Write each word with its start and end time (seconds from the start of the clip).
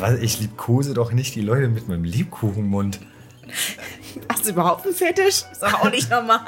was, 0.00 0.18
ich 0.20 0.40
liebkose 0.40 0.94
doch 0.94 1.12
nicht 1.12 1.34
die 1.34 1.40
Leute 1.40 1.68
mit 1.68 1.88
meinem 1.88 2.04
Liebkuchenmund. 2.04 3.00
Hast 4.28 4.44
du 4.46 4.50
überhaupt 4.50 4.84
einen 4.86 4.94
Fetisch? 4.94 5.44
Ist 5.50 5.62
doch 5.62 5.74
auch 5.74 5.90
nicht 5.90 6.10
normal. 6.10 6.40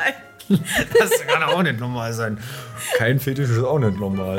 Das 0.99 1.11
kann 1.29 1.45
auch 1.45 1.63
nicht 1.63 1.79
normal 1.79 2.13
sein. 2.13 2.37
Kein 2.97 3.21
Fetisch 3.21 3.51
ist 3.51 3.63
auch 3.63 3.79
nicht 3.79 3.97
normal. 4.01 4.37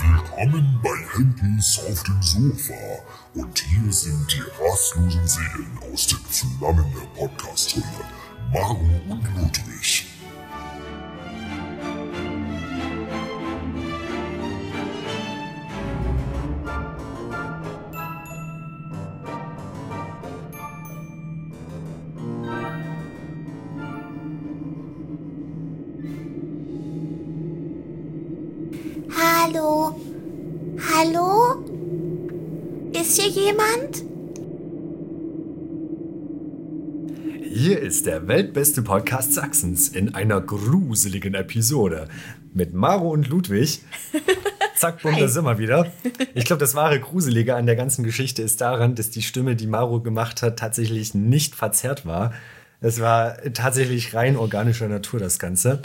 Willkommen 0.00 0.80
bei 0.82 0.96
Henkens 1.18 1.80
auf 1.86 2.02
dem 2.04 2.22
Sofa. 2.22 2.72
Und 3.34 3.58
hier 3.58 3.92
sind 3.92 4.32
die 4.32 4.42
rastlosen 4.62 5.26
Seelen 5.28 5.78
aus 5.92 6.06
den 6.06 6.18
Flammen 6.30 6.86
der 6.94 7.20
Podcast-Hölle. 7.20 7.84
Maro 8.52 8.80
und 9.08 9.24
Ludwig. 9.36 9.95
Hier 33.76 33.82
jemand? 33.82 34.02
Hier 37.52 37.80
ist 37.80 38.06
der 38.06 38.28
weltbeste 38.28 38.82
Podcast 38.82 39.34
Sachsens 39.34 39.88
in 39.88 40.14
einer 40.14 40.40
gruseligen 40.40 41.34
Episode 41.34 42.08
mit 42.52 42.74
Maro 42.74 43.10
und 43.10 43.28
Ludwig. 43.28 43.80
Zack, 44.76 45.00
bumm, 45.00 45.16
da 45.18 45.26
sind 45.28 45.44
wir 45.44 45.58
wieder. 45.58 45.90
Ich 46.34 46.44
glaube, 46.44 46.60
das 46.60 46.74
wahre 46.74 47.00
Gruselige 47.00 47.54
an 47.54 47.64
der 47.64 47.76
ganzen 47.76 48.04
Geschichte 48.04 48.42
ist 48.42 48.60
daran, 48.60 48.94
dass 48.94 49.08
die 49.08 49.22
Stimme, 49.22 49.56
die 49.56 49.66
Maro 49.66 50.02
gemacht 50.02 50.42
hat, 50.42 50.58
tatsächlich 50.58 51.14
nicht 51.14 51.54
verzerrt 51.54 52.04
war. 52.04 52.34
Es 52.82 53.00
war 53.00 53.38
tatsächlich 53.54 54.12
rein 54.12 54.36
organischer 54.36 54.88
Natur, 54.88 55.18
das 55.18 55.38
Ganze. 55.38 55.80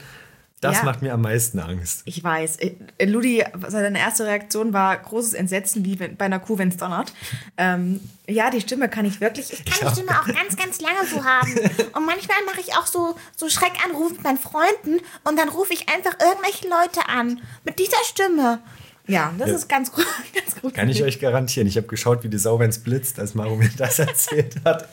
Das 0.62 0.78
Ja. 0.78 0.84
macht 0.84 1.02
mir 1.02 1.14
am 1.14 1.22
meisten 1.22 1.60
Angst. 1.60 2.04
Ich 2.06 2.24
weiß. 2.24 2.58
Äh, 2.58 3.06
Ludi, 3.06 3.44
seine 3.68 3.98
erste 4.00 4.26
Reaktion 4.26 4.74
war 4.74 4.96
großes 4.96 5.34
Entsetzen, 5.34 5.84
wie 5.86 6.00
wenn, 6.00 6.16
bei 6.16 6.26
einer 6.26 6.40
Kuh, 6.40 6.58
wenn 6.60 6.70
es 6.70 6.78
donnert. 6.78 7.12
Ähm, 7.58 8.00
ja, 8.28 8.52
die 8.52 8.62
Stimme 8.62 8.88
kann 8.88 9.04
ich 9.06 9.20
wirklich. 9.20 9.52
Ich 9.52 9.66
kann 9.66 9.90
die 9.90 9.96
Stimme 10.00 10.12
auch 10.22 10.28
ganz, 10.28 10.56
ganz 10.56 10.80
lange 10.80 11.06
so 11.08 11.24
haben. 11.26 11.52
Und 11.96 12.06
manchmal 12.06 12.38
mache 12.46 12.62
ich 12.62 12.74
auch 12.76 12.86
so, 12.86 13.16
so 13.36 13.50
Schreckanrufe 13.50 14.14
mit 14.14 14.24
meinen 14.24 14.38
Freunden 14.38 15.04
und 15.24 15.38
dann 15.38 15.50
rufe 15.50 15.74
ich 15.74 15.90
einfach 15.90 16.14
irgendwelche 16.20 16.68
Leute 16.70 17.10
an. 17.10 17.42
Mit 17.66 17.80
dieser 17.80 17.98
Stimme. 18.08 18.60
Ja, 19.08 19.34
das 19.40 19.50
Ja. 19.50 19.56
ist 19.56 19.68
ganz 19.68 19.92
gut. 19.92 20.06
Ganz 20.34 20.62
gut 20.62 20.74
Kann 20.76 20.88
ich 20.90 21.02
euch 21.02 21.20
garantieren. 21.20 21.68
Ich 21.68 21.76
habe 21.76 21.88
geschaut, 21.88 22.24
wie 22.24 22.30
die 22.30 22.38
Sau, 22.38 22.60
wenn's 22.60 22.78
blitzt, 22.84 23.20
als 23.20 23.34
Maro 23.34 23.56
mir 23.56 23.70
das 23.78 23.98
erzählt 24.00 24.58
hat. 24.64 24.88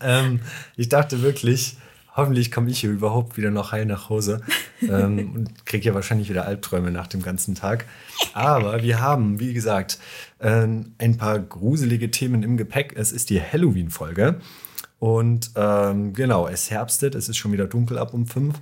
ähm, 0.00 0.40
ich 0.76 0.90
dachte 0.90 1.22
wirklich, 1.22 1.78
hoffentlich 2.14 2.50
komme 2.50 2.70
ich 2.70 2.80
hier 2.80 2.90
überhaupt 2.90 3.36
wieder 3.36 3.50
noch 3.50 3.72
heil 3.72 3.86
nach 3.86 4.08
Hause 4.08 4.42
ähm, 4.82 5.32
und 5.34 5.66
kriege 5.66 5.86
ja 5.86 5.94
wahrscheinlich 5.94 6.28
wieder 6.28 6.44
Albträume 6.44 6.90
nach 6.90 7.06
dem 7.06 7.22
ganzen 7.22 7.54
Tag. 7.54 7.86
Aber 8.34 8.82
wir 8.82 9.00
haben, 9.00 9.40
wie 9.40 9.54
gesagt, 9.54 9.98
äh, 10.38 10.66
ein 10.98 11.16
paar 11.18 11.38
gruselige 11.38 12.10
Themen 12.10 12.42
im 12.42 12.56
Gepäck. 12.56 12.94
Es 12.96 13.12
ist 13.12 13.30
die 13.30 13.40
Halloween-Folge. 13.40 14.40
Und 14.98 15.50
ähm, 15.56 16.12
genau, 16.12 16.46
es 16.46 16.70
herbstet, 16.70 17.14
es 17.16 17.28
ist 17.28 17.36
schon 17.36 17.52
wieder 17.52 17.66
dunkel 17.66 17.98
ab 17.98 18.14
um 18.14 18.26
fünf. 18.26 18.60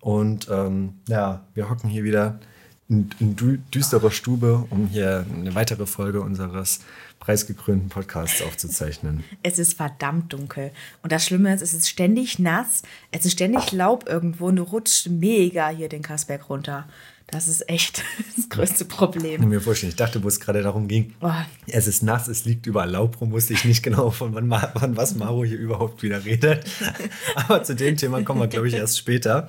Und 0.00 0.48
ähm, 0.50 0.94
ja, 1.06 1.44
wir 1.54 1.68
hocken 1.68 1.90
hier 1.90 2.02
wieder 2.02 2.40
in, 2.88 3.10
in 3.20 3.36
dü 3.36 3.58
düsterer 3.74 4.10
Stube, 4.10 4.64
um 4.70 4.88
hier 4.88 5.24
eine 5.34 5.54
weitere 5.54 5.86
Folge 5.86 6.20
unseres 6.20 6.80
preisgekrönten 7.22 7.88
Podcasts 7.88 8.42
aufzuzeichnen. 8.42 9.22
Es 9.44 9.60
ist 9.60 9.74
verdammt 9.74 10.32
dunkel. 10.32 10.72
Und 11.04 11.12
das 11.12 11.24
Schlimme 11.24 11.54
ist, 11.54 11.62
es 11.62 11.72
ist 11.72 11.88
ständig 11.88 12.40
nass, 12.40 12.82
es 13.12 13.24
ist 13.24 13.32
ständig 13.34 13.70
Laub 13.70 14.08
irgendwo 14.08 14.46
und 14.46 14.56
du 14.56 14.64
rutschst 14.64 15.08
mega 15.08 15.68
hier 15.68 15.88
den 15.88 16.02
Kassberg 16.02 16.50
runter. 16.50 16.88
Das 17.28 17.46
ist 17.46 17.68
echt 17.70 18.02
das 18.36 18.48
größte 18.48 18.82
Ich 18.84 18.88
Problem. 18.90 19.40
kann 19.40 19.48
mir 19.48 19.60
vorstellen, 19.60 19.90
ich 19.90 19.96
dachte, 19.96 20.24
wo 20.24 20.28
es 20.28 20.40
gerade 20.40 20.62
darum 20.62 20.88
ging, 20.88 21.14
Oh. 21.20 21.30
es 21.68 21.86
ist 21.86 22.02
nass, 22.02 22.26
es 22.26 22.44
liegt 22.44 22.66
überall 22.66 22.90
Laub 22.90 23.20
rum, 23.20 23.30
wusste 23.30 23.52
ich 23.52 23.64
nicht 23.64 23.84
genau, 23.84 24.10
von 24.10 24.34
wann, 24.34 24.50
von 24.78 24.96
was 24.96 25.14
Maro 25.14 25.44
hier 25.44 25.58
überhaupt 25.58 26.02
wieder 26.02 26.24
redet. 26.24 26.64
Aber 27.36 27.62
zu 27.62 27.76
dem 27.76 27.96
Thema 27.96 28.22
kommen 28.24 28.40
wir, 28.40 28.48
glaube 28.48 28.66
ich, 28.66 28.74
erst 28.74 28.98
später. 28.98 29.46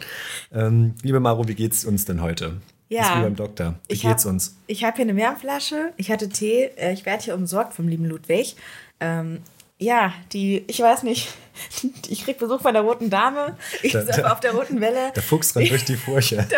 Ähm, 0.54 0.94
liebe 1.02 1.20
Maro, 1.20 1.48
wie 1.48 1.56
geht's 1.56 1.86
uns 1.86 2.06
denn 2.06 2.22
heute? 2.22 2.62
Ja. 2.94 3.02
Ist 3.14 3.18
wie 3.18 3.22
beim 3.24 3.36
Doktor. 3.36 3.76
Wie 3.88 3.94
Ich 3.94 4.02
geht's 4.04 4.26
hab, 4.26 4.32
uns? 4.34 4.56
Ich 4.68 4.84
habe 4.84 4.96
hier 4.98 5.06
eine 5.06 5.16
Wärmflasche, 5.16 5.94
ich 5.98 6.12
hatte 6.12 6.30
Tee, 6.30 6.66
äh, 6.78 6.94
ich 6.94 7.06
werde 7.06 7.24
hier 7.24 7.36
umsorgt 7.36 7.74
vom 7.74 7.88
lieben 7.88 8.06
Ludwig. 8.06 8.56
Ähm, 9.00 9.42
ja, 9.80 10.14
die, 10.32 10.64
ich 10.68 10.80
weiß 10.80 11.04
nicht, 11.04 11.30
ich 12.08 12.24
krieg 12.24 12.38
Besuch 12.38 12.62
von 12.62 12.74
der 12.74 12.84
roten 12.84 13.10
Dame, 13.10 13.58
ich 13.82 13.94
Da- 13.94 14.04
surfe 14.06 14.32
auf 14.32 14.40
der 14.40 14.54
roten 14.54 14.80
Welle. 14.82 15.12
Der 15.16 15.24
Fuchs 15.24 15.56
rennt 15.56 15.72
durch 15.72 15.86
die 15.86 15.98
Furche. 15.98 16.48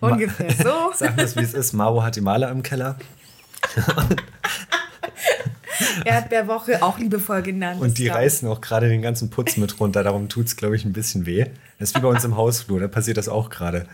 Ungefähr 0.00 0.52
so. 0.64 0.92
Sag 0.94 1.16
das, 1.16 1.36
wie 1.36 1.40
es 1.42 1.54
ist. 1.54 1.72
Maro 1.72 2.02
hat 2.02 2.16
die 2.16 2.20
Maler 2.20 2.50
im 2.50 2.62
Keller 2.62 2.96
Erdbeerwoche, 6.04 6.82
auch 6.82 6.98
liebevoll 6.98 7.42
genannt. 7.42 7.80
und 7.80 7.98
die 7.98 8.08
reißen 8.08 8.48
auch 8.48 8.60
gerade 8.60 8.88
den 8.88 9.02
ganzen 9.02 9.30
Putz 9.30 9.56
mit 9.56 9.78
runter. 9.80 10.02
Darum 10.02 10.28
tut's, 10.28 10.56
glaube 10.56 10.76
ich, 10.76 10.84
ein 10.84 10.92
bisschen 10.92 11.26
weh. 11.26 11.46
Das 11.78 11.90
ist 11.90 11.96
wie 11.96 12.00
bei 12.00 12.08
uns 12.08 12.24
im 12.24 12.36
Hausflur, 12.36 12.80
da 12.80 12.88
passiert 12.88 13.16
das 13.18 13.28
auch 13.28 13.50
gerade. 13.50 13.86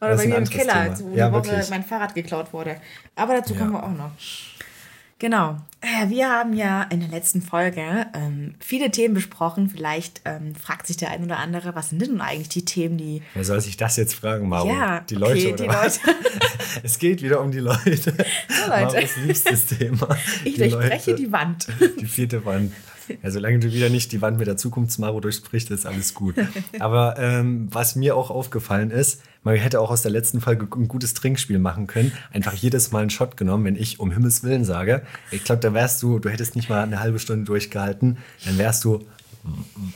Oder 0.00 0.16
bei 0.16 0.26
mir 0.26 0.36
im 0.36 0.44
Keller, 0.48 0.94
Thema. 0.94 0.98
wo 1.00 1.16
Ja, 1.16 1.28
die 1.28 1.34
Woche 1.34 1.46
wirklich. 1.50 1.70
mein 1.70 1.84
Fahrrad 1.84 2.14
geklaut 2.14 2.52
wurde. 2.52 2.76
Aber 3.14 3.34
dazu 3.34 3.54
kommen 3.54 3.72
Ja. 3.72 3.78
wir 3.80 3.84
auch 3.84 3.90
noch. 3.96 4.10
Genau. 5.20 5.58
Äh, 5.82 6.08
Wir 6.08 6.30
haben 6.30 6.54
ja 6.54 6.82
in 6.84 7.00
der 7.00 7.10
letzten 7.10 7.42
Folge 7.42 8.06
ähm, 8.14 8.54
viele 8.58 8.90
Themen 8.90 9.14
besprochen. 9.14 9.68
Vielleicht 9.68 10.22
ähm, 10.24 10.54
fragt 10.54 10.86
sich 10.86 10.96
der 10.96 11.10
ein 11.10 11.22
oder 11.22 11.38
andere, 11.38 11.74
was 11.74 11.90
sind 11.90 12.00
denn 12.00 12.12
nun 12.12 12.20
eigentlich 12.22 12.48
die 12.48 12.64
Themen, 12.64 12.96
die. 12.96 13.22
Wer 13.34 13.44
soll 13.44 13.60
sich 13.60 13.76
das 13.76 13.96
jetzt 13.96 14.14
fragen, 14.14 14.48
Maro? 14.48 14.68
Ja, 14.68 15.00
die 15.00 15.16
okay, 15.16 15.24
Leute 15.24 15.48
oder 15.52 15.62
die 15.64 15.68
was? 15.68 16.04
Leute. 16.04 16.18
es 16.82 16.98
geht 16.98 17.22
wieder 17.22 17.40
um 17.42 17.52
die 17.52 17.58
Leute. 17.60 17.90
Leute. 17.90 18.14
Maros 18.68 19.16
liebstes 19.24 19.66
Thema. 19.66 20.16
Ich 20.44 20.54
Die 20.54 20.60
durchbreche 20.68 21.10
Leute. 21.10 21.22
die 21.22 21.32
Wand. 21.32 21.66
Die 22.00 22.06
vierte 22.06 22.44
Wand. 22.44 22.72
Ja, 23.22 23.30
solange 23.30 23.58
du 23.58 23.72
wieder 23.72 23.88
nicht 23.88 24.12
die 24.12 24.22
Wand 24.22 24.38
mit 24.38 24.46
der 24.46 24.56
Zukunftsmaro 24.56 25.20
durchsprichst, 25.20 25.70
ist 25.70 25.86
alles 25.86 26.14
gut. 26.14 26.34
Aber 26.78 27.16
ähm, 27.18 27.68
was 27.70 27.96
mir 27.96 28.16
auch 28.16 28.30
aufgefallen 28.30 28.90
ist, 28.90 29.22
man 29.42 29.56
hätte 29.56 29.80
auch 29.80 29.90
aus 29.90 30.02
der 30.02 30.10
letzten 30.10 30.40
Folge 30.40 30.68
ein 30.76 30.88
gutes 30.88 31.14
Trinkspiel 31.14 31.58
machen 31.58 31.86
können. 31.86 32.12
Einfach 32.32 32.52
jedes 32.52 32.92
Mal 32.92 33.00
einen 33.00 33.10
Shot 33.10 33.36
genommen, 33.36 33.64
wenn 33.64 33.76
ich 33.76 33.98
um 33.98 34.10
Himmels 34.10 34.42
Willen 34.42 34.64
sage. 34.64 35.02
Ich 35.30 35.44
glaube, 35.44 35.60
da 35.60 35.72
wärst 35.72 36.02
du, 36.02 36.18
du 36.18 36.28
hättest 36.28 36.56
nicht 36.56 36.68
mal 36.68 36.82
eine 36.82 37.00
halbe 37.00 37.18
Stunde 37.18 37.44
durchgehalten, 37.44 38.18
dann 38.44 38.58
wärst 38.58 38.84
du 38.84 39.00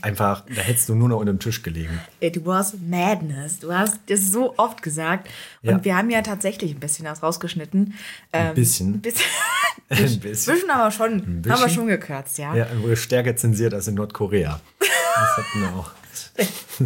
einfach, 0.03 0.45
da 0.55 0.61
hättest 0.63 0.89
du 0.89 0.95
nur 0.95 1.09
noch 1.09 1.19
unter 1.19 1.33
dem 1.33 1.39
Tisch 1.39 1.63
gelegen. 1.63 2.01
It 2.21 2.45
was 2.47 2.75
madness. 2.89 3.59
Du 3.61 3.73
hast 3.73 3.99
das 4.09 4.31
so 4.31 4.55
oft 4.59 4.83
gesagt. 4.83 5.29
Und 5.63 5.71
Ja. 5.71 5.85
wir 5.85 5.97
haben 5.97 6.11
ja 6.11 6.23
tatsächlich 6.23 6.73
ein 6.73 6.81
bisschen 6.81 7.07
was 7.07 7.23
rausgeschnitten. 7.23 7.95
Ein 8.33 8.55
bisschen. 8.55 8.95
Ein 8.95 9.01
bisschen. 9.01 9.27
Ein 9.91 10.19
bisschen. 10.21 10.35
Zwischen 10.55 10.71
aber 10.71 10.91
schon, 10.91 11.21
haben 11.21 11.45
wir 11.45 11.53
bisschen. 11.53 11.71
schon 11.71 11.87
gekürzt, 11.89 12.39
ja. 12.39 12.55
Ja, 12.55 12.67
stärker 12.97 13.37
zensiert 13.37 13.75
als 13.75 13.87
in 13.87 13.95
Nordkorea. 13.95 14.61
Das 14.79 14.89
hatten 15.37 15.61
wir 15.61 15.69
auch. 15.79 15.91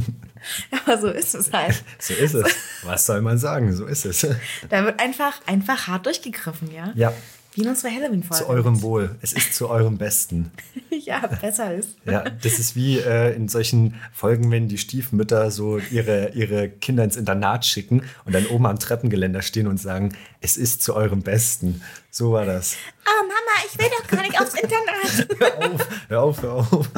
Aber 0.87 0.99
so 0.99 1.09
ist 1.09 1.35
es 1.35 1.53
halt. 1.53 1.83
So 1.99 2.15
ist 2.15 2.35
es. 2.35 2.55
Was 2.83 3.07
soll 3.07 3.21
man 3.21 3.39
sagen? 3.39 3.73
So 3.75 3.87
ist 3.87 4.05
es. 4.05 4.27
Da 4.69 4.85
wird 4.85 4.99
einfach, 5.01 5.41
einfach 5.47 5.87
hart 5.87 6.07
durchgegriffen, 6.07 6.73
ja? 6.73 6.93
Ja, 6.95 7.13
Wie 7.59 7.63
in 7.63 7.71
unserer 7.71 7.91
Halloween-Folge. 7.91 8.45
zu 8.45 8.49
eurem 8.49 8.83
Wohl. 8.83 9.17
Es 9.21 9.33
ist 9.33 9.53
zu 9.53 9.69
eurem 9.69 9.99
Besten. 9.99 10.53
ja, 10.91 11.27
besser 11.27 11.75
ist. 11.75 11.97
Ja, 12.05 12.23
das 12.23 12.61
ist 12.61 12.77
wie 12.77 13.01
äh, 13.01 13.35
in 13.35 13.49
solchen 13.49 13.97
Folgen, 14.13 14.53
wenn 14.53 14.69
die 14.69 14.79
Stiefmütter 14.79 15.51
so 15.51 15.79
ihre, 15.91 16.29
ihre 16.35 16.69
Kinder 16.69 17.03
ins 17.03 17.17
Internat 17.17 17.67
schicken 17.67 18.05
und 18.25 18.33
dann 18.33 18.47
oben 18.47 18.65
am 18.67 18.79
Treppengeländer 18.79 19.43
stehen 19.43 19.67
und 19.67 19.79
sagen, 19.79 20.15
es 20.41 20.57
ist 20.57 20.85
zu 20.85 20.95
eurem 20.95 21.23
Besten. 21.23 21.83
So 22.13 22.31
war 22.31 22.45
das. 22.45 22.77
Oh 23.05 23.23
Mama, 23.23 23.67
ich 23.67 23.77
will 23.77 23.89
doch 23.91 24.07
gar 24.07 24.23
nicht 24.23 24.41
aufs 24.41 24.55
Internat. 24.55 25.29
Hör 25.41 25.73
auf, 25.73 25.89
hör 26.09 26.23
auf, 26.23 26.43
hör 26.43 26.53
auf. 26.55 26.91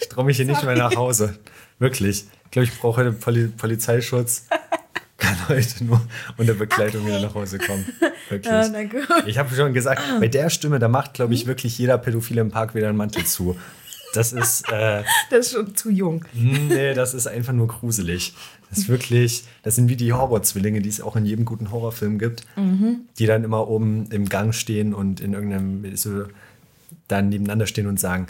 Ich 0.00 0.08
traue 0.10 0.26
mich 0.26 0.36
hier 0.36 0.44
nicht 0.44 0.62
mehr 0.64 0.76
nach 0.76 0.96
Hause. 0.96 1.38
Wirklich. 1.78 2.26
Ich 2.44 2.50
glaube, 2.50 2.64
ich 2.64 2.78
brauche 2.78 3.00
heute 3.00 3.12
Poli 3.12 3.46
Polizeischutz. 3.48 4.44
Kann 5.22 5.48
heute 5.48 5.84
nur 5.84 6.00
unter 6.36 6.54
Begleitung 6.54 7.06
wieder 7.06 7.20
nach 7.20 7.34
Hause 7.34 7.58
kommen. 7.58 7.86
Wirklich. 8.28 8.52
Ja, 8.52 8.68
na 8.68 8.82
gut. 8.82 9.06
Ich 9.26 9.38
habe 9.38 9.54
schon 9.54 9.72
gesagt, 9.72 10.02
bei 10.18 10.26
der 10.26 10.50
Stimme, 10.50 10.80
da 10.80 10.88
macht, 10.88 11.14
glaube 11.14 11.32
ich, 11.34 11.46
wirklich 11.46 11.78
jeder 11.78 11.96
Pädophile 11.96 12.40
im 12.40 12.50
Park 12.50 12.74
wieder 12.74 12.88
einen 12.88 12.96
Mantel 12.96 13.24
zu. 13.24 13.56
Das 14.14 14.32
ist, 14.32 14.68
äh, 14.70 15.02
Das 15.30 15.46
ist 15.46 15.52
schon 15.52 15.74
zu 15.76 15.90
jung. 15.90 16.24
nee, 16.34 16.92
das 16.94 17.14
ist 17.14 17.26
einfach 17.28 17.52
nur 17.52 17.68
gruselig. 17.68 18.34
Das 18.68 18.78
ist 18.78 18.88
wirklich, 18.88 19.44
das 19.62 19.76
sind 19.76 19.88
wie 19.88 19.96
die 19.96 20.12
Horrorzwillinge, 20.12 20.80
die 20.80 20.88
es 20.88 21.00
auch 21.00 21.14
in 21.14 21.24
jedem 21.24 21.44
guten 21.44 21.70
Horrorfilm 21.70 22.18
gibt, 22.18 22.44
die 23.18 23.26
dann 23.26 23.44
immer 23.44 23.68
oben 23.68 24.06
im 24.10 24.28
Gang 24.28 24.54
stehen 24.54 24.92
und 24.94 25.20
in 25.20 25.34
irgendeinem, 25.34 25.94
so, 25.96 26.24
dann 27.06 27.28
nebeneinander 27.28 27.66
stehen 27.66 27.86
und 27.86 28.00
sagen, 28.00 28.26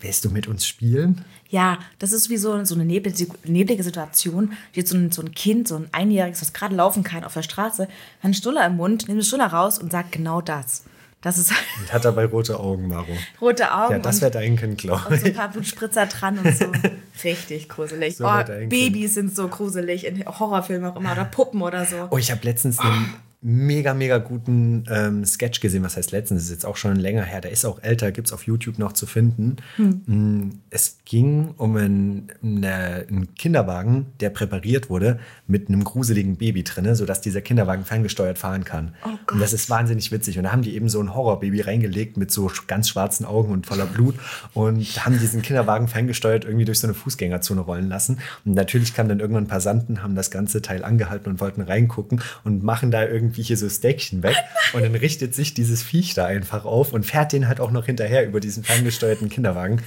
willst 0.00 0.24
du 0.24 0.30
mit 0.30 0.48
uns 0.48 0.66
spielen? 0.66 1.24
Ja, 1.48 1.78
das 1.98 2.12
ist 2.12 2.28
wie 2.30 2.36
so, 2.36 2.64
so 2.64 2.74
eine 2.74 2.84
neblige, 2.84 3.26
neblige 3.44 3.82
Situation. 3.82 4.52
Steht 4.72 4.88
so 4.88 4.96
ein, 4.96 5.12
so 5.12 5.22
ein 5.22 5.32
Kind, 5.32 5.68
so 5.68 5.76
ein 5.76 5.88
Einjähriges, 5.92 6.40
das 6.40 6.52
gerade 6.52 6.74
laufen 6.74 7.02
kann 7.02 7.24
auf 7.24 7.34
der 7.34 7.42
Straße, 7.42 7.84
hat 7.84 7.90
einen 8.22 8.34
Stuller 8.34 8.66
im 8.66 8.76
Mund, 8.76 9.08
nimmt 9.08 9.20
den 9.20 9.24
Stuller 9.24 9.46
raus 9.46 9.78
und 9.78 9.92
sagt 9.92 10.12
genau 10.12 10.40
das. 10.40 10.84
Das 11.22 11.38
ist 11.38 11.50
Und 11.80 11.92
hat 11.92 12.04
dabei 12.04 12.26
rote 12.26 12.58
Augen, 12.60 12.88
Maro. 12.88 13.06
rote 13.40 13.72
Augen 13.72 13.94
Ja, 13.94 13.98
das 13.98 14.20
wäre 14.20 14.30
dein 14.30 14.56
Kind, 14.56 14.78
glaube 14.78 15.08
und 15.08 15.18
so 15.18 15.24
ein 15.24 15.30
ich. 15.32 15.36
paar 15.36 15.48
Blutspritzer 15.50 16.06
dran 16.06 16.38
und 16.38 16.56
so. 16.56 16.66
Richtig 17.24 17.68
gruselig. 17.68 18.16
So 18.16 18.26
oh, 18.26 18.44
Babys 18.68 19.14
sind 19.14 19.34
so 19.34 19.48
gruselig 19.48 20.06
in 20.06 20.24
Horrorfilmen 20.24 20.90
auch 20.90 20.96
immer 20.96 21.12
oder 21.12 21.24
Puppen 21.24 21.62
oder 21.62 21.84
so. 21.84 22.08
Oh, 22.10 22.18
ich 22.18 22.30
habe 22.30 22.42
letztens 22.44 22.78
einen 22.78 23.14
mega, 23.48 23.94
mega 23.94 24.18
guten 24.18 24.84
ähm, 24.90 25.24
Sketch 25.24 25.60
gesehen. 25.60 25.84
Was 25.84 25.96
heißt 25.96 26.10
letztens? 26.10 26.40
Das 26.42 26.44
ist 26.46 26.50
jetzt 26.50 26.66
auch 26.66 26.76
schon 26.76 26.96
länger 26.96 27.22
her. 27.22 27.40
Der 27.40 27.52
ist 27.52 27.64
auch 27.64 27.80
älter, 27.80 28.10
gibt 28.10 28.26
es 28.26 28.32
auf 28.32 28.42
YouTube 28.42 28.76
noch 28.80 28.92
zu 28.92 29.06
finden. 29.06 29.56
Mm, 29.78 30.50
Es 30.70 30.98
ging 31.04 31.54
um 31.56 31.76
einen, 31.76 32.32
eine, 32.42 33.06
einen 33.08 33.34
Kinderwagen, 33.36 34.06
der 34.18 34.30
präpariert 34.30 34.90
wurde 34.90 35.20
mit 35.46 35.68
einem 35.68 35.84
gruseligen 35.84 36.36
Baby 36.36 36.64
drin, 36.64 36.92
sodass 36.96 37.20
dieser 37.20 37.40
Kinderwagen 37.40 37.84
ferngesteuert 37.84 38.36
fahren 38.36 38.64
kann. 38.64 38.94
Und 39.30 39.40
das 39.40 39.52
ist 39.52 39.70
wahnsinnig 39.70 40.10
witzig. 40.10 40.38
Und 40.38 40.44
da 40.44 40.50
haben 40.50 40.62
die 40.62 40.74
eben 40.74 40.88
so 40.88 41.00
ein 41.00 41.14
Horrorbaby 41.14 41.60
reingelegt 41.60 42.16
mit 42.16 42.32
so 42.32 42.50
ganz 42.66 42.88
schwarzen 42.88 43.24
Augen 43.24 43.52
und 43.52 43.66
voller 43.68 43.86
Blut 43.86 44.16
und 44.54 44.84
haben 45.06 45.20
diesen 45.20 45.42
Kinderwagen 45.42 45.86
ferngesteuert 45.86 46.44
irgendwie 46.44 46.64
durch 46.64 46.80
so 46.80 46.88
eine 46.88 46.94
Fußgängerzone 46.94 47.60
rollen 47.60 47.88
lassen. 47.88 48.18
Und 48.44 48.54
natürlich 48.54 48.92
kamen 48.92 49.08
dann 49.08 49.20
irgendwann 49.20 49.46
Passanten, 49.46 50.02
haben 50.02 50.16
das 50.16 50.32
ganze 50.32 50.62
Teil 50.62 50.82
angehalten 50.82 51.30
und 51.30 51.40
wollten 51.40 51.60
reingucken 51.60 52.20
und 52.42 52.64
machen 52.64 52.90
da 52.90 53.06
irgendwie 53.06 53.35
hier 53.42 53.56
so 53.56 53.68
Stäckchen 53.68 54.22
weg. 54.22 54.36
Und 54.72 54.82
dann 54.82 54.94
richtet 54.94 55.34
sich 55.34 55.54
dieses 55.54 55.82
Viech 55.82 56.14
da 56.14 56.26
einfach 56.26 56.64
auf 56.64 56.92
und 56.92 57.04
fährt 57.04 57.32
den 57.32 57.48
halt 57.48 57.60
auch 57.60 57.70
noch 57.70 57.86
hinterher 57.86 58.26
über 58.26 58.40
diesen 58.40 58.64
ferngesteuerten 58.64 59.28
Kinderwagen. 59.28 59.82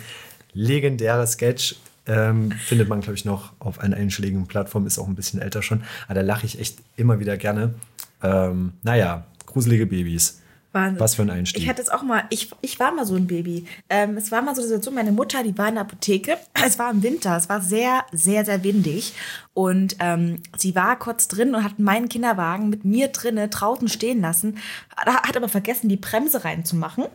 Legendärer 0.54 1.28
Sketch. 1.28 1.76
Ähm, 2.08 2.52
findet 2.52 2.90
man, 2.90 3.02
glaube 3.02 3.16
ich, 3.16 3.26
noch 3.26 3.54
auf 3.60 3.82
allen 3.82 3.94
einschlägigen 3.94 4.48
Plattformen, 4.48 4.88
ist 4.88 4.98
auch 4.98 5.08
ein 5.08 5.14
bisschen 5.14 5.42
älter 5.42 5.62
schon. 5.62 5.84
Aber 6.08 6.16
da 6.16 6.22
lache 6.22 6.46
ich 6.46 6.60
echt 6.60 6.80
immer 6.96 7.20
wieder 7.20 7.38
gerne. 7.38 7.76
Ähm, 8.24 8.74
naja, 8.82 9.26
gruselige 9.46 9.86
Babys. 9.86 10.42
Wahnsinn. 10.72 11.00
Was 11.00 11.16
für 11.16 11.24
ein 11.24 11.32
Einstieg. 11.32 11.64
Ich 11.64 11.70
hatte 11.70 11.82
es 11.82 11.90
auch 11.90 12.04
mal, 12.04 12.26
ich, 12.30 12.52
ich 12.62 12.80
war 12.80 12.92
mal 12.92 13.06
so 13.06 13.16
ein 13.16 13.26
Baby. 13.26 13.66
Ähm, 13.90 14.18
es 14.18 14.32
war 14.32 14.44
mal 14.44 14.54
so 14.54 14.62
eine 14.62 14.68
Situation, 14.68 14.94
meine 14.94 15.12
Mutter, 15.12 15.42
die 15.44 15.58
war 15.58 15.68
in 15.68 15.76
der 15.76 15.84
Apotheke. 15.84 16.38
Es 16.66 16.78
war 16.78 16.92
im 16.92 17.02
Winter, 17.02 17.36
es 17.38 17.50
war 17.50 17.62
sehr, 17.62 18.04
sehr, 18.12 18.46
sehr 18.46 18.64
windig. 18.64 19.14
Und 19.54 19.96
ähm, 20.00 20.42
sie 20.56 20.76
war 20.76 21.00
kurz 21.00 21.28
drin 21.28 21.56
und 21.56 21.64
hat 21.64 21.80
meinen 21.80 22.10
Kinderwagen 22.10 22.70
mit 22.70 22.86
mir 22.86 23.08
drinne 23.08 23.48
draußen 23.48 23.88
stehen 23.88 24.22
lassen, 24.22 24.58
hat 24.96 25.36
aber 25.36 25.50
vergessen, 25.50 25.90
die 25.90 25.98
Bremse 25.98 26.44
reinzumachen. 26.44 27.06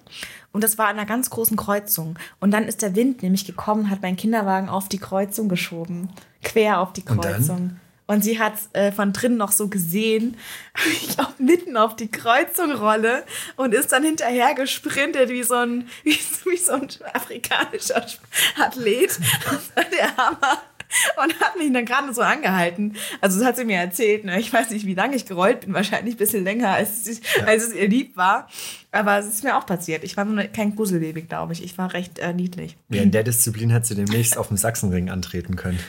Und 0.52 0.64
das 0.64 0.76
war 0.78 0.86
an 0.86 0.98
einer 0.98 1.06
ganz 1.06 1.30
großen 1.30 1.56
Kreuzung. 1.56 2.18
Und 2.40 2.50
dann 2.50 2.64
ist 2.64 2.82
der 2.82 2.96
Wind 2.96 3.22
nämlich 3.22 3.44
gekommen, 3.44 3.90
hat 3.90 4.02
meinen 4.02 4.16
Kinderwagen 4.16 4.68
auf 4.68 4.88
die 4.88 4.98
Kreuzung 4.98 5.48
geschoben. 5.48 6.08
Quer 6.42 6.80
auf 6.80 6.92
die? 6.92 7.04
Kreuzung. 7.04 7.76
Und 8.06 8.22
sie 8.22 8.38
hat 8.38 8.54
äh, 8.74 8.92
von 8.92 9.12
drinnen 9.12 9.38
noch 9.38 9.52
so 9.52 9.68
gesehen, 9.68 10.36
wie 10.84 10.90
ich 10.90 11.18
auch 11.18 11.38
mitten 11.38 11.76
auf 11.76 11.96
die 11.96 12.10
Kreuzung 12.10 12.72
rolle 12.72 13.24
und 13.56 13.72
ist 13.74 13.92
dann 13.92 14.04
hinterher 14.04 14.54
gesprintet 14.54 15.30
wie 15.30 15.42
so 15.42 15.54
ein, 15.54 15.88
wie, 16.04 16.18
wie 16.44 16.56
so 16.56 16.72
ein 16.72 16.88
afrikanischer 17.12 18.04
Athlet. 18.58 19.18
Der 19.92 20.16
Hammer. 20.16 20.62
Und 21.22 21.40
hat 21.40 21.56
mich 21.58 21.72
dann 21.72 21.84
gerade 21.84 22.12
so 22.14 22.22
angehalten. 22.22 22.94
Also 23.20 23.38
das 23.38 23.48
hat 23.48 23.56
sie 23.56 23.64
mir 23.64 23.78
erzählt. 23.78 24.24
Ne? 24.24 24.38
Ich 24.40 24.52
weiß 24.52 24.70
nicht, 24.70 24.86
wie 24.86 24.94
lange 24.94 25.16
ich 25.16 25.26
gerollt 25.26 25.60
bin. 25.60 25.74
Wahrscheinlich 25.74 26.14
ein 26.14 26.18
bisschen 26.18 26.44
länger, 26.44 26.70
als 26.70 27.06
es, 27.06 27.20
als 27.46 27.64
es 27.68 27.74
ihr 27.74 27.88
lieb 27.88 28.16
war. 28.16 28.48
Aber 28.92 29.18
es 29.18 29.26
ist 29.26 29.42
mir 29.42 29.56
auch 29.56 29.66
passiert. 29.66 30.04
Ich 30.04 30.16
war 30.16 30.24
nur 30.24 30.44
kein 30.44 30.76
Gruselbaby, 30.76 31.22
glaube 31.22 31.52
ich. 31.52 31.64
Ich 31.64 31.76
war 31.78 31.92
recht 31.94 32.20
äh, 32.20 32.32
niedlich. 32.32 32.76
Ja, 32.90 33.02
in 33.02 33.10
der 33.10 33.24
Disziplin 33.24 33.72
hat 33.72 33.86
sie 33.86 33.96
demnächst 33.96 34.38
auf 34.38 34.48
dem 34.48 34.56
Sachsenring 34.56 35.10
antreten 35.10 35.56
können. 35.56 35.80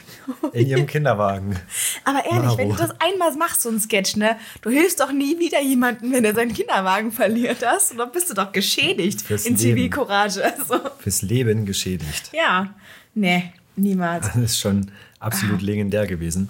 In 0.54 0.66
ihrem 0.68 0.88
Kinderwagen. 0.88 1.56
Aber 2.04 2.26
ehrlich, 2.26 2.46
Maro. 2.46 2.58
wenn 2.58 2.70
du 2.70 2.76
das 2.76 2.92
einmal 3.00 3.32
machst, 3.36 3.62
so 3.62 3.70
ein 3.70 3.80
Sketch, 3.80 4.16
ne, 4.16 4.38
du 4.62 4.72
hilfst 4.72 5.00
doch 5.00 5.12
nie 5.12 5.38
wieder 5.38 5.62
jemandem, 5.62 6.14
wenn 6.14 6.26
er 6.26 6.34
seinen 6.34 6.54
Kinderwagen 6.54 7.12
verliert 7.12 7.64
hast. 7.64 7.92
Und 7.92 8.00
dann 8.00 8.12
bist 8.12 8.30
du 8.32 8.34
doch 8.34 8.52
geschädigt 8.52 9.22
Fürs 9.22 9.46
in. 9.46 9.56
Zivilcourage. 9.56 10.44
Also, 10.44 10.80
Fürs 11.00 11.22
Leben 11.22 11.66
geschädigt. 11.66 12.32
ja, 12.34 12.74
nee, 13.14 13.52
niemals. 13.76 14.28
Das 14.28 14.36
ist 14.38 14.60
schon 14.60 14.92
absolut 15.20 15.62
Ah. 15.62 15.66
legendär 15.66 16.08
gewesen. 16.08 16.50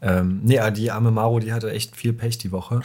Ähm, 0.00 0.40
nee, 0.42 0.58
die 0.72 0.90
arme 0.90 1.10
Maro, 1.10 1.38
die 1.38 1.52
hatte 1.52 1.70
echt 1.70 1.94
viel 1.96 2.12
Pech 2.12 2.38
die 2.38 2.50
Woche. 2.52 2.80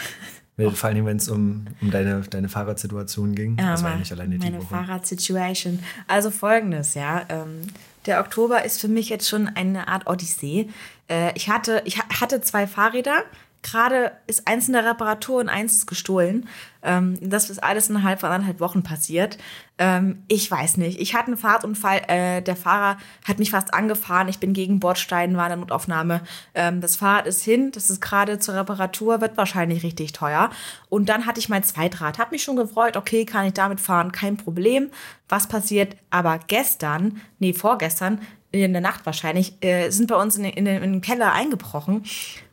Weil- 0.55 0.71
Vor 0.71 0.89
allem, 0.89 1.05
wenn 1.05 1.17
es 1.17 1.29
um, 1.29 1.65
um 1.81 1.91
deine, 1.91 2.21
deine 2.21 2.49
Fahrradsituation 2.49 3.35
ging. 3.35 3.57
Ja, 3.59 3.71
das 3.71 3.83
war 3.83 3.91
ja 3.91 3.97
nicht 3.97 4.11
alleine 4.11 4.37
die 4.39 4.43
meine 4.45 4.57
Woche. 4.57 4.67
Fahrradsituation. 4.67 5.79
Also 6.07 6.31
folgendes, 6.31 6.95
ja. 6.95 7.25
Ähm, 7.29 7.61
der 8.07 8.19
Oktober 8.21 8.65
ist 8.65 8.81
für 8.81 8.87
mich 8.87 9.09
jetzt 9.09 9.27
schon 9.29 9.47
eine 9.47 9.87
Art 9.87 10.07
Odyssee. 10.07 10.69
Äh, 11.09 11.31
ich, 11.35 11.49
hatte, 11.49 11.81
ich 11.85 11.99
ha- 11.99 12.21
hatte 12.21 12.41
zwei 12.41 12.65
Fahrräder. 12.65 13.23
Gerade 13.63 14.11
ist 14.27 14.47
eins 14.47 14.67
in 14.67 14.73
der 14.73 14.85
Reparatur 14.85 15.39
und 15.41 15.49
eins 15.49 15.73
ist 15.73 15.87
gestohlen. 15.87 16.47
Ähm, 16.83 17.17
das 17.21 17.49
ist 17.49 17.61
alles 17.61 17.89
innerhalb 17.89 18.21
von 18.21 18.29
anderthalb 18.29 18.59
Wochen 18.61 18.81
passiert. 18.83 19.37
Ähm, 19.77 20.23
ich 20.27 20.49
weiß 20.49 20.77
nicht. 20.77 21.01
Ich 21.01 21.15
hatte 21.15 21.27
einen 21.27 21.37
Fahrtunfall. 21.37 22.01
Äh, 22.07 22.41
der 22.41 22.55
Fahrer 22.55 22.97
hat 23.27 23.39
mich 23.39 23.51
fast 23.51 23.73
angefahren. 23.73 24.29
Ich 24.29 24.39
bin 24.39 24.53
gegen 24.53 24.79
Bordsteinen, 24.79 25.35
war 25.35 25.45
in 25.45 25.49
der 25.49 25.57
Notaufnahme. 25.57 26.21
Ähm, 26.55 26.79
das 26.79 26.95
Fahrrad 26.95 27.27
ist 27.27 27.43
hin. 27.43 27.71
Das 27.71 27.89
ist 27.89 27.99
gerade 27.99 28.39
zur 28.39 28.55
Reparatur, 28.55 29.19
wird 29.21 29.35
wahrscheinlich 29.37 29.83
richtig 29.83 30.13
teuer. 30.13 30.49
Und 30.87 31.09
dann 31.09 31.25
hatte 31.25 31.39
ich 31.39 31.49
mein 31.49 31.63
Zweitrad. 31.63 32.19
Hab 32.19 32.31
mich 32.31 32.43
schon 32.43 32.55
gefreut. 32.55 32.95
Okay, 32.95 33.25
kann 33.25 33.47
ich 33.47 33.53
damit 33.53 33.81
fahren? 33.81 34.11
Kein 34.13 34.37
Problem. 34.37 34.91
Was 35.27 35.47
passiert? 35.47 35.97
Aber 36.09 36.39
gestern, 36.47 37.19
nee, 37.39 37.53
vorgestern, 37.53 38.21
in 38.51 38.71
der 38.71 38.81
Nacht 38.81 39.05
wahrscheinlich, 39.05 39.61
äh, 39.61 39.89
sind 39.89 40.07
bei 40.07 40.15
uns 40.15 40.37
in, 40.37 40.43
den- 40.43 40.53
in 40.53 40.65
den 40.65 41.01
Keller 41.01 41.33
eingebrochen 41.33 42.05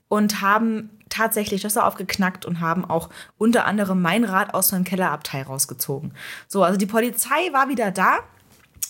und 0.09 0.41
haben 0.41 0.91
tatsächlich 1.09 1.61
Schlösser 1.61 1.87
aufgeknackt 1.87 2.45
und 2.45 2.61
haben 2.61 2.85
auch 2.85 3.09
unter 3.39 3.67
anderem 3.67 4.03
mein 4.03 4.25
Rad 4.25 4.55
aus 4.55 4.73
meinem 4.73 4.85
Kellerabteil 4.85 5.43
rausgezogen. 5.43 6.12
So, 6.49 6.62
also 6.62 6.77
die 6.77 6.87
Polizei 6.87 7.53
war 7.53 7.69
wieder 7.69 7.91
da. 7.91 8.19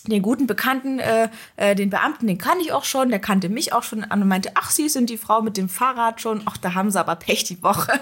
Den 0.07 0.21
guten 0.21 0.45
Bekannten, 0.45 0.99
äh, 0.99 1.29
äh, 1.55 1.73
den 1.73 1.89
Beamten, 1.89 2.27
den 2.27 2.37
kannte 2.37 2.63
ich 2.63 2.71
auch 2.71 2.83
schon, 2.83 3.09
der 3.09 3.17
kannte 3.17 3.49
mich 3.49 3.73
auch 3.73 3.81
schon 3.81 4.03
an 4.03 4.21
und 4.21 4.27
meinte, 4.27 4.51
ach, 4.53 4.69
Sie 4.69 4.87
sind 4.87 5.09
die 5.09 5.17
Frau 5.17 5.41
mit 5.41 5.57
dem 5.57 5.67
Fahrrad 5.67 6.21
schon. 6.21 6.43
Ach, 6.45 6.57
da 6.57 6.75
haben 6.75 6.91
sie 6.91 6.99
aber 6.99 7.15
Pech 7.15 7.43
die 7.43 7.63
Woche. 7.63 7.99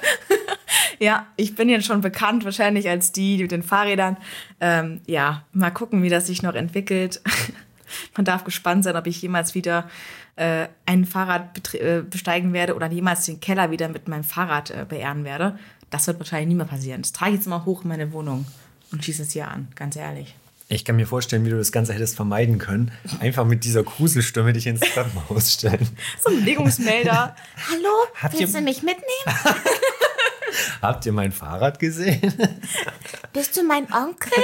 ja, 1.00 1.28
ich 1.38 1.56
bin 1.56 1.70
jetzt 1.70 1.86
schon 1.86 2.02
bekannt, 2.02 2.44
wahrscheinlich 2.44 2.90
als 2.90 3.14
die 3.14 3.38
mit 3.38 3.52
den 3.52 3.64
Fahrrädern. 3.64 4.18
Ähm, 4.60 5.00
ja, 5.06 5.44
mal 5.54 5.72
gucken, 5.72 6.04
wie 6.04 6.10
das 6.10 6.28
sich 6.28 6.44
noch 6.44 6.56
entwickelt. 6.56 7.22
Man 8.18 8.26
darf 8.26 8.44
gespannt 8.44 8.84
sein, 8.84 8.98
ob 8.98 9.08
ich 9.08 9.22
jemals 9.22 9.56
wieder 9.56 9.90
äh, 10.36 10.68
ein 10.86 11.06
Fahrrad 11.06 11.74
äh, 11.76 12.02
besteigen 12.02 12.54
werde 12.54 12.76
oder 12.76 12.88
jemals 12.92 13.26
den 13.26 13.40
Keller 13.40 13.72
wieder 13.72 13.88
mit 13.90 14.08
meinem 14.08 14.24
Fahrrad 14.24 14.72
äh, 14.72 14.86
beehren 14.88 15.24
werde. 15.24 15.58
Das 15.90 16.08
wird 16.08 16.20
wahrscheinlich 16.20 16.48
nie 16.50 16.56
mehr 16.56 16.66
passieren. 16.66 17.02
Das 17.04 17.12
trage 17.14 17.32
ich 17.32 17.38
jetzt 17.38 17.48
mal 17.48 17.66
hoch 17.66 17.84
in 17.84 17.90
meine 17.90 18.12
Wohnung 18.14 18.46
und 18.92 19.04
schieße 19.06 19.22
es 19.24 19.32
hier 19.32 19.48
an, 19.48 19.68
ganz 19.76 19.96
ehrlich. 19.96 20.36
Ich 20.70 20.86
kann 20.86 20.96
mir 20.96 21.06
vorstellen, 21.06 21.46
wie 21.46 21.50
du 21.52 21.58
das 21.58 21.72
Ganze 21.72 21.94
hättest 21.94 22.16
vermeiden 22.16 22.58
können. 22.58 22.92
Einfach 23.20 23.46
mit 23.46 23.64
dieser 23.64 23.84
Gruselstimme 23.84 24.54
dich 24.54 24.66
ins 24.66 24.80
Treppenhaus 24.80 25.54
stellen. 25.54 25.88
So 26.26 26.32
ein 26.34 26.40
Bewegungsmelder. 26.40 27.36
Hallo, 27.70 27.90
Habt 28.22 28.40
willst 28.40 28.54
ihr- 28.56 28.60
du 28.60 28.66
mich 28.66 28.78
mitnehmen? 28.82 29.04
Habt 30.82 31.06
ihr 31.06 31.12
mein 31.12 31.32
Fahrrad 31.32 31.80
gesehen? 31.80 32.22
Bist 33.34 33.56
du 33.58 33.64
mein 33.64 33.86
Onkel? 33.94 34.32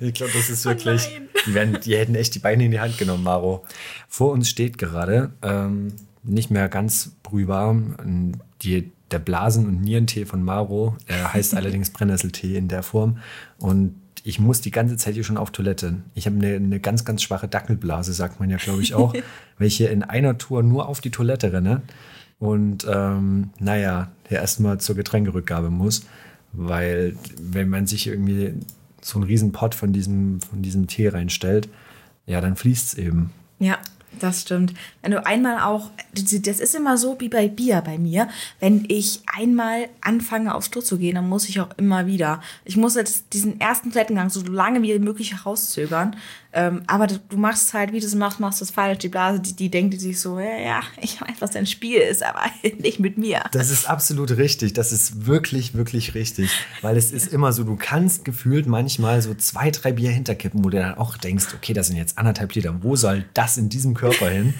Ich 0.00 0.14
glaube, 0.14 0.32
das 0.32 0.48
ist 0.48 0.64
wirklich. 0.64 1.08
nein. 1.10 1.28
die, 1.46 1.54
werden, 1.54 1.78
die 1.84 1.96
hätten 1.96 2.14
echt 2.14 2.34
die 2.34 2.38
Beine 2.38 2.64
in 2.64 2.70
die 2.70 2.80
Hand 2.80 2.98
genommen, 2.98 3.24
Maro. 3.24 3.64
Vor 4.08 4.32
uns 4.32 4.48
steht 4.48 4.78
gerade, 4.78 5.32
ähm, 5.42 5.92
nicht 6.22 6.50
mehr 6.50 6.68
ganz 6.68 7.12
brühwarm, 7.22 8.32
die, 8.62 8.90
der 9.10 9.18
Blasen- 9.18 9.66
und 9.66 9.80
Nierentee 9.82 10.24
von 10.24 10.42
Maro. 10.42 10.96
Er 11.06 11.32
heißt 11.32 11.54
allerdings 11.56 11.90
Brennnesseltee 11.90 12.56
in 12.56 12.68
der 12.68 12.82
Form. 12.82 13.18
Und 13.58 13.94
ich 14.22 14.40
muss 14.40 14.60
die 14.60 14.72
ganze 14.72 14.96
Zeit 14.96 15.14
hier 15.14 15.24
schon 15.24 15.36
auf 15.36 15.52
Toilette. 15.52 15.96
Ich 16.14 16.26
habe 16.26 16.36
eine, 16.36 16.56
eine 16.56 16.80
ganz, 16.80 17.04
ganz 17.04 17.22
schwache 17.22 17.46
Dackelblase, 17.46 18.12
sagt 18.12 18.40
man 18.40 18.50
ja, 18.50 18.56
glaube 18.56 18.82
ich, 18.82 18.94
auch. 18.94 19.14
weil 19.58 19.66
ich 19.68 19.76
hier 19.76 19.90
in 19.90 20.02
einer 20.02 20.36
Tour 20.36 20.62
nur 20.62 20.88
auf 20.88 21.00
die 21.00 21.10
Toilette 21.10 21.52
renne. 21.52 21.82
Und 22.38 22.86
ähm, 22.88 23.50
naja, 23.58 24.10
der 24.28 24.40
erstmal 24.40 24.78
zur 24.78 24.96
Getränkerückgabe 24.96 25.70
muss. 25.70 26.06
Weil, 26.56 27.16
wenn 27.40 27.68
man 27.68 27.86
sich 27.86 28.06
irgendwie 28.06 28.54
so 29.00 29.18
einen 29.18 29.28
riesen 29.28 29.52
Pott 29.52 29.74
von 29.74 29.92
diesem, 29.92 30.40
von 30.40 30.62
diesem 30.62 30.86
Tee 30.86 31.08
reinstellt, 31.08 31.68
ja, 32.26 32.40
dann 32.40 32.56
fließt 32.56 32.88
es 32.88 32.98
eben. 32.98 33.30
Ja, 33.58 33.78
das 34.20 34.42
stimmt. 34.42 34.74
Wenn 35.02 35.12
du 35.12 35.26
einmal 35.26 35.60
auch, 35.60 35.90
das 36.12 36.32
ist 36.32 36.74
immer 36.74 36.96
so 36.96 37.16
wie 37.20 37.28
bei 37.28 37.48
Bier 37.48 37.82
bei 37.84 37.98
mir, 37.98 38.28
wenn 38.60 38.84
ich 38.88 39.20
einmal 39.26 39.88
anfange 40.00 40.54
aufs 40.54 40.70
Klo 40.70 40.80
zu 40.80 40.98
gehen, 40.98 41.16
dann 41.16 41.28
muss 41.28 41.48
ich 41.48 41.60
auch 41.60 41.68
immer 41.76 42.06
wieder. 42.06 42.40
Ich 42.64 42.76
muss 42.76 42.94
jetzt 42.94 43.32
diesen 43.32 43.60
ersten 43.60 43.92
Toilettengang 43.92 44.30
so 44.30 44.42
lange 44.42 44.82
wie 44.82 44.98
möglich 44.98 45.32
herauszögern. 45.32 46.16
Ähm, 46.58 46.84
aber 46.86 47.06
du, 47.06 47.36
machst 47.36 47.74
halt, 47.74 47.92
wie 47.92 48.00
du 48.00 48.06
es 48.06 48.14
machst, 48.14 48.40
machst 48.40 48.62
du 48.62 48.64
es 48.64 48.70
falsch. 48.70 49.00
Die 49.00 49.10
Blase, 49.10 49.40
die, 49.40 49.54
die 49.54 49.70
denkt 49.70 50.00
sich 50.00 50.18
so, 50.18 50.40
ja, 50.40 50.56
ja, 50.56 50.80
ich 51.02 51.20
weiß, 51.20 51.36
was 51.40 51.50
dein 51.50 51.66
Spiel 51.66 52.00
ist, 52.00 52.22
aber 52.22 52.40
nicht 52.78 52.98
mit 52.98 53.18
mir. 53.18 53.42
Das 53.52 53.70
ist 53.70 53.86
absolut 53.86 54.30
richtig. 54.38 54.72
Das 54.72 54.90
ist 54.90 55.26
wirklich, 55.26 55.74
wirklich 55.74 56.14
richtig. 56.14 56.50
Weil 56.80 56.96
es 56.96 57.12
ist 57.12 57.30
immer 57.30 57.52
so, 57.52 57.62
du 57.62 57.76
kannst 57.76 58.24
gefühlt 58.24 58.66
manchmal 58.66 59.20
so 59.20 59.34
zwei, 59.34 59.70
drei 59.70 59.92
Bier 59.92 60.10
hinterkippen, 60.10 60.64
wo 60.64 60.70
du 60.70 60.78
dann 60.78 60.94
auch 60.94 61.18
denkst, 61.18 61.48
okay, 61.54 61.74
das 61.74 61.88
sind 61.88 61.96
jetzt 61.96 62.16
anderthalb 62.16 62.54
Liter. 62.54 62.82
Wo 62.82 62.96
soll 62.96 63.26
das 63.34 63.58
in 63.58 63.68
diesem 63.68 63.92
Körper 63.92 64.30
hin? 64.30 64.54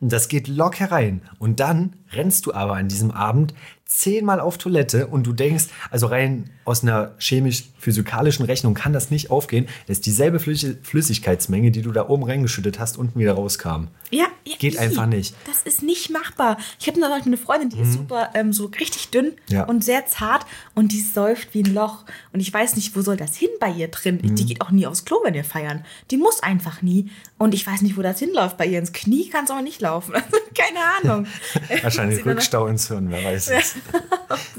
Und 0.00 0.12
das 0.12 0.28
geht 0.28 0.48
locker 0.48 0.90
rein. 0.90 1.20
Und 1.38 1.60
dann 1.60 1.92
rennst 2.12 2.46
du 2.46 2.54
aber 2.54 2.76
an 2.76 2.88
diesem 2.88 3.10
Abend 3.10 3.52
zehnmal 3.84 4.40
auf 4.40 4.58
Toilette 4.58 5.06
und 5.06 5.26
du 5.26 5.32
denkst, 5.32 5.66
also 5.90 6.06
rein 6.06 6.50
aus 6.64 6.82
einer 6.82 7.12
chemisch-physikalischen 7.18 8.44
Rechnung 8.46 8.74
kann 8.74 8.92
das 8.92 9.10
nicht 9.10 9.30
aufgehen, 9.30 9.68
dass 9.86 10.00
dieselbe 10.00 10.38
Flüssi- 10.38 10.76
Flüssigkeitsmenge, 10.82 11.70
die 11.70 11.82
du 11.82 11.92
da 11.92 12.08
oben 12.08 12.24
reingeschüttet 12.24 12.78
hast, 12.78 12.96
unten 12.98 13.18
wieder 13.18 13.32
rauskam. 13.34 13.88
Ja, 14.10 14.26
ja, 14.44 14.54
Geht 14.58 14.74
i. 14.74 14.78
einfach 14.78 15.06
nicht. 15.06 15.34
Das 15.46 15.62
ist 15.62 15.82
nicht 15.82 16.10
machbar. 16.10 16.56
Ich 16.78 16.86
habe 16.86 17.00
noch 17.00 17.10
eine 17.10 17.36
Freundin, 17.36 17.70
die 17.70 17.80
ist 17.80 17.92
super, 17.94 18.30
ähm, 18.34 18.52
so 18.52 18.66
richtig 18.66 19.10
dünn 19.10 19.26
Mhm. 19.26 19.54
Ja. 19.54 19.64
und 19.64 19.84
sehr 19.84 20.06
zart 20.06 20.46
und 20.74 20.92
die 20.92 21.00
säuft 21.00 21.54
wie 21.54 21.62
ein 21.62 21.74
Loch. 21.74 22.04
Und 22.32 22.40
ich 22.40 22.52
weiß 22.52 22.76
nicht, 22.76 22.94
wo 22.96 23.00
soll 23.02 23.16
das 23.16 23.34
hin 23.36 23.48
bei 23.60 23.70
ihr 23.70 23.88
drin? 23.88 24.20
Mhm. 24.22 24.36
Die 24.36 24.46
geht 24.46 24.60
auch 24.60 24.70
nie 24.70 24.86
aufs 24.86 25.04
Klo, 25.04 25.18
wenn 25.24 25.34
wir 25.34 25.44
feiern. 25.44 25.84
Die 26.10 26.16
muss 26.16 26.42
einfach 26.42 26.82
nie. 26.82 27.10
Und 27.38 27.54
ich 27.54 27.66
weiß 27.66 27.82
nicht, 27.82 27.96
wo 27.96 28.02
das 28.02 28.18
hinläuft. 28.18 28.56
Bei 28.56 28.66
ihr 28.66 28.78
ins 28.78 28.92
Knie 28.92 29.28
kann 29.28 29.44
es 29.44 29.50
aber 29.50 29.62
nicht 29.62 29.80
laufen. 29.80 30.12
Keine 30.54 31.10
Ahnung. 31.12 31.26
Wahrscheinlich 31.82 32.24
Rückstau 32.26 32.66
ins 32.68 32.88
Hirn, 32.88 33.10
wer 33.10 33.22
weiß 33.24 33.48
es. 33.50 33.74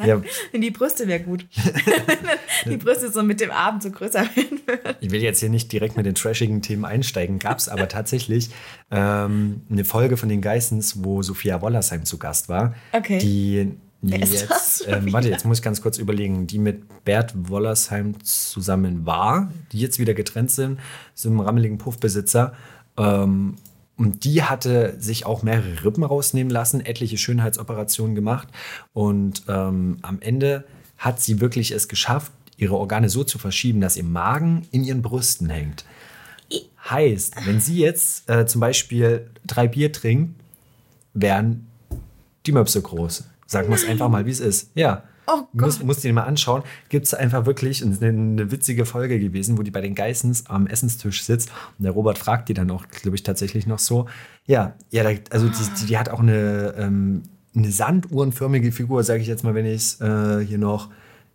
ja, 0.05 0.21
In 0.51 0.61
die 0.61 0.71
Brüste 0.71 1.07
wäre 1.07 1.21
gut. 1.21 1.45
die 2.65 2.77
Brüste 2.77 3.11
so 3.11 3.23
mit 3.23 3.41
dem 3.41 3.51
Abend 3.51 3.83
so 3.83 3.91
größer 3.91 4.21
werden 4.35 4.61
würden. 4.65 4.95
ich 4.99 5.11
will 5.11 5.21
jetzt 5.21 5.39
hier 5.39 5.49
nicht 5.49 5.71
direkt 5.71 5.97
mit 5.97 6.05
den 6.05 6.15
trashigen 6.15 6.61
Themen 6.61 6.85
einsteigen, 6.85 7.39
gab 7.39 7.57
es 7.57 7.69
aber 7.69 7.87
tatsächlich 7.87 8.49
ähm, 8.91 9.61
eine 9.69 9.85
Folge 9.85 10.17
von 10.17 10.29
den 10.29 10.41
Geissens, 10.41 11.03
wo 11.03 11.21
Sophia 11.21 11.61
Wollersheim 11.61 12.05
zu 12.05 12.17
Gast 12.17 12.49
war. 12.49 12.75
Okay. 12.93 13.19
Die 13.19 13.71
jetzt, 14.01 14.85
ähm, 14.87 15.11
warte, 15.13 15.29
jetzt 15.29 15.45
muss 15.45 15.59
ich 15.59 15.63
ganz 15.63 15.81
kurz 15.81 15.97
überlegen, 15.97 16.47
die 16.47 16.59
mit 16.59 17.03
Bert 17.03 17.33
Wollersheim 17.49 18.23
zusammen 18.23 19.05
war, 19.05 19.51
die 19.71 19.79
jetzt 19.79 19.99
wieder 19.99 20.13
getrennt 20.13 20.51
sind, 20.51 20.79
so 21.13 21.29
einem 21.29 21.39
rammeligen 21.39 21.77
Puffbesitzer. 21.77 22.53
Ähm, 22.97 23.55
und 23.97 24.25
die 24.25 24.43
hatte 24.43 24.95
sich 24.99 25.25
auch 25.25 25.41
mehrere 25.41 25.85
Rippen 25.85 26.03
rausnehmen 26.03 26.51
lassen, 26.51 26.81
etliche 26.81 27.17
Schönheitsoperationen 27.17 28.13
gemacht. 28.13 28.49
Und 28.93 29.43
ähm, 29.47 29.97
am 30.01 30.19
Ende 30.19 30.65
hat 30.97 31.21
sie 31.21 31.39
wirklich 31.41 31.71
es 31.71 31.87
geschafft, 31.87 32.31
ihre 32.57 32.77
Organe 32.77 33.09
so 33.09 33.23
zu 33.23 33.37
verschieben, 33.37 33.81
dass 33.81 33.97
ihr 33.97 34.03
Magen 34.03 34.67
in 34.71 34.83
ihren 34.83 35.01
Brüsten 35.01 35.49
hängt. 35.49 35.85
Heißt, 36.89 37.45
wenn 37.45 37.59
sie 37.59 37.79
jetzt 37.79 38.29
äh, 38.29 38.45
zum 38.45 38.61
Beispiel 38.61 39.29
drei 39.45 39.67
Bier 39.67 39.91
trinkt, 39.91 40.39
wären 41.13 41.67
die 42.45 42.51
Möpse 42.51 42.81
groß. 42.81 43.23
Sagen 43.47 43.69
wir 43.69 43.75
es 43.75 43.87
einfach 43.87 44.09
mal, 44.09 44.25
wie 44.25 44.31
es 44.31 44.39
ist. 44.39 44.69
Ja. 44.75 45.03
Oh 45.27 45.41
Muss, 45.53 45.81
musst 45.81 46.03
du 46.03 46.07
dir 46.07 46.13
mal 46.13 46.23
anschauen. 46.23 46.61
Gibt 46.89 47.07
es 47.07 47.15
einfach 47.15 47.47
wirklich 47.47 47.83
eine, 47.83 47.97
eine 47.99 48.51
witzige 48.51 48.85
Folge 48.85 49.19
gewesen, 49.19 49.57
wo 49.57 49.63
die 49.63 49.71
bei 49.71 49.81
den 49.81 49.95
Geissens 49.95 50.45
am 50.45 50.67
Essenstisch 50.67 51.23
sitzt 51.23 51.49
und 51.79 51.83
der 51.83 51.93
Robert 51.93 52.19
fragt 52.19 52.47
die 52.47 52.53
dann 52.53 52.69
auch, 52.69 52.87
glaube 52.89 53.15
ich, 53.15 53.23
tatsächlich 53.23 53.65
noch 53.65 53.79
so. 53.79 54.07
Ja, 54.45 54.75
ja, 54.91 55.03
also 55.31 55.49
die, 55.49 55.79
die, 55.79 55.85
die 55.87 55.97
hat 55.97 56.09
auch 56.09 56.19
eine, 56.19 56.75
ähm, 56.77 57.23
eine 57.55 57.71
sanduhrenförmige 57.71 58.71
Figur, 58.71 59.03
sage 59.03 59.21
ich 59.21 59.27
jetzt 59.27 59.43
mal, 59.43 59.55
wenn 59.55 59.65
ich 59.65 59.75
es 59.75 60.01
äh, 60.01 60.45
hier 60.45 60.57
noch 60.57 60.89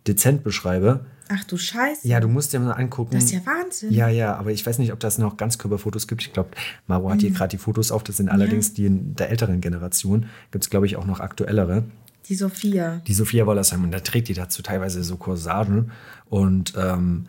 dezent 0.07 0.43
beschreibe. 0.43 1.05
Ach 1.29 1.43
du 1.45 1.57
Scheiße. 1.57 2.07
Ja, 2.07 2.19
du 2.19 2.27
musst 2.27 2.51
dir 2.51 2.59
mal 2.59 2.71
angucken. 2.73 3.11
Das 3.13 3.23
ist 3.25 3.31
ja 3.31 3.39
Wahnsinn. 3.45 3.91
Ja, 3.93 4.09
ja, 4.09 4.35
aber 4.35 4.51
ich 4.51 4.65
weiß 4.65 4.79
nicht, 4.79 4.91
ob 4.91 4.99
das 4.99 5.17
noch 5.17 5.37
Ganzkörperfotos 5.37 6.07
gibt. 6.07 6.21
Ich 6.23 6.33
glaube, 6.33 6.49
Maro 6.87 7.09
hat 7.09 7.17
Mhm. 7.17 7.21
hier 7.21 7.31
gerade 7.31 7.49
die 7.51 7.57
Fotos 7.57 7.91
auf. 7.91 8.03
Das 8.03 8.17
sind 8.17 8.27
allerdings 8.29 8.73
die 8.73 8.85
in 8.85 9.15
der 9.15 9.29
älteren 9.29 9.61
Generation. 9.61 10.25
Gibt 10.51 10.65
es, 10.65 10.69
glaube 10.69 10.87
ich, 10.87 10.97
auch 10.97 11.05
noch 11.05 11.19
aktuellere. 11.21 11.83
Die 12.27 12.35
Sophia. 12.35 13.01
Die 13.07 13.13
Sophia 13.13 13.45
Wollersheim. 13.45 13.83
Und 13.83 13.91
da 13.91 13.99
trägt 14.01 14.27
die 14.27 14.33
dazu 14.33 14.61
teilweise 14.61 15.03
so 15.03 15.15
Corsagen. 15.15 15.91
Und 16.29 16.73
ähm, 16.77 17.27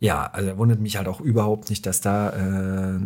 ja, 0.00 0.26
also 0.26 0.56
wundert 0.58 0.80
mich 0.80 0.96
halt 0.96 1.06
auch 1.06 1.20
überhaupt 1.20 1.70
nicht, 1.70 1.86
dass 1.86 2.00
da 2.00 2.30
äh, 2.30 2.98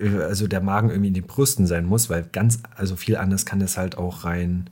also 0.00 0.46
der 0.48 0.60
Magen 0.60 0.90
irgendwie 0.90 1.08
in 1.08 1.14
den 1.14 1.26
Brüsten 1.26 1.66
sein 1.66 1.84
muss, 1.86 2.10
weil 2.10 2.24
ganz, 2.32 2.58
also 2.76 2.96
viel 2.96 3.16
anders 3.16 3.46
kann 3.46 3.60
das 3.60 3.76
halt 3.76 3.96
auch 3.96 4.24
rein 4.24 4.70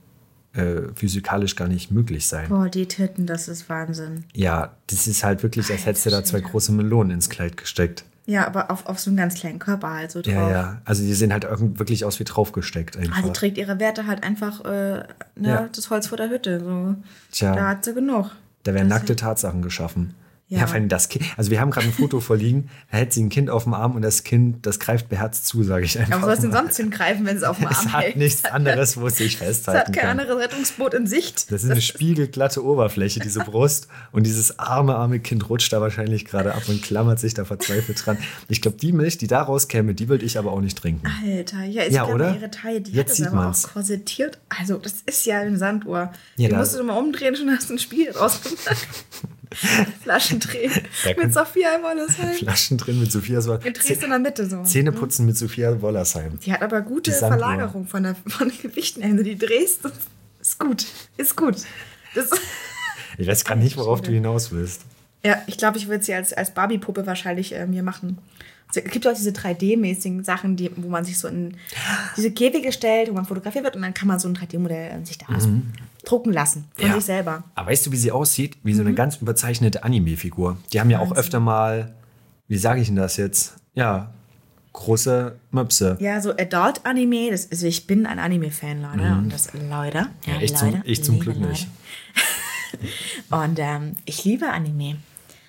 äh, 0.53 0.81
physikalisch 0.95 1.55
gar 1.55 1.67
nicht 1.67 1.91
möglich 1.91 2.27
sein. 2.27 2.49
Boah, 2.49 2.69
die 2.69 2.85
Titten, 2.87 3.25
das 3.25 3.47
ist 3.47 3.69
Wahnsinn. 3.69 4.25
Ja, 4.33 4.73
das 4.87 5.07
ist 5.07 5.23
halt 5.23 5.41
wirklich, 5.41 5.71
als 5.71 5.85
hättest 5.85 6.05
du 6.05 6.09
da 6.11 6.23
zwei 6.23 6.41
große 6.41 6.71
Melonen 6.71 7.11
ins 7.11 7.29
Kleid 7.29 7.57
gesteckt. 7.57 8.03
Ja, 8.25 8.45
aber 8.47 8.69
auf, 8.71 8.85
auf 8.85 8.99
so 8.99 9.09
einem 9.09 9.17
ganz 9.17 9.33
kleinen 9.35 9.59
Körper 9.59 9.89
halt 9.91 10.11
so 10.11 10.21
drauf. 10.21 10.33
Ja, 10.33 10.49
ja. 10.51 10.81
Also 10.85 11.03
die 11.03 11.13
sehen 11.13 11.33
halt 11.33 11.45
wirklich 11.79 12.05
aus 12.05 12.19
wie 12.19 12.23
draufgesteckt 12.23 12.95
einfach. 12.95 13.17
Ah, 13.17 13.21
die 13.21 13.33
trägt 13.33 13.57
ihre 13.57 13.79
Werte 13.79 14.07
halt 14.07 14.23
einfach, 14.23 14.63
äh, 14.63 14.69
ne, 14.69 15.05
Ja. 15.41 15.69
das 15.75 15.89
Holz 15.89 16.07
vor 16.07 16.17
der 16.17 16.29
Hütte. 16.29 16.59
So. 16.61 16.95
Tja. 17.31 17.55
Da 17.55 17.67
hat 17.69 17.83
sie 17.83 17.93
genug. 17.93 18.29
Da 18.63 18.73
werden 18.73 18.87
Das- 18.89 18.99
nackte 18.99 19.15
Tatsachen 19.15 19.61
geschaffen. 19.61 20.13
Ja, 20.53 20.59
Ja. 20.61 20.67
vor 20.67 20.75
allem 20.75 20.87
das 20.89 21.09
Kind. 21.09 21.25
Also 21.35 21.49
wir 21.51 21.59
haben 21.59 21.71
gerade 21.71 21.87
ein 21.87 21.93
Foto 21.93 22.19
vorliegen, 22.19 22.69
da 22.91 22.97
hält 22.97 23.11
sie 23.13 23.23
ein 23.23 23.29
Kind 23.29 23.49
auf 23.49 23.63
dem 23.63 23.73
Arm 23.73 23.95
und 23.95 24.01
das 24.03 24.23
Kind, 24.23 24.65
das 24.65 24.79
greift 24.79 25.09
beherzt 25.09 25.47
zu, 25.47 25.63
sage 25.63 25.85
ich 25.85 25.97
einfach. 25.97 26.13
Aber 26.13 26.21
wo 26.21 26.25
soll 26.27 26.35
es 26.35 26.41
denn 26.41 26.51
sonst 26.51 26.77
hingreifen, 26.77 27.25
wenn 27.25 27.37
es 27.37 27.43
auf 27.43 27.57
dem 27.57 27.67
Arm 27.67 27.73
Es 27.87 27.91
hat 27.91 28.03
hält? 28.03 28.15
nichts 28.17 28.45
anderes, 28.51 28.97
wo 28.97 29.07
es 29.07 29.17
sich 29.17 29.33
Es 29.33 29.39
festhalten 29.39 29.79
hat 29.79 29.93
kein 29.93 30.01
kann. 30.09 30.19
anderes 30.19 30.37
Rettungsboot 30.43 30.93
in 30.93 31.07
Sicht. 31.07 31.51
Das 31.51 31.63
ist 31.63 31.71
eine 31.71 31.81
spiegelglatte 31.81 32.63
Oberfläche, 32.63 33.19
diese 33.19 33.39
Brust. 33.39 33.87
Und 34.11 34.25
dieses 34.27 34.59
arme, 34.59 34.95
arme 34.95 35.19
Kind 35.19 35.49
rutscht 35.49 35.73
da 35.73 35.81
wahrscheinlich 35.81 36.25
gerade 36.25 36.53
ab 36.53 36.63
und 36.67 36.81
klammert 36.83 37.19
sich 37.19 37.33
da 37.33 37.45
verzweifelt 37.45 38.05
dran. 38.05 38.17
Ich 38.47 38.61
glaube, 38.61 38.77
die 38.77 38.91
Milch, 38.93 39.17
die 39.17 39.27
da 39.27 39.41
rauskäme, 39.41 39.93
die 39.95 40.07
würde 40.09 40.23
ich 40.25 40.37
aber 40.37 40.51
auch 40.51 40.61
nicht 40.61 40.77
trinken. 40.77 41.07
Alter, 41.25 41.63
ja, 41.63 41.83
ich 41.83 41.93
Ja, 41.93 42.05
oder? 42.05 42.35
ihre 42.35 42.51
Taille, 42.51 42.81
die 42.81 42.91
Jetzt 42.91 42.99
hat 43.05 43.09
es 43.11 43.17
sieht 43.17 43.27
aber 43.27 43.35
man's. 43.37 43.65
auch 43.65 43.73
korsettiert. 43.73 44.37
Also, 44.49 44.77
das 44.77 44.95
ist 45.05 45.25
ja 45.25 45.39
ein 45.39 45.57
Sanduhr. 45.57 46.11
Ja, 46.37 46.49
die 46.49 46.55
musst 46.55 46.75
du 46.77 46.83
mal 46.83 46.97
umdrehen, 46.97 47.35
schon 47.35 47.49
hast 47.49 47.69
du 47.69 47.73
ein 47.73 47.79
Spiel 47.79 48.11
rausgemacht. 48.11 48.87
Flaschen 50.03 50.39
drehen. 50.39 50.71
Mit 51.17 51.33
Sophia 51.33 51.69
Wollersheim. 51.81 52.33
Flaschen 52.35 52.77
drin 52.77 52.99
mit 52.99 53.11
Sophia. 53.11 53.41
So 53.41 53.57
Du 53.57 53.71
drehst 53.71 54.03
in 54.03 54.09
der 54.09 54.19
Mitte 54.19 54.49
so. 54.49 54.63
Zähne 54.63 54.91
putzen 54.91 55.25
mit 55.25 55.37
Sophia 55.37 55.81
Wollersheim. 55.81 56.39
Die 56.39 56.51
hat 56.53 56.61
aber 56.61 56.81
gute. 56.81 57.11
Verlagerung 57.11 57.87
von, 57.87 58.03
der, 58.03 58.15
von 58.27 58.49
den 58.49 58.57
Gewichten. 58.61 59.01
Wenn 59.01 59.17
du 59.17 59.23
die 59.23 59.37
drehst, 59.37 59.81
ist 60.41 60.59
gut. 60.59 60.85
Ist 61.17 61.35
gut. 61.35 61.55
Das, 62.15 62.29
Ich 63.17 63.27
weiß 63.27 63.45
gar 63.45 63.55
nicht, 63.55 63.77
worauf 63.77 64.01
du 64.01 64.11
hinaus 64.11 64.51
willst. 64.51 64.81
ja, 65.23 65.41
ich 65.47 65.57
glaube, 65.57 65.77
ich 65.77 65.87
würde 65.87 66.03
sie 66.03 66.13
als, 66.15 66.33
als 66.33 66.51
Barbie-Puppe 66.51 67.05
wahrscheinlich 67.05 67.53
äh, 67.53 67.67
mir 67.67 67.83
machen. 67.83 68.17
Es 68.75 68.91
gibt 68.91 69.05
auch 69.07 69.13
diese 69.13 69.31
3D-mäßigen 69.31 70.23
Sachen, 70.23 70.55
die, 70.55 70.71
wo 70.75 70.89
man 70.89 71.05
sich 71.05 71.17
so 71.19 71.27
in 71.27 71.55
diese 72.17 72.31
Käfige 72.31 72.71
stellt, 72.71 73.09
wo 73.09 73.13
man 73.13 73.25
fotografiert 73.25 73.63
wird 73.63 73.75
und 73.75 73.81
dann 73.81 73.93
kann 73.93 74.07
man 74.07 74.19
so 74.19 74.27
ein 74.27 74.35
3D-Modell 74.35 75.01
äh, 75.01 75.05
sich 75.05 75.17
da 75.17 75.25
drucken 76.05 76.33
lassen. 76.33 76.65
Von 76.75 76.85
Mhm. 76.85 76.89
Ja. 76.91 76.95
sich 76.97 77.05
selber. 77.05 77.43
Aber 77.55 77.69
weißt 77.71 77.85
du, 77.85 77.91
wie 77.91 77.97
sie 77.97 78.11
aussieht? 78.11 78.57
Wie 78.63 78.73
so 78.73 78.81
Mhm. 78.81 78.87
eine 78.87 78.95
ganz 78.95 79.17
überzeichnete 79.17 79.83
Anime-Figur. 79.83 80.57
Die 80.73 80.79
haben 80.79 80.89
ja 80.89 80.99
auch 80.99 81.11
öfter 81.15 81.39
mal, 81.39 81.93
wie 82.47 82.57
sage 82.57 82.81
ich 82.81 82.87
denn 82.87 82.95
das 82.97 83.17
jetzt? 83.17 83.55
Ja, 83.73 84.11
große 84.73 85.35
Möpse. 85.51 85.97
Ja, 85.99 86.19
so 86.19 86.31
Adult-Anime, 86.31 87.29
also 87.31 87.67
ich 87.67 87.85
bin 87.87 88.05
ein 88.07 88.17
Anime-Fan, 88.19 88.81
Leute. 88.81 89.03
Und 89.13 89.29
das, 89.31 89.49
Leute. 89.53 90.07
Ja, 90.25 90.41
ich 90.41 90.55
zum- 90.55 90.81
ich 90.83 91.03
zum 91.03 91.19
Glück 91.19 91.37
nicht. 91.37 91.67
Und 93.29 93.59
ähm, 93.59 93.95
ich 94.05 94.25
liebe 94.25 94.49
Anime. 94.49 94.97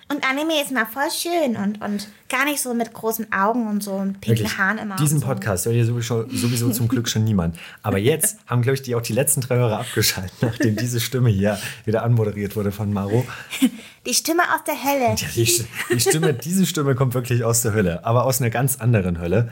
Und 0.07 0.23
Anime 0.23 0.61
ist 0.61 0.71
mal 0.71 0.85
voll 0.85 1.09
schön 1.09 1.55
und, 1.55 1.81
und 1.81 2.07
gar 2.29 2.45
nicht 2.45 2.61
so 2.61 2.75
mit 2.75 2.93
großen 2.93 3.33
Augen 3.33 3.67
und 3.67 3.81
so 3.81 3.93
und 3.93 4.21
pinken 4.21 4.55
Haaren 4.55 4.77
immer. 4.77 4.97
diesen 4.97 5.19
so. 5.19 5.25
Podcast 5.25 5.65
hört 5.65 5.73
hier 5.73 5.85
sowieso, 5.85 6.29
sowieso 6.29 6.69
zum 6.69 6.87
Glück 6.87 7.09
schon 7.09 7.23
niemand. 7.23 7.57
Aber 7.81 7.97
jetzt 7.97 8.37
haben, 8.45 8.61
glaube 8.61 8.75
ich, 8.75 8.83
die 8.83 8.93
auch 8.93 9.01
die 9.01 9.13
letzten 9.13 9.41
drei 9.41 9.55
Hörer 9.55 9.79
abgeschaltet, 9.79 10.31
nachdem 10.41 10.75
diese 10.75 10.99
Stimme 10.99 11.31
hier 11.31 11.57
wieder 11.85 12.03
anmoderiert 12.03 12.55
wurde 12.55 12.71
von 12.71 12.93
Maro. 12.93 13.25
Die 14.05 14.13
Stimme 14.13 14.43
aus 14.53 14.63
der 14.67 14.75
Hölle. 14.75 15.15
Die, 15.15 15.65
die 15.91 15.99
Stimme, 15.99 16.35
diese 16.35 16.67
Stimme 16.67 16.93
kommt 16.93 17.15
wirklich 17.15 17.43
aus 17.43 17.63
der 17.63 17.73
Hölle, 17.73 18.05
aber 18.05 18.25
aus 18.25 18.39
einer 18.39 18.51
ganz 18.51 18.75
anderen 18.75 19.19
Hölle. 19.19 19.49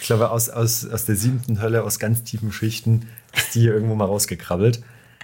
Ich 0.00 0.06
glaube, 0.06 0.30
aus, 0.30 0.48
aus, 0.48 0.84
aus 0.84 1.04
der 1.04 1.14
siebten 1.14 1.62
Hölle, 1.62 1.84
aus 1.84 2.00
ganz 2.00 2.24
tiefen 2.24 2.50
Schichten, 2.50 3.08
ist 3.36 3.54
die 3.54 3.60
hier 3.60 3.74
irgendwo 3.74 3.94
mal 3.94 4.06
rausgekrabbelt. 4.06 4.82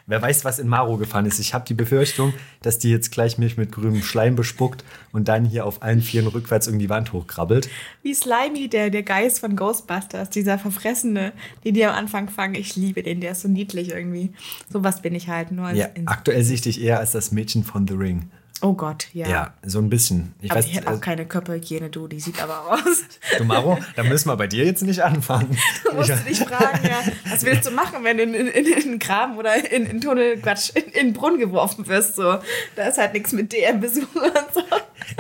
Wer 0.09 0.23
weiß, 0.23 0.47
was 0.47 0.59
in 0.59 0.69
Maro 0.69 0.97
gefahren 0.97 1.27
ist. 1.27 1.39
Ich 1.39 1.53
habe 1.53 1.67
die 1.67 1.75
Befürchtung, 1.75 2.33
dass 2.63 2.79
die 2.79 2.91
jetzt 2.91 3.13
gleich 3.13 3.37
mich 3.37 3.59
mit 3.59 3.71
grünem 3.71 4.03
Schleim 4.03 4.37
bespuckt 4.37 4.83
und 5.13 5.29
dann 5.29 5.45
hier 5.45 5.67
auf 5.67 5.83
allen 5.83 6.01
Vieren 6.01 6.29
rückwärts 6.29 6.67
irgendwie 6.67 6.87
die 6.87 6.91
Wand 6.91 7.13
hochkrabbelt. 7.13 7.69
Wie 8.03 8.15
Slimy, 8.15 8.69
der, 8.69 8.89
der 8.89 9.03
Geist 9.03 9.41
von 9.41 9.55
Ghostbusters, 9.55 10.31
dieser 10.31 10.59
Verfressene, 10.59 11.35
den 11.63 11.75
die 11.75 11.85
am 11.85 11.95
Anfang 11.95 12.31
fangen. 12.31 12.55
Ich 12.55 12.75
liebe 12.75 13.03
den, 13.03 13.21
der 13.21 13.33
ist 13.33 13.43
so 13.43 13.49
niedlich 13.49 13.91
irgendwie. 13.91 14.33
Sowas 14.73 15.03
bin 15.03 15.15
ich 15.15 15.29
halt 15.29 15.53
nur 15.53 15.67
als 15.67 15.79
Ja, 15.79 15.89
aktuell 16.07 16.43
sehe 16.43 16.55
ich 16.55 16.63
dich 16.63 16.81
eher 16.81 17.01
als 17.01 17.13
das 17.13 17.31
Mädchen 17.31 17.63
von 17.63 17.87
The 17.87 17.95
Ring. 17.95 18.31
Oh 18.61 18.73
Gott, 18.73 19.07
ja. 19.13 19.29
Ja, 19.29 19.55
so 19.63 19.79
ein 19.79 19.89
bisschen. 19.89 20.35
Ich 20.41 20.51
aber 20.51 20.59
weiß, 20.59 20.67
ich 20.67 20.75
hätte 20.75 20.89
auch 20.89 20.97
äh, 20.97 21.01
keine 21.01 21.27
Körperhygiene, 21.27 21.91
du, 21.91 22.09
die 22.09 22.19
sieht 22.19 22.43
aber 22.43 22.73
aus. 22.73 23.05
du 23.39 23.45
Maro, 23.45 23.79
da 23.95 24.03
müssen 24.03 24.29
wir 24.29 24.37
bei 24.37 24.49
dir 24.49 24.65
jetzt 24.65 24.83
nicht 24.83 25.03
anfangen. 25.03 25.57
Du 25.85 25.95
musst 25.95 26.11
dich 26.29 26.41
fragen, 26.41 26.87
ja, 26.87 27.03
was 27.31 27.45
willst 27.45 27.67
du 27.67 27.71
machen, 27.71 28.05
wenn 28.05 28.19
du 28.19 28.25
in, 28.25 28.35
in, 28.35 28.49
in 28.49 28.75
einen 28.75 28.99
Graben 28.99 29.39
oder 29.39 29.55
in 29.71 29.87
in 29.87 30.01
Tunnel, 30.01 30.39
Quatsch, 30.39 30.71
in, 30.75 30.85
in 30.85 31.07
den 31.09 31.13
Brunnen 31.13 31.39
geworfen 31.39 31.87
wirst? 31.87 32.17
So. 32.17 32.39
Da 32.77 32.89
ist 32.89 32.99
halt 32.99 33.15
nichts 33.15 33.33
mit 33.33 33.53
DM-Besuch 33.53 34.15
und 34.15 34.55
so. 34.55 34.63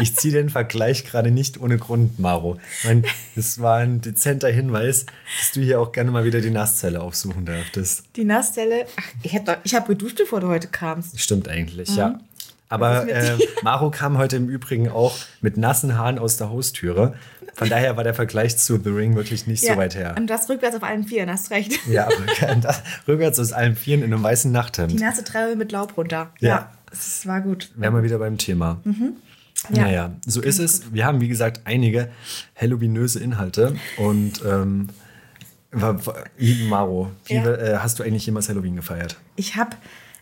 Ich 0.00 0.16
ziehe 0.16 0.32
den 0.34 0.50
Vergleich 0.50 1.04
gerade 1.04 1.30
nicht 1.30 1.60
ohne 1.60 1.78
Grund, 1.78 2.18
Maro. 2.18 2.58
Ich 2.78 2.84
meine, 2.84 3.02
das 3.34 3.60
war 3.60 3.78
ein 3.78 4.00
dezenter 4.00 4.48
Hinweis, 4.48 5.06
dass 5.40 5.52
du 5.52 5.60
hier 5.60 5.80
auch 5.80 5.92
gerne 5.92 6.10
mal 6.10 6.24
wieder 6.24 6.40
die 6.40 6.50
Nasszelle 6.50 7.00
aufsuchen 7.00 7.46
dürftest. 7.46 8.04
Die 8.16 8.24
Nasszelle, 8.24 8.86
ach, 8.96 9.08
ich 9.22 9.34
habe 9.34 9.58
hab 9.64 9.88
geduscht, 9.88 10.18
bevor 10.18 10.40
du 10.40 10.48
heute 10.48 10.68
kamst. 10.68 11.18
Stimmt 11.18 11.48
eigentlich, 11.48 11.96
ja. 11.96 12.20
Aber 12.68 13.08
äh, 13.08 13.38
Maro 13.62 13.90
kam 13.90 14.18
heute 14.18 14.36
im 14.36 14.48
Übrigen 14.48 14.88
auch 14.90 15.16
mit 15.40 15.56
nassen 15.56 15.96
Haaren 15.96 16.18
aus 16.18 16.36
der 16.36 16.50
Haustüre. 16.50 17.14
Von 17.54 17.68
daher 17.68 17.96
war 17.96 18.04
der 18.04 18.14
Vergleich 18.14 18.56
zu 18.58 18.78
The 18.78 18.90
Ring 18.90 19.16
wirklich 19.16 19.46
nicht 19.46 19.64
so 19.64 19.76
weit 19.76 19.94
her. 19.96 20.14
Und 20.16 20.28
das 20.28 20.48
rückwärts 20.48 20.76
auf 20.76 20.82
allen 20.84 21.04
Vieren, 21.04 21.30
hast 21.30 21.50
recht. 21.50 21.78
Ja, 21.88 22.06
rückwärts, 22.06 22.82
rückwärts 23.08 23.38
aus 23.40 23.52
allen 23.52 23.74
Vieren 23.74 24.02
in 24.02 24.12
einem 24.12 24.22
weißen 24.22 24.50
Die 24.50 24.56
Nachthemd. 24.56 25.00
nasse 25.00 25.24
Treppe 25.24 25.56
mit 25.56 25.72
Laub 25.72 25.96
runter. 25.96 26.30
Ja. 26.40 26.70
das 26.90 27.26
war 27.26 27.40
gut. 27.40 27.70
Wären 27.74 27.94
wir 27.94 28.02
wieder 28.02 28.18
beim 28.18 28.38
Thema. 28.38 28.80
Mhm. 28.84 29.14
Ja. 29.74 29.82
Naja, 29.82 30.10
so 30.24 30.40
ist 30.40 30.60
es. 30.60 30.92
Wir 30.92 31.04
haben, 31.04 31.20
wie 31.20 31.26
gesagt, 31.28 31.62
einige 31.64 32.10
Halloweenöse 32.54 33.18
Inhalte. 33.18 33.74
Und 33.96 34.40
ähm, 34.46 34.88
Maro, 36.68 37.10
wie, 37.26 37.34
Ja. 37.34 37.44
äh, 37.54 37.76
hast 37.78 37.98
du 37.98 38.02
eigentlich 38.02 38.24
jemals 38.26 38.48
Halloween 38.48 38.76
gefeiert? 38.76 39.16
Ich 39.36 39.56
habe, 39.56 39.70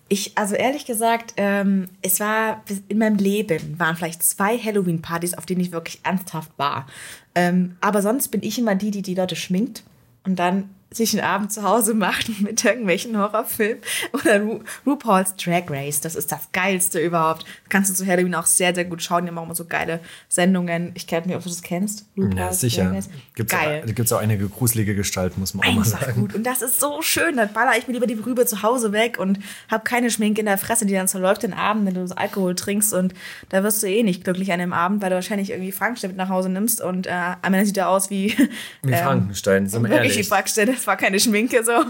ich, 0.08 0.38
also 0.38 0.54
ehrlich 0.54 0.84
gesagt, 0.84 1.34
ähm, 1.36 1.88
es 2.00 2.20
war 2.20 2.62
in 2.88 2.98
meinem 2.98 3.16
Leben 3.16 3.78
waren 3.78 3.96
vielleicht 3.96 4.22
zwei 4.22 4.56
Halloween-Partys, 4.56 5.34
auf 5.34 5.46
denen 5.46 5.60
ich 5.60 5.72
wirklich 5.72 6.00
ernsthaft 6.04 6.52
war. 6.56 6.86
Ähm, 7.34 7.76
aber 7.80 8.02
sonst 8.02 8.28
bin 8.28 8.42
ich 8.42 8.58
immer 8.58 8.76
die, 8.76 8.92
die 8.92 9.02
die 9.02 9.14
Leute 9.14 9.34
schminkt 9.34 9.82
und 10.25 10.38
dann 10.38 10.70
sich 10.96 11.12
einen 11.12 11.28
Abend 11.28 11.52
zu 11.52 11.62
Hause 11.62 11.94
macht 11.94 12.28
mit 12.40 12.64
irgendwelchen 12.64 13.16
Horrorfilmen 13.18 13.82
oder 14.12 14.40
Ru 14.40 14.60
RuPaul's 14.86 15.36
Drag 15.36 15.64
Race. 15.68 16.00
Das 16.00 16.14
ist 16.14 16.32
das 16.32 16.50
Geilste 16.52 16.98
überhaupt. 16.98 17.42
Das 17.42 17.68
kannst 17.68 17.90
du 17.90 17.94
zu 17.94 18.06
Halloween 18.06 18.34
auch 18.34 18.46
sehr, 18.46 18.74
sehr 18.74 18.84
gut 18.84 19.02
schauen. 19.02 19.24
Die 19.24 19.30
haben 19.30 19.38
auch 19.38 19.44
immer 19.44 19.54
so 19.54 19.64
geile 19.64 20.00
Sendungen. 20.28 20.92
Ich 20.94 21.06
kenne 21.06 21.26
nicht, 21.26 21.36
ob 21.36 21.42
du 21.42 21.48
das 21.48 21.62
kennst. 21.62 22.06
Ja, 22.16 22.52
sicher. 22.52 22.84
Drag 22.84 22.94
Race. 22.94 23.08
Gibt 23.34 23.50
Geil. 23.50 23.84
es 23.96 24.12
auch, 24.12 24.18
einige 24.20 24.48
gruselige 24.48 24.94
Gestalten, 24.94 25.40
muss 25.40 25.54
man 25.54 25.66
auch 25.68 25.72
mal 25.72 25.78
Einfach 25.82 26.00
sagen. 26.00 26.20
gut. 26.20 26.34
Und 26.34 26.44
das 26.44 26.62
ist 26.62 26.80
so 26.80 27.02
schön. 27.02 27.36
Dann 27.36 27.52
baller 27.52 27.76
ich 27.78 27.86
mir 27.86 27.94
lieber 27.94 28.06
die 28.06 28.14
Rübe 28.14 28.46
zu 28.46 28.62
Hause 28.62 28.92
weg 28.92 29.18
und 29.18 29.38
habe 29.70 29.84
keine 29.84 30.10
Schminke 30.10 30.40
in 30.40 30.46
der 30.46 30.58
Fresse, 30.58 30.86
die 30.86 30.94
dann 30.94 31.08
zerläuft 31.08 31.42
den 31.42 31.52
Abend, 31.52 31.86
wenn 31.86 31.94
du 31.94 32.06
so 32.06 32.14
Alkohol 32.14 32.54
trinkst. 32.54 32.94
Und 32.94 33.14
da 33.50 33.62
wirst 33.62 33.82
du 33.82 33.86
eh 33.86 34.02
nicht 34.02 34.24
glücklich 34.24 34.52
an 34.52 34.58
dem 34.58 34.72
Abend, 34.72 35.02
weil 35.02 35.10
du 35.10 35.16
wahrscheinlich 35.16 35.50
irgendwie 35.50 35.72
Frankenstein 35.72 36.10
mit 36.10 36.16
nach 36.16 36.28
Hause 36.28 36.48
nimmst. 36.48 36.80
Und 36.80 37.06
äh, 37.06 37.10
am 37.10 37.54
Ende 37.54 37.66
sieht 37.66 37.76
er 37.76 37.88
aus 37.88 38.10
wie. 38.10 38.34
Wie 38.82 38.92
ähm, 38.92 39.04
Frankenstein, 39.04 39.66
sind 39.68 39.82
wir 39.82 39.90
Wirklich 39.90 40.12
ehrlich. 40.12 40.26
wie 40.26 40.28
Frankenstein. 40.28 40.66
Das 40.66 40.85
war 40.86 40.96
keine 40.96 41.20
Schminke 41.20 41.64
so. 41.64 41.72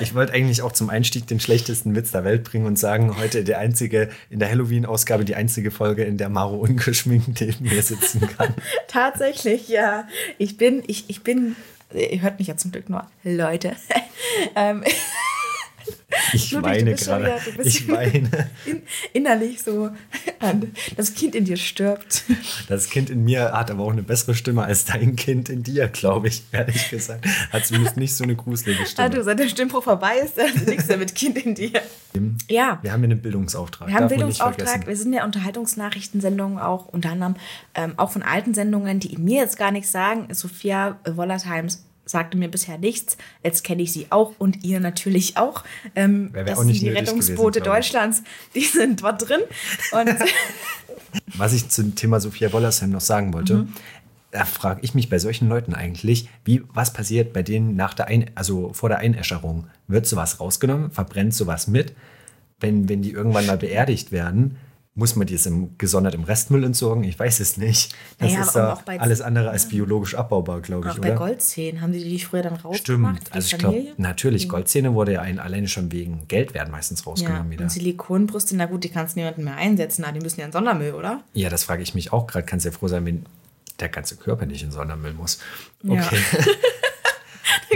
Ich 0.00 0.14
wollte 0.14 0.34
eigentlich 0.34 0.62
auch 0.62 0.72
zum 0.72 0.90
Einstieg 0.90 1.26
den 1.26 1.40
schlechtesten 1.40 1.94
Witz 1.96 2.10
der 2.10 2.24
Welt 2.24 2.44
bringen 2.44 2.66
und 2.66 2.78
sagen, 2.78 3.16
heute 3.16 3.44
die 3.44 3.54
einzige, 3.54 4.10
in 4.28 4.38
der 4.38 4.50
Halloween-Ausgabe 4.50 5.24
die 5.24 5.34
einzige 5.34 5.70
Folge, 5.70 6.04
in 6.04 6.18
der 6.18 6.28
Maro 6.28 6.56
ungeschminkt 6.56 7.40
neben 7.40 7.64
mir 7.64 7.82
sitzen 7.82 8.28
kann. 8.36 8.54
Tatsächlich, 8.88 9.68
ja. 9.68 10.06
Ich 10.38 10.58
bin, 10.58 10.82
ich, 10.86 11.08
ich 11.08 11.22
bin. 11.22 11.56
Ihr 11.94 12.20
hört 12.20 12.38
mich 12.38 12.48
ja 12.48 12.56
zum 12.56 12.72
Glück 12.72 12.90
nur, 12.90 13.06
Leute. 13.22 13.74
ähm, 14.56 14.84
Ich 16.32 16.52
Ludwig, 16.52 16.70
weine 16.70 16.94
gerade. 16.94 17.34
Ich 17.62 17.88
weine. 17.88 18.48
in, 18.64 18.82
innerlich 19.12 19.62
so, 19.62 19.90
an- 20.40 20.72
das 20.96 21.14
Kind 21.14 21.34
in 21.34 21.44
dir 21.44 21.56
stirbt. 21.56 22.24
Das 22.68 22.88
Kind 22.90 23.10
in 23.10 23.24
mir 23.24 23.52
hat 23.52 23.70
aber 23.70 23.84
auch 23.84 23.92
eine 23.92 24.02
bessere 24.02 24.34
Stimme 24.34 24.64
als 24.64 24.84
dein 24.86 25.16
Kind 25.16 25.48
in 25.48 25.62
dir, 25.62 25.88
glaube 25.88 26.28
ich, 26.28 26.42
ehrlich 26.52 26.88
gesagt. 26.90 27.26
Hat 27.52 27.66
zumindest 27.66 27.96
nicht 27.96 28.14
so 28.14 28.24
eine 28.24 28.34
gruselige 28.36 28.82
Ah, 28.82 28.86
Stimme. 28.86 29.10
du, 29.10 29.22
seit 29.24 29.38
der 29.38 29.48
Stimmbruch 29.48 29.82
vorbei 29.84 30.18
ist, 30.24 30.38
dann 30.38 30.46
ist 30.54 30.66
nichts 30.66 30.88
mehr 30.88 30.96
mit 30.98 31.14
Kind 31.14 31.36
in 31.38 31.54
dir. 31.54 31.70
Ja. 32.48 32.78
Wir 32.82 32.92
haben 32.92 33.00
hier 33.02 33.10
einen 33.10 33.20
Bildungsauftrag. 33.22 33.88
Wir 33.88 33.94
haben 33.94 34.02
einen 34.04 34.08
Bildungsauftrag. 34.10 34.86
Wir 34.86 34.96
sind 34.96 35.12
ja 35.12 35.24
Unterhaltungsnachrichtensendungen 35.24 36.58
auch, 36.58 36.86
unter 36.86 37.10
anderem 37.10 37.36
ähm, 37.74 37.94
auch 37.98 38.10
von 38.10 38.22
alten 38.22 38.54
Sendungen, 38.54 39.00
die 39.00 39.16
mir 39.18 39.42
jetzt 39.42 39.58
gar 39.58 39.70
nichts 39.70 39.92
sagen. 39.92 40.28
Sophia 40.32 40.98
Wollertheims 41.04 41.84
sagte 42.06 42.38
mir 42.38 42.48
bisher 42.48 42.78
nichts. 42.78 43.18
Jetzt 43.42 43.64
kenne 43.64 43.82
ich 43.82 43.92
sie 43.92 44.06
auch 44.10 44.32
und 44.38 44.64
ihr 44.64 44.80
natürlich 44.80 45.36
auch. 45.36 45.64
Ähm, 45.94 46.32
Wäre 46.32 46.46
das 46.46 46.58
auch 46.58 46.64
nicht 46.64 46.80
sind 46.80 46.88
die 46.90 46.94
Rettungsboote 46.94 47.60
gewesen. 47.60 47.74
Deutschlands, 47.74 48.22
die 48.54 48.64
sind 48.64 49.02
dort 49.02 49.28
drin. 49.28 49.40
Was 51.36 51.52
ich 51.52 51.68
zum 51.68 51.94
Thema 51.94 52.20
Sophia 52.20 52.52
Wollersheim 52.52 52.90
noch 52.90 53.00
sagen 53.00 53.32
wollte, 53.34 53.54
Mhm. 53.56 53.72
da 54.30 54.44
frage 54.44 54.80
ich 54.82 54.94
mich 54.94 55.08
bei 55.08 55.18
solchen 55.18 55.48
Leuten 55.48 55.74
eigentlich, 55.74 56.28
wie, 56.44 56.62
was 56.72 56.92
passiert 56.92 57.32
bei 57.32 57.42
denen 57.42 57.74
nach 57.76 57.94
der 57.94 58.06
Ein 58.08 58.30
also 58.34 58.72
vor 58.72 58.88
der 58.88 58.98
Einäscherung? 58.98 59.66
Wird 59.88 60.06
sowas 60.06 60.40
rausgenommen? 60.40 60.90
Verbrennt 60.90 61.34
sowas 61.34 61.66
mit? 61.66 61.94
Wenn, 62.60 62.88
wenn 62.88 63.02
die 63.02 63.10
irgendwann 63.10 63.46
mal 63.46 63.58
beerdigt 63.58 64.12
werden, 64.12 64.56
muss 64.98 65.14
man 65.14 65.26
die 65.26 65.34
jetzt 65.34 65.46
im, 65.46 65.76
gesondert 65.78 66.14
im 66.14 66.24
Restmüll 66.24 66.64
entsorgen? 66.64 67.04
Ich 67.04 67.18
weiß 67.18 67.40
es 67.40 67.56
nicht. 67.58 67.94
Das 68.18 68.32
Naja, 68.32 68.44
ist 68.44 68.52
da 68.56 68.72
auch 68.72 68.82
bei- 68.82 68.98
alles 68.98 69.20
andere 69.20 69.50
als 69.50 69.68
biologisch 69.68 70.14
abbaubar, 70.14 70.60
glaube 70.62 70.88
ich, 70.88 70.94
auch 70.94 70.98
bei 70.98 71.08
oder? 71.10 71.16
Goldzähnen 71.18 71.80
haben 71.82 71.92
die 71.92 72.02
die 72.02 72.18
früher 72.18 72.42
dann 72.42 72.54
rausgemacht. 72.56 73.16
Stimmt. 73.18 73.34
Also 73.34 73.46
ich 73.54 73.58
glaube, 73.58 73.86
natürlich, 73.98 74.48
Goldzähne 74.48 74.94
wurde 74.94 75.12
ja 75.12 75.20
ein, 75.20 75.38
alleine 75.38 75.68
schon 75.68 75.92
wegen 75.92 76.26
Geld 76.28 76.54
werden 76.54 76.70
meistens 76.70 77.00
Ja, 77.04 77.10
rausgenommen 77.10 77.50
wieder. 77.50 77.64
und 77.64 77.70
Silikonbrüste, 77.70 78.56
na 78.56 78.64
gut, 78.66 78.84
die 78.84 78.88
kannst 78.88 79.14
du 79.16 79.20
niemanden 79.20 79.44
mehr 79.44 79.56
einsetzen, 79.56 80.02
na, 80.06 80.12
die 80.12 80.20
müssen 80.20 80.40
ja 80.40 80.46
in 80.46 80.52
Sondermüll, 80.52 80.94
oder? 80.94 81.22
Ja, 81.34 81.50
das 81.50 81.64
frage 81.64 81.82
ich 81.82 81.94
mich 81.94 82.12
auch 82.12 82.26
gerade. 82.26 82.46
Kannst 82.46 82.64
ja 82.64 82.72
froh 82.72 82.88
sein, 82.88 83.04
wenn 83.04 83.26
der 83.78 83.90
ganze 83.90 84.16
Körper 84.16 84.46
nicht 84.46 84.62
in 84.62 84.72
Sondermüll 84.72 85.12
muss. 85.12 85.38
Ja. 85.82 86.08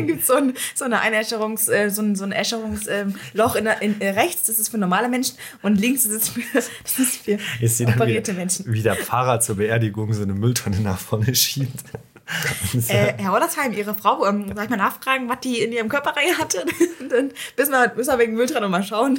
Dann 0.07 0.07
gibt 0.07 0.27
so 0.27 0.35
ein, 0.35 0.55
so 0.75 0.85
eine 0.85 1.01
Einäscherungs, 1.01 1.69
äh, 1.69 1.91
so 1.91 2.03
ein, 2.03 2.17
so 2.17 2.25
ein 2.25 2.33
Äscherungsloch 2.33 3.57
ähm, 3.57 3.67
in, 3.81 3.93
in, 3.93 4.01
äh, 4.01 4.11
rechts, 4.11 4.47
das 4.47 4.59
ist 4.59 4.69
für 4.69 4.79
normale 4.79 5.09
Menschen 5.09 5.37
und 5.63 5.81
links 5.81 6.05
ist 6.07 6.13
es 6.13 6.29
für, 6.31 6.41
das 6.55 6.99
ist 6.99 7.17
für 7.25 7.39
dann 7.85 7.95
operierte 7.95 8.33
wie, 8.33 8.37
Menschen. 8.37 8.73
wie 8.73 8.83
der 8.83 8.97
Pfarrer 8.97 9.41
zur 9.41 9.57
Beerdigung 9.57 10.13
so 10.13 10.23
eine 10.23 10.35
Mülltonne 10.35 10.81
nach 10.81 10.99
vorne 10.99 11.35
schiebt. 11.35 11.85
Äh, 12.89 13.15
Herr 13.19 13.33
Ollersheim, 13.33 13.73
Ihre 13.73 13.95
Frau, 13.95 14.25
ähm, 14.27 14.53
soll 14.55 14.65
ich 14.65 14.71
mal 14.71 14.77
nachfragen, 14.77 15.29
was 15.29 15.41
die 15.41 15.61
in 15.61 15.73
ihrem 15.73 15.89
Körperreihe 15.89 16.39
hatte? 16.39 16.65
Dann 17.09 17.33
müssen 17.57 17.73
wir, 17.73 17.93
müssen 17.97 18.11
wir 18.11 18.19
wegen 18.19 18.35
Müll 18.35 18.47
dran 18.47 18.63
und 18.63 18.71
mal 18.71 18.85
schauen, 18.85 19.19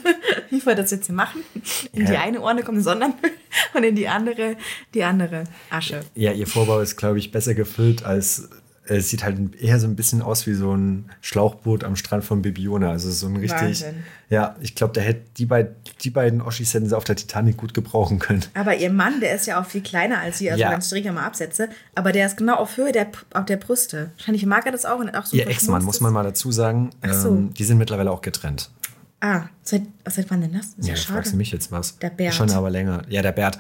wie 0.50 0.66
wir 0.66 0.76
das 0.76 0.92
jetzt 0.92 1.08
hier 1.08 1.16
machen. 1.16 1.44
In 1.92 2.06
die 2.06 2.14
Ja. 2.14 2.22
eine 2.22 2.40
Urne 2.40 2.64
kommt 2.64 2.82
Sondermüll 2.84 3.32
und 3.74 3.84
in 3.84 3.96
die 3.96 4.08
andere 4.08 4.56
die 4.94 5.04
andere 5.04 5.44
Asche. 5.70 6.02
Ja, 6.16 6.32
ihr 6.32 6.48
Vorbau 6.48 6.80
ist, 6.80 6.96
glaube 6.96 7.20
ich, 7.20 7.32
besser 7.32 7.54
gefüllt 7.54 8.06
als. 8.06 8.48
Es 8.98 9.10
sieht 9.10 9.24
halt 9.24 9.56
eher 9.56 9.80
so 9.80 9.88
ein 9.88 9.96
bisschen 9.96 10.22
aus 10.22 10.46
wie 10.48 10.54
so 10.54 10.76
ein 10.76 11.10
Schlauchboot 11.22 11.84
am 11.84 11.96
Strand 11.96 12.24
von 12.26 12.42
Bibione. 12.42 12.90
Also 12.90 13.10
so 13.12 13.28
ein 13.28 13.36
richtig. 13.38 13.62
Wahnsinn. 13.62 14.04
Ja, 14.30 14.56
ich 14.60 14.76
glaube, 14.76 14.94
da 14.94 15.02
hätte 15.02 15.22
die, 15.38 15.46
beid, 15.46 15.72
die 16.02 16.10
beiden 16.10 16.42
Oschis 16.42 16.74
hätten 16.74 16.90
sie 16.90 16.96
auf 16.98 17.04
der 17.04 17.16
Titanic 17.16 17.58
gut 17.58 17.74
gebrauchen 17.74 18.20
können. 18.20 18.44
Aber 18.54 18.76
ihr 18.76 18.92
Mann, 18.92 19.20
der 19.22 19.36
ist 19.36 19.46
ja 19.48 19.62
auch 19.62 19.66
viel 19.66 19.82
kleiner 19.82 20.20
als 20.20 20.38
sie, 20.40 20.50
also 20.52 20.62
Ja. 20.62 20.72
wenn 20.72 20.80
ich 20.80 20.90
direkt 20.90 21.14
mal 21.14 21.26
absetze, 21.26 21.70
aber 21.96 22.12
der 22.12 22.26
ist 22.28 22.38
genau 22.38 22.56
auf 22.56 22.78
Höhe 22.78 22.92
der, 22.92 23.08
auf 23.34 23.46
der 23.46 23.58
Brüste. 23.58 24.12
Wahrscheinlich 24.18 24.46
mag 24.46 24.66
er 24.66 24.72
das 24.72 24.86
auch. 24.86 25.00
Und 25.00 25.16
auch 25.16 25.26
so 25.26 25.36
Ihr 25.38 25.48
Ex-Mann, 25.48 25.84
muss 25.84 26.02
man 26.02 26.12
mal 26.14 26.24
dazu 26.24 26.52
sagen. 26.52 26.90
Ach 27.02 27.14
so. 27.14 27.30
Ähm, 27.30 27.54
die 27.54 27.64
sind 27.64 27.78
mittlerweile 27.78 28.12
auch 28.12 28.22
getrennt. 28.22 28.70
Ah, 29.22 29.44
seit, 29.64 29.84
seit 30.10 30.30
wann 30.32 30.42
denn 30.42 30.54
das? 30.54 30.68
Ist 30.78 30.88
Ja, 30.88 30.94
ja, 30.94 30.94
da 30.96 31.02
fragst 31.02 31.28
du 31.28 31.30
schade. 31.30 31.38
mich 31.38 31.52
jetzt 31.52 31.72
was. 31.72 31.98
Der 32.00 32.10
Bert. 32.10 32.34
Hm. 32.34 32.38
Schon 32.50 32.52
aber 32.58 32.70
länger. 32.70 33.04
Ja, 33.08 33.22
der 33.22 33.32
Bert. 33.32 33.58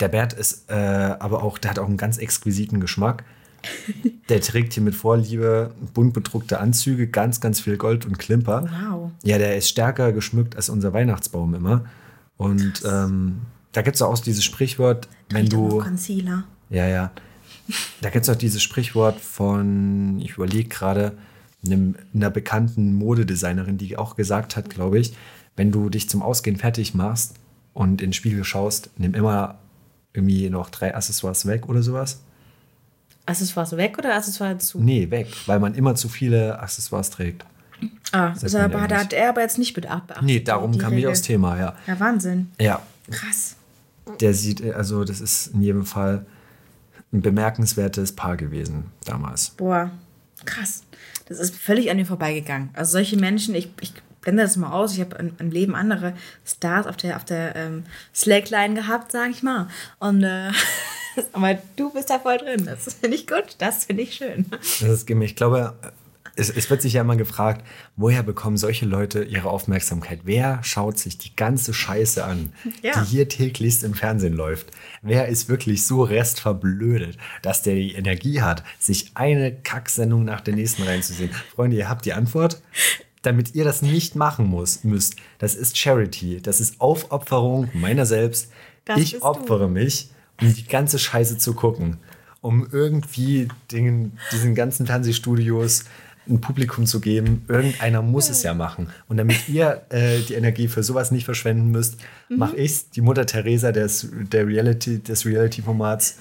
Der 0.00 0.08
Bert 0.08 0.32
ist 0.32 0.70
äh, 0.70 0.74
aber 0.74 1.42
auch, 1.42 1.58
der 1.58 1.70
hat 1.72 1.78
auch 1.78 1.86
einen 1.86 1.96
ganz 1.96 2.18
exquisiten 2.18 2.80
Geschmack. 2.80 3.22
Der 4.28 4.40
trägt 4.40 4.72
hier 4.72 4.82
mit 4.82 4.94
Vorliebe 4.94 5.72
bunt 5.94 6.14
bedruckte 6.14 6.60
Anzüge, 6.60 7.06
ganz, 7.06 7.40
ganz 7.40 7.60
viel 7.60 7.76
Gold 7.76 8.06
und 8.06 8.18
Klimper. 8.18 8.68
Wow. 8.88 9.10
Ja, 9.22 9.38
der 9.38 9.56
ist 9.56 9.68
stärker 9.68 10.12
geschmückt 10.12 10.56
als 10.56 10.68
unser 10.68 10.92
Weihnachtsbaum 10.92 11.54
immer. 11.54 11.84
Und 12.36 12.82
ähm, 12.84 13.42
da 13.72 13.82
gibt 13.82 13.96
es 13.96 14.02
auch 14.02 14.18
dieses 14.18 14.44
Sprichwort, 14.44 15.08
wenn 15.30 15.46
auch 15.46 15.50
du. 15.50 15.78
Concealer. 15.78 16.44
Ja, 16.70 16.86
ja. 16.86 17.10
Da 18.00 18.10
gibt 18.10 18.24
es 18.24 18.30
auch 18.30 18.36
dieses 18.36 18.62
Sprichwort 18.62 19.20
von, 19.20 20.20
ich 20.20 20.32
überlege 20.32 20.68
gerade, 20.68 21.12
einem, 21.64 21.94
einer 22.12 22.30
bekannten 22.30 22.94
Modedesignerin, 22.94 23.78
die 23.78 23.96
auch 23.96 24.16
gesagt 24.16 24.56
hat, 24.56 24.68
glaube 24.68 24.98
ich, 24.98 25.14
wenn 25.56 25.70
du 25.70 25.88
dich 25.90 26.08
zum 26.08 26.22
Ausgehen 26.22 26.56
fertig 26.56 26.94
machst 26.94 27.34
und 27.72 28.00
in 28.00 28.08
den 28.08 28.12
Spiegel 28.12 28.44
schaust, 28.44 28.90
nimm 28.96 29.14
immer 29.14 29.58
irgendwie 30.12 30.50
noch 30.50 30.70
drei 30.70 30.94
Accessoires 30.94 31.46
weg 31.46 31.68
oder 31.68 31.82
sowas. 31.82 32.22
Accessoires 33.26 33.76
weg 33.76 33.96
oder 33.98 34.14
Accessoires 34.14 34.66
zu? 34.66 34.80
Nee, 34.80 35.10
weg, 35.10 35.28
weil 35.46 35.60
man 35.60 35.74
immer 35.74 35.94
zu 35.94 36.08
viele 36.08 36.58
Accessoires 36.60 37.10
trägt. 37.10 37.44
Ah, 38.12 38.28
also, 38.40 38.58
man 38.58 38.66
aber 38.66 38.80
ja 38.80 38.86
da 38.88 38.98
hat 38.98 39.12
er 39.12 39.28
aber 39.30 39.40
jetzt 39.42 39.58
nicht 39.58 39.74
bedacht. 39.74 40.06
beachtet, 40.06 40.24
Nee, 40.26 40.40
darum 40.40 40.76
kam 40.78 40.92
ich 40.92 40.98
Regel. 40.98 41.10
aufs 41.10 41.22
Thema, 41.22 41.58
ja. 41.58 41.74
Ja, 41.86 41.98
Wahnsinn. 41.98 42.50
Ja, 42.60 42.82
Krass. 43.10 43.56
der 44.20 44.34
sieht, 44.34 44.62
also 44.74 45.04
das 45.04 45.20
ist 45.20 45.48
in 45.48 45.62
jedem 45.62 45.84
Fall 45.86 46.24
ein 47.12 47.20
bemerkenswertes 47.22 48.12
Paar 48.12 48.36
gewesen 48.36 48.84
damals. 49.04 49.50
Boah, 49.50 49.90
krass. 50.44 50.82
Das 51.26 51.38
ist 51.38 51.54
völlig 51.56 51.90
an 51.90 51.96
mir 51.96 52.06
vorbeigegangen. 52.06 52.70
Also 52.74 52.92
solche 52.92 53.16
Menschen, 53.16 53.54
ich, 53.54 53.70
ich 53.80 53.92
blende 54.20 54.42
das 54.42 54.56
mal 54.56 54.70
aus. 54.72 54.94
Ich 54.94 55.00
habe 55.00 55.18
ein 55.18 55.50
Leben 55.50 55.74
andere 55.74 56.14
Stars 56.46 56.86
auf 56.86 56.96
der, 56.96 57.16
auf 57.16 57.24
der 57.24 57.56
ähm, 57.56 57.84
Slackline 58.14 58.74
gehabt, 58.74 59.12
sage 59.12 59.30
ich 59.30 59.42
mal. 59.42 59.68
Und 59.98 60.22
äh, 60.22 60.50
aber 61.32 61.58
du 61.76 61.92
bist 61.92 62.10
da 62.10 62.18
voll 62.18 62.38
drin. 62.38 62.64
Das 62.66 62.94
finde 62.94 63.16
ich 63.16 63.26
gut. 63.26 63.56
Das 63.58 63.84
finde 63.84 64.02
ich 64.02 64.14
schön. 64.14 64.46
Das 64.50 64.82
ist 64.82 65.06
gemein. 65.06 65.26
Ich 65.26 65.36
glaube, 65.36 65.74
es, 66.34 66.48
es 66.48 66.70
wird 66.70 66.80
sich 66.80 66.94
ja 66.94 67.02
immer 67.02 67.16
gefragt, 67.16 67.66
woher 67.96 68.22
bekommen 68.22 68.56
solche 68.56 68.86
Leute 68.86 69.22
ihre 69.22 69.50
Aufmerksamkeit? 69.50 70.20
Wer 70.24 70.60
schaut 70.62 70.98
sich 70.98 71.18
die 71.18 71.36
ganze 71.36 71.74
Scheiße 71.74 72.24
an, 72.24 72.52
Ja. 72.82 72.92
die 73.00 73.06
hier 73.06 73.28
täglichst 73.28 73.84
im 73.84 73.92
Fernsehen 73.94 74.32
läuft? 74.32 74.70
Wer 75.02 75.28
ist 75.28 75.48
wirklich 75.50 75.86
so 75.86 76.02
restverblödet, 76.02 77.18
dass 77.42 77.62
der 77.62 77.74
die 77.74 77.92
Energie 77.92 78.40
hat, 78.40 78.64
sich 78.78 79.10
eine 79.14 79.54
Kacksendung 79.54 80.24
nach 80.24 80.40
der 80.40 80.54
nächsten 80.54 80.82
reinzusehen? 80.84 81.30
Freunde, 81.54 81.76
ihr 81.76 81.88
habt 81.90 82.04
die 82.06 82.14
Antwort. 82.14 82.62
Damit 83.20 83.54
ihr 83.54 83.62
das 83.64 83.82
nicht 83.82 84.16
machen 84.16 84.46
muss, 84.46 84.82
müsst, 84.82 85.14
das 85.38 85.54
ist 85.54 85.78
Charity, 85.78 86.40
das 86.42 86.60
ist 86.60 86.80
Aufopferung 86.80 87.68
meiner 87.72 88.04
selbst. 88.04 88.50
Das 88.84 88.98
ich 88.98 89.12
bist 89.12 89.22
du. 89.22 89.26
opfere 89.28 89.68
mich, 89.68 90.10
die 90.42 90.66
ganze 90.66 90.98
Scheiße 90.98 91.38
zu 91.38 91.54
gucken, 91.54 91.98
um 92.40 92.66
irgendwie 92.70 93.48
den, 93.70 94.12
diesen 94.32 94.54
ganzen 94.54 94.86
Fernsehstudios 94.86 95.84
ein 96.28 96.40
Publikum 96.40 96.86
zu 96.86 97.00
geben. 97.00 97.44
Irgendeiner 97.48 98.00
muss 98.00 98.30
es 98.30 98.44
ja 98.44 98.54
machen. 98.54 98.88
Und 99.08 99.16
damit 99.16 99.48
ihr 99.48 99.82
äh, 99.88 100.20
die 100.20 100.34
Energie 100.34 100.68
für 100.68 100.82
sowas 100.84 101.10
nicht 101.10 101.24
verschwenden 101.24 101.70
müsst, 101.72 101.96
Mhm. 102.28 102.38
mache 102.38 102.56
ich's. 102.56 102.90
Die 102.90 103.00
Mutter 103.00 103.26
Teresa 103.26 103.72
des, 103.72 104.08
der 104.12 104.46
Reality, 104.46 105.00
des 105.00 105.26
Reality-Formats 105.26 106.18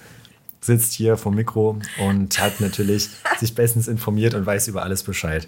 sitzt 0.60 0.94
hier 0.94 1.18
vom 1.18 1.36
Mikro 1.36 1.80
und 2.00 2.40
hat 2.40 2.62
natürlich 2.62 3.10
sich 3.40 3.54
bestens 3.54 3.88
informiert 3.88 4.34
und 4.34 4.46
weiß 4.46 4.68
über 4.70 4.82
alles 4.84 5.04
Bescheid. 5.04 5.48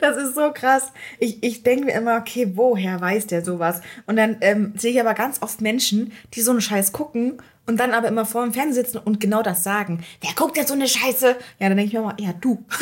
Das 0.00 0.16
ist 0.16 0.34
so 0.34 0.50
krass. 0.52 0.88
Ich, 1.20 1.40
ich 1.44 1.62
denke 1.62 1.86
mir 1.86 1.92
immer, 1.94 2.18
okay, 2.18 2.50
woher 2.54 3.00
weiß 3.00 3.28
der 3.28 3.44
sowas? 3.44 3.80
Und 4.06 4.16
dann 4.16 4.36
ähm, 4.40 4.72
sehe 4.76 4.90
ich 4.90 5.00
aber 5.00 5.14
ganz 5.14 5.42
oft 5.42 5.60
Menschen, 5.60 6.12
die 6.34 6.40
so 6.40 6.50
einen 6.50 6.60
Scheiß 6.60 6.90
gucken 6.90 7.34
und 7.66 7.78
dann 7.78 7.92
aber 7.92 8.08
immer 8.08 8.26
vor 8.26 8.42
dem 8.42 8.52
Fernseher 8.52 8.84
sitzen 8.84 8.98
und 8.98 9.20
genau 9.20 9.42
das 9.42 9.62
sagen. 9.64 10.04
Wer 10.20 10.32
guckt 10.34 10.56
jetzt 10.56 10.68
so 10.68 10.74
eine 10.74 10.88
Scheiße? 10.88 11.36
Ja, 11.58 11.68
dann 11.68 11.76
denke 11.76 11.88
ich 11.88 11.92
mir 11.92 12.02
mal, 12.02 12.14
ja, 12.18 12.32
du. 12.40 12.64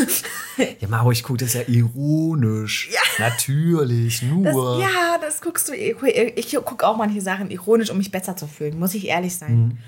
Ja, 0.81 0.88
Maro, 0.88 1.11
ich 1.12 1.23
gucke 1.23 1.38
das 1.38 1.55
ja 1.55 1.62
ironisch. 1.66 2.90
Natürlich, 3.18 4.21
Das, 4.21 4.29
nur. 4.29 4.81
ja, 4.81 5.16
das 5.21 5.40
guckst 5.40 5.68
du. 5.68 5.73
Ich, 5.75 5.97
ich 6.03 6.55
gucke 6.64 6.87
auch 6.87 6.97
manche 6.97 7.21
Sachen 7.21 7.51
ironisch, 7.51 7.90
um 7.90 7.97
mich 7.99 8.11
besser 8.11 8.37
zu 8.37 8.47
fühlen, 8.47 8.79
muss 8.79 8.95
ich 8.95 9.07
ehrlich 9.07 9.35
sein. 9.37 9.79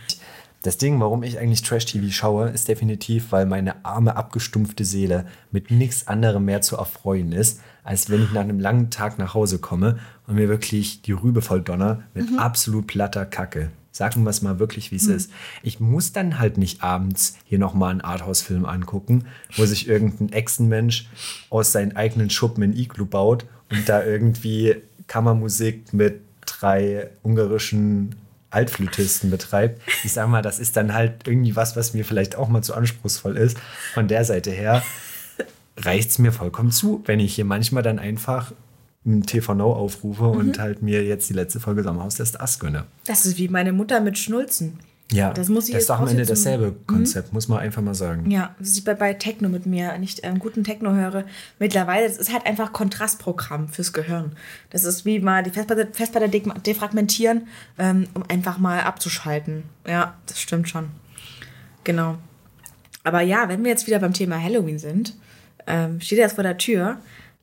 Das 0.62 0.78
Ding, 0.78 0.98
warum 0.98 1.22
ich 1.22 1.38
eigentlich 1.38 1.60
Trash-TV 1.60 2.10
schaue, 2.10 2.48
ist 2.48 2.68
definitiv, 2.68 3.32
weil 3.32 3.44
meine 3.44 3.84
arme, 3.84 4.16
abgestumpfte 4.16 4.86
Seele 4.86 5.26
mit 5.50 5.70
nichts 5.70 6.06
anderem 6.08 6.46
mehr 6.46 6.62
zu 6.62 6.76
erfreuen 6.76 7.32
ist, 7.32 7.60
als 7.82 8.08
wenn 8.08 8.22
ich 8.24 8.32
nach 8.32 8.40
einem 8.40 8.60
langen 8.60 8.88
Tag 8.88 9.18
nach 9.18 9.34
Hause 9.34 9.58
komme 9.58 9.98
und 10.26 10.36
mir 10.36 10.48
wirklich 10.48 11.02
die 11.02 11.12
Rübe 11.12 11.42
voll 11.42 11.60
donner 11.60 12.04
mit 12.14 12.38
absolut 12.38 12.86
platter 12.86 13.26
Kacke. 13.26 13.70
Sagen 13.94 14.24
wir 14.24 14.30
es 14.30 14.42
mal 14.42 14.58
wirklich, 14.58 14.90
wie 14.90 14.96
es 14.96 15.06
ist. 15.06 15.30
Ich 15.62 15.78
muss 15.78 16.10
dann 16.10 16.40
halt 16.40 16.58
nicht 16.58 16.82
abends 16.82 17.36
hier 17.44 17.60
nochmal 17.60 17.92
einen 17.92 18.00
Arthouse-Film 18.00 18.64
angucken, 18.64 19.26
wo 19.54 19.66
sich 19.66 19.86
irgendein 19.86 20.32
Echsenmensch 20.32 21.06
aus 21.48 21.70
seinen 21.70 21.94
eigenen 21.94 22.28
Schuppen 22.28 22.64
in 22.64 22.76
Iglu 22.76 23.06
baut 23.06 23.46
und 23.70 23.88
da 23.88 24.04
irgendwie 24.04 24.82
Kammermusik 25.06 25.94
mit 25.94 26.22
drei 26.44 27.08
ungarischen 27.22 28.16
Altflötisten 28.50 29.30
betreibt. 29.30 29.80
Ich 30.02 30.12
sag 30.12 30.28
mal, 30.28 30.42
das 30.42 30.58
ist 30.58 30.76
dann 30.76 30.92
halt 30.92 31.28
irgendwie 31.28 31.54
was, 31.54 31.76
was 31.76 31.94
mir 31.94 32.04
vielleicht 32.04 32.34
auch 32.34 32.48
mal 32.48 32.62
zu 32.62 32.74
anspruchsvoll 32.74 33.36
ist. 33.36 33.58
Von 33.92 34.08
der 34.08 34.24
Seite 34.24 34.50
her 34.50 34.82
reicht 35.76 36.10
es 36.10 36.18
mir 36.18 36.32
vollkommen 36.32 36.72
zu, 36.72 37.04
wenn 37.06 37.20
ich 37.20 37.36
hier 37.36 37.44
manchmal 37.44 37.84
dann 37.84 38.00
einfach 38.00 38.50
ein 38.50 38.56
TV 39.04 39.54
Now 39.54 39.72
aufrufe 39.74 40.24
und 40.28 40.58
halt 40.58 40.82
mir 40.82 41.04
jetzt 41.04 41.28
die 41.28 41.34
letzte 41.34 41.60
Folge 41.60 41.82
Sommerhaus 41.82 42.14
der 42.16 42.26
Stars 42.26 42.58
gönne. 42.58 42.84
Das 43.06 43.26
ist 43.26 43.36
wie 43.38 43.48
meine 43.48 43.72
Mutter 43.72 44.00
mit 44.00 44.18
Schnulzen. 44.18 44.78
Ja, 45.12 45.34
Das 45.34 45.50
muss 45.50 45.68
ich 45.68 45.74
das 45.74 45.82
ist 45.82 45.90
doch 45.90 46.00
am 46.00 46.08
Ende 46.08 46.24
dasselbe 46.24 46.74
Konzept, 46.86 47.34
muss 47.34 47.46
man 47.46 47.58
einfach 47.58 47.82
mal 47.82 47.94
sagen. 47.94 48.30
Ja, 48.30 48.54
das 48.58 48.70
ist 48.70 48.84
bei, 48.86 48.94
bei 48.94 49.12
Techno 49.12 49.50
mit 49.50 49.66
mir, 49.66 49.96
nicht 49.98 50.20
ähm, 50.24 50.38
guten 50.38 50.64
Techno 50.64 50.94
höre. 50.94 51.24
Mittlerweile, 51.58 52.08
das 52.08 52.16
ist 52.16 52.32
halt 52.32 52.46
einfach 52.46 52.72
Kontrastprogramm 52.72 53.68
fürs 53.68 53.92
Gehirn. 53.92 54.32
Das 54.70 54.84
ist 54.84 55.04
wie 55.04 55.20
mal 55.20 55.42
die 55.42 55.50
Festplatte, 55.50 55.88
Festplatte 55.92 56.30
de- 56.30 56.58
defragmentieren, 56.66 57.48
ähm, 57.78 58.06
um 58.14 58.24
einfach 58.28 58.56
mal 58.56 58.80
abzuschalten. 58.80 59.64
Ja, 59.86 60.14
das 60.26 60.40
stimmt 60.40 60.70
schon. 60.70 60.88
Genau. 61.84 62.16
Aber 63.04 63.20
ja, 63.20 63.48
wenn 63.50 63.62
wir 63.62 63.70
jetzt 63.70 63.86
wieder 63.86 63.98
beim 63.98 64.14
Thema 64.14 64.42
Halloween 64.42 64.78
sind, 64.78 65.14
ähm, 65.66 66.00
steht 66.00 66.18
er 66.18 66.24
jetzt 66.24 66.34
vor 66.34 66.44
der 66.44 66.56
Tür. 66.56 66.96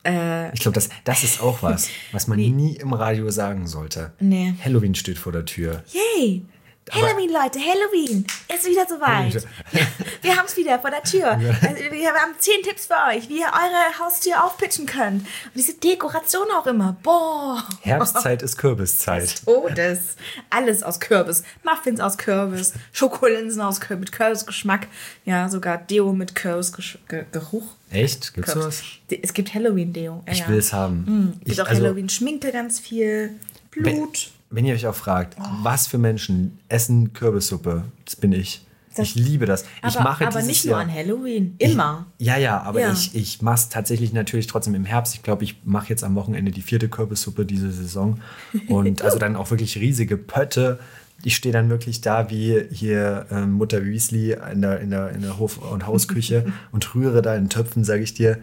Äh, 0.04 0.54
Ich 0.54 0.60
glaube, 0.62 0.76
das, 0.76 0.90
das 1.04 1.24
ist 1.24 1.42
auch 1.42 1.62
was, 1.64 1.90
was 2.12 2.28
man 2.28 2.38
nie 2.56 2.76
im 2.78 2.94
Radio 2.94 3.30
sagen 3.30 3.68
sollte. 3.68 4.12
Nee. 4.20 4.54
Halloween 4.64 4.96
steht 4.96 5.18
vor 5.18 5.32
der 5.32 5.46
Tür. 5.46 5.84
yay! 5.94 6.44
Halloween, 6.91 7.30
Leute, 7.32 7.60
Halloween! 7.60 8.25
Ist 8.54 8.65
wieder 8.65 8.86
soweit. 8.88 9.47
Wir 10.21 10.36
haben 10.38 10.45
es 10.45 10.58
wieder 10.58 10.77
vor 10.80 10.89
der 10.91 11.01
Tür. 11.04 11.32
Also, 11.32 11.91
wir, 11.91 12.10
haben 12.13 12.34
zehn 12.38 12.62
Tipps 12.63 12.86
für 12.86 12.93
euch, 13.10 13.27
wie 13.27 13.39
ihr 13.39 13.47
eure 13.47 13.99
Haustür 13.99 14.43
aufpitchen 14.43 14.86
könnt. 14.86 15.21
Und 15.21 15.56
diese 15.56 15.73
Dekoration 15.73 16.47
auch 16.56 16.67
immer. 16.67 16.95
Boah! 17.01 17.63
Herbstzeit 17.82 18.41
ist 18.43 18.58
Kürbiszeit. 18.58 19.43
Todes. 19.45 20.15
Alles 20.49 20.84
aus 20.84 20.99
Kürbis. 20.99 21.43
Muffins 21.63 21.99
aus 21.99 22.17
Kürbis. 22.17 22.73
Schokolinsen 22.91 23.62
aus 23.62 23.80
Kürbis 23.82 24.01
mit 24.01 24.12
Kürbisgeschmack. 24.12 24.88
Ja, 25.25 25.49
sogar 25.49 25.77
Deo 25.77 26.13
mit 26.13 26.36
Kürbisgeruch. 26.36 27.65
Echt? 27.89 28.34
Gibt's 28.34 28.51
sowas? 28.54 28.84
Es 29.21 29.34
gibt 29.34 29.54
Halloween-Deo. 29.54 30.23
Ja, 30.27 30.34
Ich 30.34 30.47
will 30.47 30.58
es 30.60 30.71
haben. 30.73 31.34
Es 31.34 31.39
gibt 31.39 31.51
Ich, 31.54 31.62
auch 31.62 31.67
also, 31.67 31.84
Halloween-Schminke 31.84 32.51
ganz 32.51 32.80
viel. 32.80 33.36
Blut. 33.71 34.32
Wenn 34.52 34.66
ihr 34.66 34.74
euch 34.76 34.86
auch 34.88 34.96
fragt, 34.96 35.36
was 35.64 35.88
für 35.88 35.98
Menschen 35.98 36.60
essen 36.70 37.14
Kürbissuppe, 37.14 37.86
das 38.06 38.16
bin 38.16 38.32
ich. 38.34 38.66
Das- 38.96 39.08
ich 39.08 39.16
liebe 39.16 39.46
das. 39.46 39.64
Ich 39.88 39.96
aber 39.96 40.04
mache 40.04 40.28
aber 40.28 40.42
nicht 40.42 40.66
Jahr, 40.66 40.84
nur 40.84 40.92
an 40.92 40.94
Halloween. 40.94 41.56
Immer. 41.60 42.08
Ja, 42.18 42.36
ja, 42.38 42.62
aber 42.62 42.82
Ja. 42.82 42.92
ich, 42.92 43.16
ich 43.16 43.42
mache 43.42 43.56
es 43.56 43.70
tatsächlich 43.70 44.12
natürlich 44.12 44.48
trotzdem 44.48 44.76
im 44.76 44.84
Herbst. 44.84 45.16
Ich 45.16 45.24
glaube, 45.24 45.46
ich 45.46 45.62
mache 45.64 45.88
jetzt 45.88 46.04
am 46.04 46.14
Wochenende 46.16 46.52
die 46.52 46.62
vierte 46.62 46.90
Kürbissuppe 46.90 47.46
diese 47.46 47.72
Saison. 47.72 48.20
Und 48.68 49.02
also 49.04 49.18
dann 49.18 49.38
auch 49.38 49.50
wirklich 49.50 49.78
riesige 49.78 50.18
Pötte. 50.18 50.78
Ich 51.24 51.38
stehe 51.38 51.54
dann 51.54 51.70
wirklich 51.70 52.02
da 52.02 52.30
wie 52.30 52.66
hier 52.70 53.28
ähm, 53.32 53.54
Mutter 53.54 53.86
Weasley 53.86 54.36
in 54.52 54.62
der, 54.62 54.82
in 54.82 54.90
der, 54.90 55.12
in 55.12 55.22
der 55.22 55.38
Hof- 55.38 55.60
und 55.72 55.88
Hausküche 55.88 56.52
und 56.74 56.94
rühre 56.94 57.22
da 57.22 57.34
in 57.36 57.48
Töpfen, 57.48 57.86
sage 57.86 58.04
ich 58.04 58.14
dir. 58.14 58.40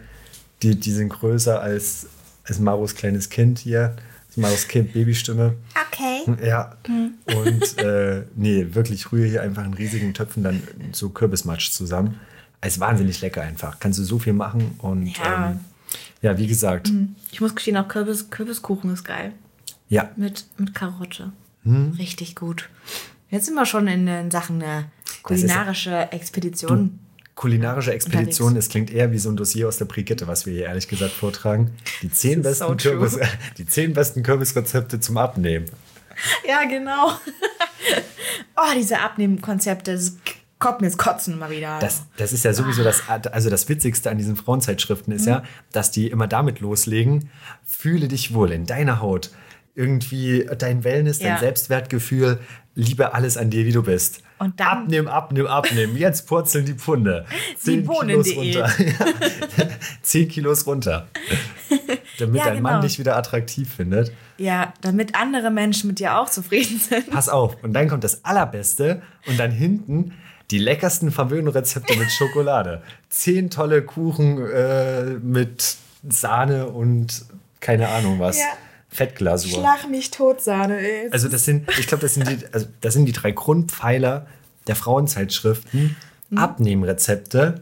Die, 0.63 0.79
die 0.79 0.91
sind 0.91 1.09
größer 1.09 1.61
als, 1.61 2.07
als 2.45 2.57
Maros 2.59 2.95
kleines 2.95 3.29
Kind 3.29 3.59
hier. 3.59 3.95
Das 4.41 4.51
ist 4.51 4.65
Maros 4.65 4.67
Kind, 4.67 4.93
Babystimme. 4.93 5.55
Okay. 5.91 6.21
Ja. 6.45 6.75
Und 7.25 7.77
äh, 7.79 8.23
nee, 8.35 8.67
wirklich 8.71 9.11
rühre 9.11 9.27
hier 9.27 9.41
einfach 9.41 9.65
in 9.65 9.73
riesigen 9.73 10.13
Töpfen 10.13 10.43
dann 10.43 10.61
so 10.91 11.09
Kürbismatsch 11.09 11.71
zusammen. 11.71 12.19
Es 12.61 12.73
ist 12.73 12.79
wahnsinnig 12.79 13.21
lecker 13.21 13.41
einfach. 13.41 13.79
Kannst 13.79 13.99
du 13.99 14.03
so 14.03 14.19
viel 14.19 14.33
machen 14.33 14.75
und 14.79 15.07
Ja. 15.17 15.51
ähm, 15.51 15.59
ja, 16.21 16.37
wie 16.37 16.47
gesagt, 16.47 16.91
Ich 17.31 17.39
muss 17.41 17.55
gestehen, 17.55 17.77
auch 17.77 17.87
Kürbis, 17.87 18.29
Kürbiskuchen 18.29 18.91
ist 18.93 19.03
geil. 19.05 19.31
ja, 19.87 20.09
Mit, 20.17 20.45
mit 20.57 20.75
Karotte. 20.75 21.31
Hm? 21.63 21.91
Richtig 21.97 22.35
gut. 22.35 22.69
Jetzt 23.29 23.45
sind 23.45 23.55
wir 23.55 23.65
schon 23.65 23.87
in, 23.87 24.07
in 24.07 24.31
Sachen 24.31 24.61
äh, 24.61 24.83
kulinarische 25.23 26.11
Expedition. 26.11 26.99
Kulinarische 27.39 27.93
Expedition, 27.93 28.49
Unterwegs. 28.49 28.65
es 28.65 28.71
klingt 28.71 28.91
eher 28.91 29.13
wie 29.13 29.17
so 29.17 29.29
ein 29.29 29.37
Dossier 29.37 29.69
aus 29.69 29.77
der 29.77 29.85
Brigitte, 29.85 30.27
was 30.27 30.45
wir 30.45 30.51
hier 30.51 30.65
ehrlich 30.65 30.89
gesagt 30.89 31.13
vortragen. 31.13 31.71
Die 32.01 32.11
zehn, 32.11 32.41
besten. 32.41 32.75
Kürbis, 32.75 33.17
die 33.57 33.65
zehn 33.65 33.93
besten 33.93 34.23
Kürbisrezepte 34.23 34.99
zum 34.99 35.15
Abnehmen. 35.17 35.63
Ja, 36.45 36.65
genau. 36.65 37.13
oh, 38.57 38.73
diese 38.75 38.99
Abnehmkonzepte, 38.99 39.93
das 39.93 40.17
kommt 40.59 40.81
mir 40.81 40.87
jetzt 40.87 40.97
kotzen 40.97 41.35
immer 41.35 41.49
wieder. 41.49 41.79
Das, 41.79 42.03
das 42.17 42.33
ist 42.33 42.43
ja 42.43 42.51
sowieso 42.51 42.83
das, 42.83 43.03
also 43.07 43.49
das 43.49 43.69
Witzigste 43.69 44.09
an 44.09 44.17
diesen 44.17 44.35
Frauenzeitschriften 44.35 45.13
ist 45.13 45.25
ja, 45.25 45.43
dass 45.71 45.91
die 45.91 46.07
immer 46.07 46.27
damit 46.27 46.59
loslegen, 46.59 47.29
fühle 47.65 48.09
dich 48.09 48.33
wohl 48.33 48.51
in 48.51 48.65
deiner 48.65 48.99
Haut. 48.99 49.31
Irgendwie 49.79 50.45
dein 50.57 50.83
Wellness, 50.83 51.19
dein 51.19 51.29
Ja. 51.29 51.37
Selbstwertgefühl, 51.39 52.39
liebe 52.75 53.13
alles 53.13 53.37
an 53.37 53.49
dir, 53.49 53.65
wie 53.65 53.71
du 53.71 53.81
bist. 53.83 54.21
Und 54.37 54.59
dann- 54.59 54.67
abnehmen, 54.83 55.07
abnehmen, 55.07 55.47
abnehmen. 55.47 55.95
Jetzt 55.97 56.27
purzeln 56.27 56.65
die 56.65 56.73
Pfunde. 56.73 57.25
Zehn 57.57 57.87
Kilos 57.87 58.35
runter. 58.35 58.69
Zehn 60.01 60.27
Kilos 60.27 60.65
runter. 60.67 61.07
Damit 62.19 62.35
Ja, 62.35 62.45
dein 62.45 62.61
Mann 62.61 62.73
genau. 62.73 62.81
dich 62.83 62.99
wieder 62.99 63.15
attraktiv 63.15 63.73
findet. 63.73 64.11
ja, 64.37 64.73
damit 64.81 65.15
andere 65.15 65.49
Menschen 65.51 65.87
mit 65.87 65.99
dir 65.99 66.17
auch 66.19 66.29
zufrieden 66.29 66.77
sind. 66.79 67.09
Pass 67.09 67.29
auf. 67.29 67.55
Und 67.63 67.71
dann 67.73 67.87
kommt 67.87 68.03
das 68.03 68.25
Allerbeste 68.25 69.01
und 69.27 69.39
dann 69.39 69.51
hinten 69.51 70.13
die 70.51 70.57
leckersten 70.57 71.11
Verwöhnrezepte 71.11 71.95
mit 71.97 72.11
Schokolade. 72.11 72.81
Zehn 73.07 73.49
tolle 73.49 73.81
Kuchen 73.83 74.45
äh, 74.51 75.03
mit 75.21 75.75
Sahne 76.09 76.67
und 76.67 77.23
keine 77.61 77.87
Ahnung 77.89 78.19
was. 78.19 78.37
Ja. 78.39 78.45
Fettglasur. 78.89 79.59
Schlag 79.59 79.89
mich 79.89 80.11
tot, 80.11 80.41
Sahne. 80.41 80.79
Ey. 80.79 81.09
Also 81.11 81.27
das 81.29 81.45
sind, 81.45 81.69
ich 81.79 81.87
glaube, 81.87 82.01
das 82.01 82.15
sind 82.15 82.27
die, 82.27 82.37
also 82.51 82.65
das 82.81 82.93
sind 82.93 83.05
die 83.05 83.11
drei 83.11 83.31
Grundpfeiler 83.31 84.25
der 84.67 84.75
Frauenzeitschriften. 84.75 85.95
Mhm. 86.31 86.37
Abnehmrezepte, 86.37 87.61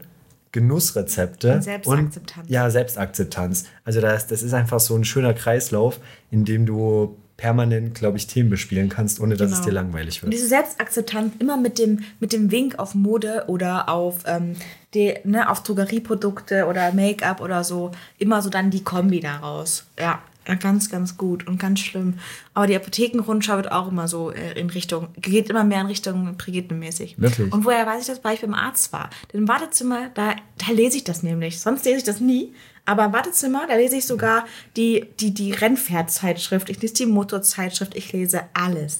Genussrezepte 0.52 1.54
Und 1.56 1.62
Selbstakzeptanz. 1.63 2.50
ja, 2.50 2.70
Selbstakzeptanz. 2.70 3.66
Also 3.86 4.02
das, 4.02 4.28
das 4.28 4.44
ist 4.44 4.54
einfach 4.54 4.80
so 4.80 4.96
ein 4.96 5.04
schöner 5.06 5.34
Kreislauf, 5.34 6.00
in 6.32 6.46
dem 6.46 6.66
du 6.66 7.18
permanent, 7.38 7.94
glaube 7.94 8.18
ich, 8.18 8.26
Themen 8.26 8.50
bespielen 8.50 8.90
kannst, 8.90 9.20
ohne 9.20 9.38
dass 9.38 9.52
es 9.52 9.58
Genau. 9.58 9.68
dir 9.68 9.74
langweilig 9.74 10.18
Und 10.18 10.24
wird. 10.24 10.34
diese 10.34 10.48
Selbstakzeptanz 10.48 11.34
immer 11.40 11.56
mit 11.58 11.78
dem, 11.78 12.00
mit 12.20 12.34
dem 12.34 12.50
Wink 12.52 12.80
auf 12.80 12.96
Mode 12.96 13.44
oder 13.48 13.90
auf, 13.90 14.24
ähm, 14.26 14.56
die, 14.96 15.13
ne, 15.24 15.48
auf 15.48 15.62
Drogerieprodukte 15.62 16.66
oder 16.66 16.92
Make-up 16.94 17.40
oder 17.40 17.63
so. 17.63 17.92
Immer 18.18 18.42
so 18.42 18.50
dann 18.50 18.72
die 18.72 18.84
Kombi 18.84 19.20
daraus. 19.20 19.86
Ja, 20.00 20.20
ganz, 20.56 20.90
ganz 20.90 21.18
gut 21.18 21.48
und 21.48 21.60
ganz 21.60 21.80
schlimm. 21.80 22.16
Aber 22.54 22.68
die 22.68 22.76
Apothekenrundschau 22.76 23.58
wird 23.58 23.72
auch 23.72 23.90
immer 23.90 24.08
so 24.08 24.32
äh, 24.32 24.60
in 24.60 24.70
Richtung, 24.70 25.10
geht 25.18 25.50
immer 25.50 25.64
mehr 25.64 25.82
in 25.82 25.88
Richtung 25.88 26.36
Brigitte-mäßig. 26.38 27.16
Wirklich? 27.18 27.52
Und 27.52 27.66
woher 27.66 27.86
weiß 27.86 28.02
ich 28.02 28.08
das? 28.08 28.24
Weil 28.24 28.36
ich 28.36 28.42
beim 28.42 28.54
Arzt 28.54 28.94
war. 28.94 29.10
Denn 29.32 29.42
im 29.42 29.48
Wartezimmer, 29.48 30.10
da, 30.14 30.36
da 30.58 30.72
lese 30.72 30.98
ich 30.98 31.04
das 31.04 31.24
nämlich. 31.24 31.60
Sonst 31.60 31.86
lese 31.86 31.98
ich 31.98 32.04
das 32.04 32.20
nie. 32.20 32.54
Aber 32.88 33.04
im 33.04 33.12
Wartezimmer, 33.12 33.68
da 33.68 33.76
lese 33.76 33.98
ich 33.98 34.06
sogar 34.06 34.46
die, 34.78 35.08
die, 35.20 35.34
die 35.34 35.52
Rennpferdzeitschrift, 35.52 36.70
ich 36.70 36.82
lese 36.82 36.94
die 36.94 37.06
Motorzeitschrift, 37.06 37.96
ich 37.96 38.14
lese 38.14 38.44
alles. 38.54 39.00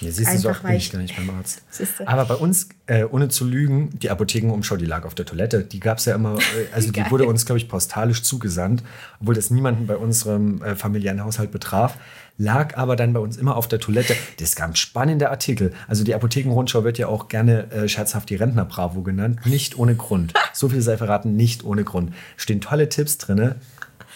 Ja, 0.00 0.10
siehst 0.10 0.18
du, 0.18 0.38
so 0.38 0.48
Einfach, 0.48 0.50
oft 0.50 0.62
bin 0.68 0.76
ich 0.76 0.90
gar 0.90 0.98
nicht 0.98 1.16
beim 1.16 1.30
Arzt. 1.30 1.62
Aber 2.06 2.24
bei 2.24 2.34
uns, 2.34 2.68
äh, 2.88 3.04
ohne 3.04 3.28
zu 3.28 3.44
lügen, 3.44 3.90
die 3.98 4.10
Apothekenumschau, 4.10 4.76
die 4.76 4.86
lag 4.86 5.04
auf 5.04 5.14
der 5.14 5.26
Toilette. 5.26 5.62
Die 5.62 5.78
gab 5.78 5.98
es 5.98 6.06
ja 6.06 6.14
immer, 6.14 6.36
äh, 6.38 6.74
also 6.74 6.90
die 6.90 7.08
wurde 7.10 7.26
uns, 7.26 7.46
glaube 7.46 7.58
ich, 7.58 7.68
postalisch 7.68 8.22
zugesandt, 8.22 8.82
obwohl 9.20 9.34
das 9.34 9.50
niemanden 9.50 9.86
bei 9.86 9.96
unserem 9.96 10.62
äh, 10.62 10.74
familiären 10.74 11.22
Haushalt 11.22 11.52
betraf. 11.52 11.98
Lag 12.38 12.76
aber 12.76 12.96
dann 12.96 13.12
bei 13.12 13.20
uns 13.20 13.36
immer 13.36 13.56
auf 13.56 13.66
der 13.68 13.80
Toilette. 13.80 14.14
Das 14.38 14.50
ist 14.50 14.56
ganz 14.56 14.78
spannender 14.78 15.30
Artikel. 15.30 15.72
Also 15.88 16.04
die 16.04 16.14
Apothekenrundschau 16.14 16.84
wird 16.84 16.96
ja 16.96 17.08
auch 17.08 17.28
gerne 17.28 17.70
äh, 17.72 17.88
scherzhaft 17.88 18.30
die 18.30 18.36
Rentner-Bravo 18.36 19.02
genannt. 19.02 19.40
Nicht 19.44 19.76
ohne 19.76 19.96
Grund. 19.96 20.34
So 20.52 20.68
viel 20.68 20.80
sei 20.80 20.96
verraten, 20.96 21.34
nicht 21.34 21.64
ohne 21.64 21.84
Grund. 21.84 22.12
Stehen 22.36 22.60
tolle 22.60 22.88
Tipps 22.88 23.18
drin. 23.18 23.56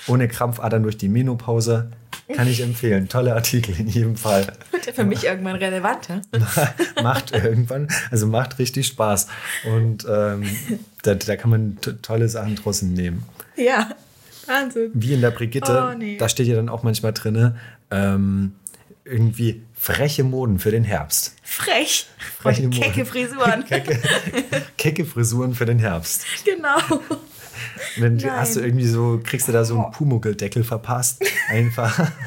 Ohne 0.06 0.28
Krampfadern 0.28 0.82
durch 0.82 0.96
die 0.96 1.08
Menopause. 1.08 1.90
Kann 2.34 2.46
ich 2.48 2.60
empfehlen. 2.62 3.08
Tolle 3.08 3.34
Artikel 3.34 3.74
in 3.78 3.88
jedem 3.88 4.16
Fall. 4.16 4.52
Wird 4.70 4.86
ja 4.86 4.92
für 4.92 5.04
mich 5.04 5.24
irgendwann 5.24 5.56
relevanter. 5.56 6.22
macht 7.02 7.32
irgendwann, 7.32 7.88
also 8.10 8.26
macht 8.26 8.58
richtig 8.58 8.86
Spaß. 8.88 9.28
Und 9.74 10.06
ähm, 10.08 10.44
da, 11.02 11.14
da 11.14 11.36
kann 11.36 11.50
man 11.50 11.78
tolle 12.02 12.28
Sachen 12.28 12.56
draußen 12.56 12.92
nehmen. 12.92 13.24
Ja, 13.56 13.90
Wahnsinn. 14.46 14.90
Wie 14.94 15.12
in 15.14 15.20
der 15.20 15.30
Brigitte, 15.30 15.90
Oh, 15.92 15.96
nee. 15.96 16.16
da 16.18 16.28
steht 16.28 16.46
ja 16.48 16.56
dann 16.56 16.68
auch 16.68 16.82
manchmal 16.82 17.12
drin, 17.12 17.54
ähm, 17.90 18.52
irgendwie 19.04 19.62
freche 19.74 20.24
Moden 20.24 20.58
für 20.58 20.70
den 20.70 20.84
Herbst. 20.84 21.34
Frech. 21.42 22.06
Freche 22.40 22.62
Moden. 22.62 22.80
kecke 22.80 23.04
Frisuren. 23.04 23.64
Kecke, 23.68 24.00
kecke 24.78 25.04
Frisuren 25.04 25.54
für 25.54 25.66
den 25.66 25.78
Herbst. 25.80 26.24
genau. 26.44 26.78
Und 27.96 28.22
dann 28.22 28.30
hast 28.38 28.56
du 28.56 28.60
irgendwie 28.60 28.86
so, 28.86 29.20
kriegst 29.22 29.48
du 29.48 29.52
da 29.52 29.64
so 29.64 29.80
einen 29.82 29.92
Pumuckeldeckel 29.92 30.64
verpasst. 30.64 31.22
Einfach. 31.48 32.10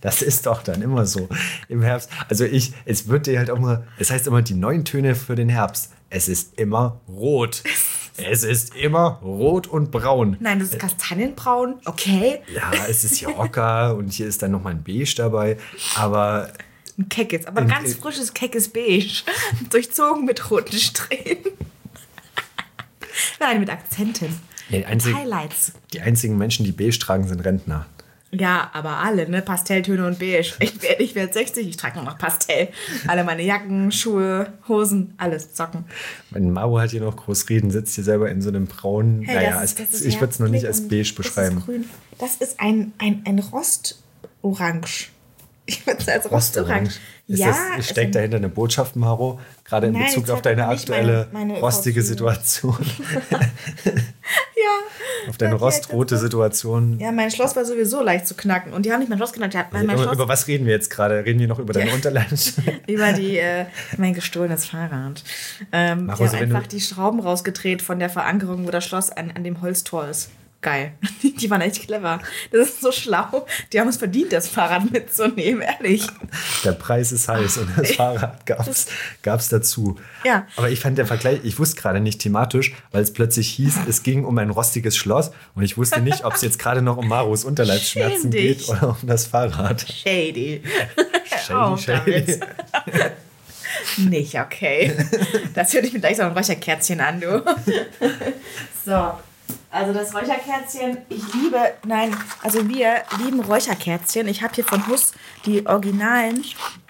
Das 0.00 0.22
ist 0.22 0.46
doch 0.46 0.62
dann 0.62 0.82
immer 0.82 1.04
so 1.04 1.28
im 1.68 1.82
Herbst. 1.82 2.08
Also 2.28 2.44
ich, 2.44 2.72
es 2.84 3.08
wird 3.08 3.26
dir 3.26 3.38
halt 3.38 3.50
auch 3.50 3.58
mal, 3.58 3.88
es 3.98 4.10
heißt 4.10 4.26
immer 4.28 4.40
die 4.42 4.54
neuen 4.54 4.84
Töne 4.84 5.16
für 5.16 5.34
den 5.34 5.48
Herbst. 5.48 5.90
Es 6.10 6.28
ist 6.28 6.58
immer 6.60 7.00
rot. 7.08 7.62
Es 8.16 8.44
ist 8.44 8.76
immer 8.76 9.18
rot 9.24 9.66
und 9.66 9.90
braun. 9.90 10.36
Nein, 10.38 10.60
das 10.60 10.68
ist 10.70 10.78
Kastanienbraun. 10.78 11.80
Okay. 11.84 12.38
Ja, 12.54 12.70
es 12.88 13.02
ist 13.02 13.16
hier 13.16 13.36
ocker 13.36 13.96
und 13.98 14.12
hier 14.12 14.28
ist 14.28 14.40
dann 14.40 14.52
nochmal 14.52 14.74
ein 14.74 14.84
Beige 14.84 15.14
dabei. 15.16 15.56
Aber 15.96 16.52
Ein 16.96 17.08
keckes, 17.08 17.46
aber 17.46 17.62
In- 17.62 17.66
ganz 17.68 17.94
frisches, 17.94 18.32
keckes 18.32 18.68
Beige. 18.72 19.24
Durchzogen 19.68 20.24
mit 20.26 20.48
roten 20.48 20.76
Strähnen. 20.78 21.38
Nein, 23.40 23.58
mit 23.58 23.70
Akzenten. 23.70 24.40
Ja, 24.70 24.78
die, 24.78 24.84
einzig, 24.86 25.14
Highlights. 25.14 25.72
die 25.92 26.00
einzigen 26.00 26.38
Menschen, 26.38 26.64
die 26.64 26.72
beige 26.72 26.98
tragen, 26.98 27.26
sind 27.28 27.40
Rentner. 27.44 27.86
Ja, 28.36 28.68
aber 28.72 28.96
alle, 28.98 29.28
ne? 29.28 29.42
Pastelltöne 29.42 30.04
und 30.06 30.18
beige. 30.18 30.54
Ich 30.58 30.82
werde 30.82 31.02
ich 31.04 31.14
werd 31.14 31.32
60, 31.34 31.68
ich 31.68 31.76
trage 31.76 31.96
nur 31.96 32.04
noch 32.04 32.18
Pastell. 32.18 32.68
Alle 33.06 33.22
meine 33.22 33.42
Jacken, 33.42 33.92
Schuhe, 33.92 34.52
Hosen, 34.66 35.14
alles, 35.18 35.56
Socken. 35.56 35.84
Mein 36.30 36.50
Maro 36.50 36.80
hat 36.80 36.90
hier 36.90 37.00
noch 37.02 37.14
groß 37.14 37.48
reden, 37.48 37.70
sitzt 37.70 37.94
hier 37.94 38.02
selber 38.02 38.28
in 38.30 38.42
so 38.42 38.48
einem 38.48 38.66
braunen. 38.66 39.22
Hey, 39.22 39.36
naja, 39.36 39.52
das 39.60 39.64
ist- 39.64 39.78
das 39.78 39.90
ist 40.00 40.04
ich 40.06 40.20
würde 40.20 40.32
es 40.32 40.40
noch 40.40 40.48
nicht 40.48 40.66
als 40.66 40.80
beige 40.88 41.02
das 41.04 41.12
beschreiben. 41.12 41.58
Ist 41.58 41.66
grün. 41.66 41.84
Das 42.18 42.34
ist 42.36 42.58
ein, 42.58 42.92
ein, 42.98 43.22
ein 43.24 43.38
Rostorange. 43.38 44.86
Ich 45.66 45.86
würde 45.86 46.00
es 46.00 46.08
als 46.08 46.30
Rostorange. 46.30 46.88
Rostorange. 46.88 46.90
Ja, 47.26 47.46
das, 47.48 47.56
es 47.78 47.90
steckt 47.90 48.14
dahinter 48.16 48.36
eine 48.38 48.48
Botschaft, 48.50 48.96
Maro? 48.96 49.40
Gerade 49.64 49.86
in 49.86 49.94
Nein, 49.94 50.04
Bezug 50.04 50.28
auf 50.30 50.42
deine 50.42 50.68
aktuelle 50.68 51.28
meine- 51.32 51.52
meine 51.52 51.60
rostige. 51.60 52.02
Situation. 52.02 52.76
Ja. 54.56 55.28
auf 55.28 55.36
deine 55.36 55.54
rostrote 55.56 56.16
Situation. 56.16 56.98
Ja, 56.98 57.12
mein 57.12 57.30
Schloss 57.30 57.54
war 57.56 57.64
sowieso 57.64 58.02
leicht 58.02 58.26
zu 58.26 58.34
knacken. 58.34 58.72
Und 58.72 58.86
die 58.86 58.92
haben 58.92 59.00
nicht 59.00 59.08
mein 59.08 59.18
Schloss 59.18 59.32
genannt. 59.32 59.54
Mein, 59.54 59.84
mein 59.86 59.96
über, 59.96 60.04
Schloss 60.04 60.14
über 60.14 60.28
was 60.28 60.46
reden 60.46 60.64
wir 60.64 60.72
jetzt 60.72 60.90
gerade? 60.90 61.24
Reden 61.24 61.38
wir 61.40 61.48
noch 61.48 61.58
über 61.58 61.72
deine 61.72 61.90
Ja. 61.90 61.96
Über 62.86 63.12
die, 63.12 63.36
äh, 63.38 63.66
mein 63.98 64.14
gestohlenes 64.14 64.66
Fahrrad. 64.66 65.22
Ähm, 65.72 66.06
Mach 66.06 66.16
die 66.16 66.22
also, 66.24 66.36
haben 66.36 66.42
einfach 66.44 66.66
die 66.66 66.80
Schrauben 66.80 67.20
rausgedreht 67.20 67.82
von 67.82 67.98
der 67.98 68.08
Verankerung, 68.10 68.66
wo 68.66 68.70
das 68.70 68.84
Schloss 68.84 69.10
an, 69.10 69.32
an 69.34 69.44
dem 69.44 69.60
Holztor 69.60 70.08
ist. 70.08 70.30
Geil. 70.64 70.94
Die 71.22 71.50
waren 71.50 71.60
echt 71.60 71.86
clever. 71.86 72.20
Das 72.50 72.68
ist 72.68 72.80
so 72.80 72.90
schlau. 72.90 73.44
Die 73.70 73.78
haben 73.78 73.88
es 73.88 73.98
verdient, 73.98 74.32
das 74.32 74.48
Fahrrad 74.48 74.90
mitzunehmen, 74.90 75.60
ehrlich. 75.60 76.06
Der 76.64 76.72
Preis 76.72 77.12
ist 77.12 77.28
heiß 77.28 77.58
und 77.58 77.68
das 77.76 77.92
Fahrrad 77.96 78.46
gab 78.46 79.38
es 79.40 79.48
dazu. 79.50 79.98
Ja. 80.24 80.46
Aber 80.56 80.70
ich 80.70 80.80
fand 80.80 80.96
der 80.96 81.04
Vergleich, 81.04 81.40
ich 81.42 81.58
wusste 81.58 81.78
gerade 81.78 82.00
nicht 82.00 82.18
thematisch, 82.20 82.72
weil 82.92 83.02
es 83.02 83.12
plötzlich 83.12 83.50
hieß, 83.50 83.80
es 83.86 84.02
ging 84.02 84.24
um 84.24 84.38
ein 84.38 84.48
rostiges 84.48 84.96
Schloss 84.96 85.32
und 85.54 85.64
ich 85.64 85.76
wusste 85.76 86.00
nicht, 86.00 86.24
ob 86.24 86.32
es 86.32 86.40
jetzt 86.40 86.58
gerade 86.58 86.80
noch 86.80 86.96
um 86.96 87.08
Maros 87.08 87.44
Unterleibsschmerzen 87.44 88.22
Schäm 88.22 88.30
dich. 88.30 88.58
geht 88.60 88.68
oder 88.70 88.96
um 89.00 89.06
das 89.06 89.26
Fahrrad. 89.26 89.82
Shady. 89.86 90.62
Shady, 91.46 91.52
Oh, 91.52 91.76
shady. 91.76 92.40
Nicht 93.98 94.34
okay. 94.40 94.96
Das 95.54 95.74
hört 95.74 95.84
ich 95.84 95.92
mir 95.92 96.00
gleich 96.00 96.16
so 96.16 96.22
ein 96.22 96.32
Räucherkerzchen 96.32 97.00
an, 97.00 97.20
du. 97.20 97.44
So. 98.86 99.12
Also 99.70 99.92
das 99.92 100.14
Räucherkerzchen, 100.14 100.98
ich 101.08 101.34
liebe, 101.34 101.74
nein, 101.84 102.16
also 102.42 102.68
wir 102.68 103.02
lieben 103.18 103.40
Räucherkerzchen. 103.40 104.28
Ich 104.28 104.42
habe 104.42 104.54
hier 104.54 104.64
von 104.64 104.86
Huss 104.86 105.12
die 105.46 105.66
Originalen 105.66 106.44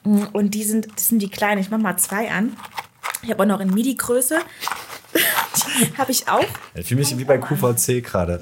mm, 0.04 0.24
und 0.32 0.50
die 0.50 0.64
sind, 0.64 0.88
das 0.94 1.08
sind 1.08 1.20
die 1.20 1.30
kleinen. 1.30 1.60
Ich 1.60 1.70
mache 1.70 1.80
mal 1.80 1.96
zwei 1.96 2.30
an. 2.30 2.56
Ich 3.22 3.30
habe 3.30 3.42
auch 3.42 3.46
noch 3.46 3.60
in 3.60 3.70
MIDI-Größe. 3.70 4.38
habe 5.98 6.12
ich 6.12 6.28
auch. 6.28 6.44
Ich 6.74 6.86
fühle 6.86 7.00
mich 7.00 7.16
wie 7.16 7.24
bei 7.24 7.38
QVC 7.38 8.04
gerade. 8.04 8.40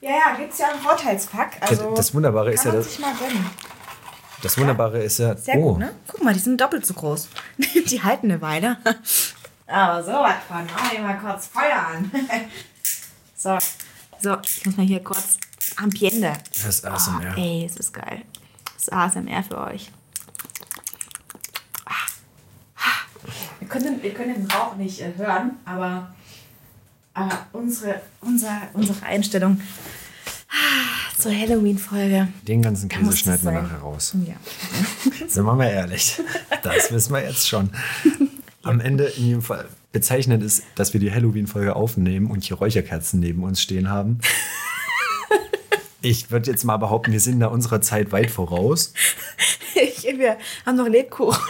Ja, 0.00 0.10
ja, 0.10 0.36
gibt 0.38 0.52
es 0.52 0.58
ja 0.58 0.70
im 0.72 0.80
Vorteilspack. 0.80 1.58
Also 1.60 1.94
Das 1.94 2.14
Wunderbare 2.14 2.52
ist 2.52 2.64
ja, 2.64 2.72
gönnen. 2.72 3.50
Das 4.42 4.58
Wunderbare 4.58 5.02
ist 5.02 5.18
ja. 5.18 5.36
Sehr 5.36 5.56
oh, 5.56 5.72
gut, 5.72 5.80
ne? 5.80 5.94
Guck 6.06 6.22
mal, 6.22 6.32
die 6.32 6.40
sind 6.40 6.60
doppelt 6.60 6.86
so 6.86 6.94
groß. 6.94 7.28
Die 7.58 8.02
halten 8.02 8.30
eine 8.30 8.40
Weile. 8.40 8.78
Aber 9.66 10.02
so 10.02 10.12
was 10.12 10.34
von. 10.48 10.66
Mach 10.66 10.98
mal 10.98 11.18
kurz 11.18 11.46
Feuer 11.46 11.86
an. 11.94 12.10
So. 13.44 13.58
So, 14.22 14.38
ich 14.42 14.64
muss 14.64 14.78
mal 14.78 14.86
hier 14.86 15.04
kurz 15.04 15.36
Ambiente. 15.76 16.32
Das 16.48 16.64
ist 16.64 16.86
ASMR. 16.86 17.36
Ey, 17.36 17.66
es 17.66 17.76
ist 17.76 17.92
geil. 17.92 18.22
Das 18.72 18.84
ist 18.84 18.92
ASMR 18.92 19.42
für 19.42 19.58
euch. 19.58 19.90
Ah. 21.84 21.90
Ah. 22.76 23.26
Wir 23.58 23.68
können, 23.68 24.02
wir 24.02 24.14
können 24.14 24.34
den 24.34 24.50
Rauch 24.50 24.76
nicht 24.76 24.98
äh, 25.02 25.12
hören, 25.18 25.58
aber, 25.66 26.14
aber 27.12 27.46
unsere, 27.52 28.00
unser, 28.22 28.62
unsere 28.72 29.02
Einstellung 29.04 29.60
ah, 30.48 31.14
zur 31.20 31.38
Halloween-Folge. 31.38 32.28
Den 32.48 32.62
ganzen 32.62 32.88
Käse 32.88 33.14
schneiden 33.14 33.44
wir 33.44 33.60
nachher 33.60 33.80
raus. 33.80 34.16
Ja. 34.24 34.36
Sind 35.28 35.44
wir 35.44 35.52
mal 35.52 35.68
ehrlich. 35.68 36.18
Das 36.62 36.90
wissen 36.90 37.12
wir 37.12 37.22
jetzt 37.22 37.46
schon. 37.46 37.68
Am 38.64 38.80
Ende 38.80 39.04
in 39.04 39.26
jedem 39.26 39.42
Fall 39.42 39.68
bezeichnend 39.92 40.42
ist, 40.42 40.62
dass 40.74 40.92
wir 40.92 41.00
die 41.00 41.12
Halloween-Folge 41.12 41.76
aufnehmen 41.76 42.30
und 42.30 42.44
hier 42.44 42.56
Räucherkerzen 42.56 43.20
neben 43.20 43.44
uns 43.44 43.60
stehen 43.60 43.90
haben. 43.90 44.20
Ich 46.00 46.30
würde 46.30 46.50
jetzt 46.50 46.64
mal 46.64 46.76
behaupten, 46.76 47.12
wir 47.12 47.20
sind 47.20 47.40
da 47.40 47.46
unserer 47.46 47.80
Zeit 47.80 48.12
weit 48.12 48.30
voraus. 48.30 48.92
Ich, 49.74 50.04
wir 50.04 50.36
haben 50.66 50.76
noch 50.76 50.86
Lebkuchen. 50.86 51.42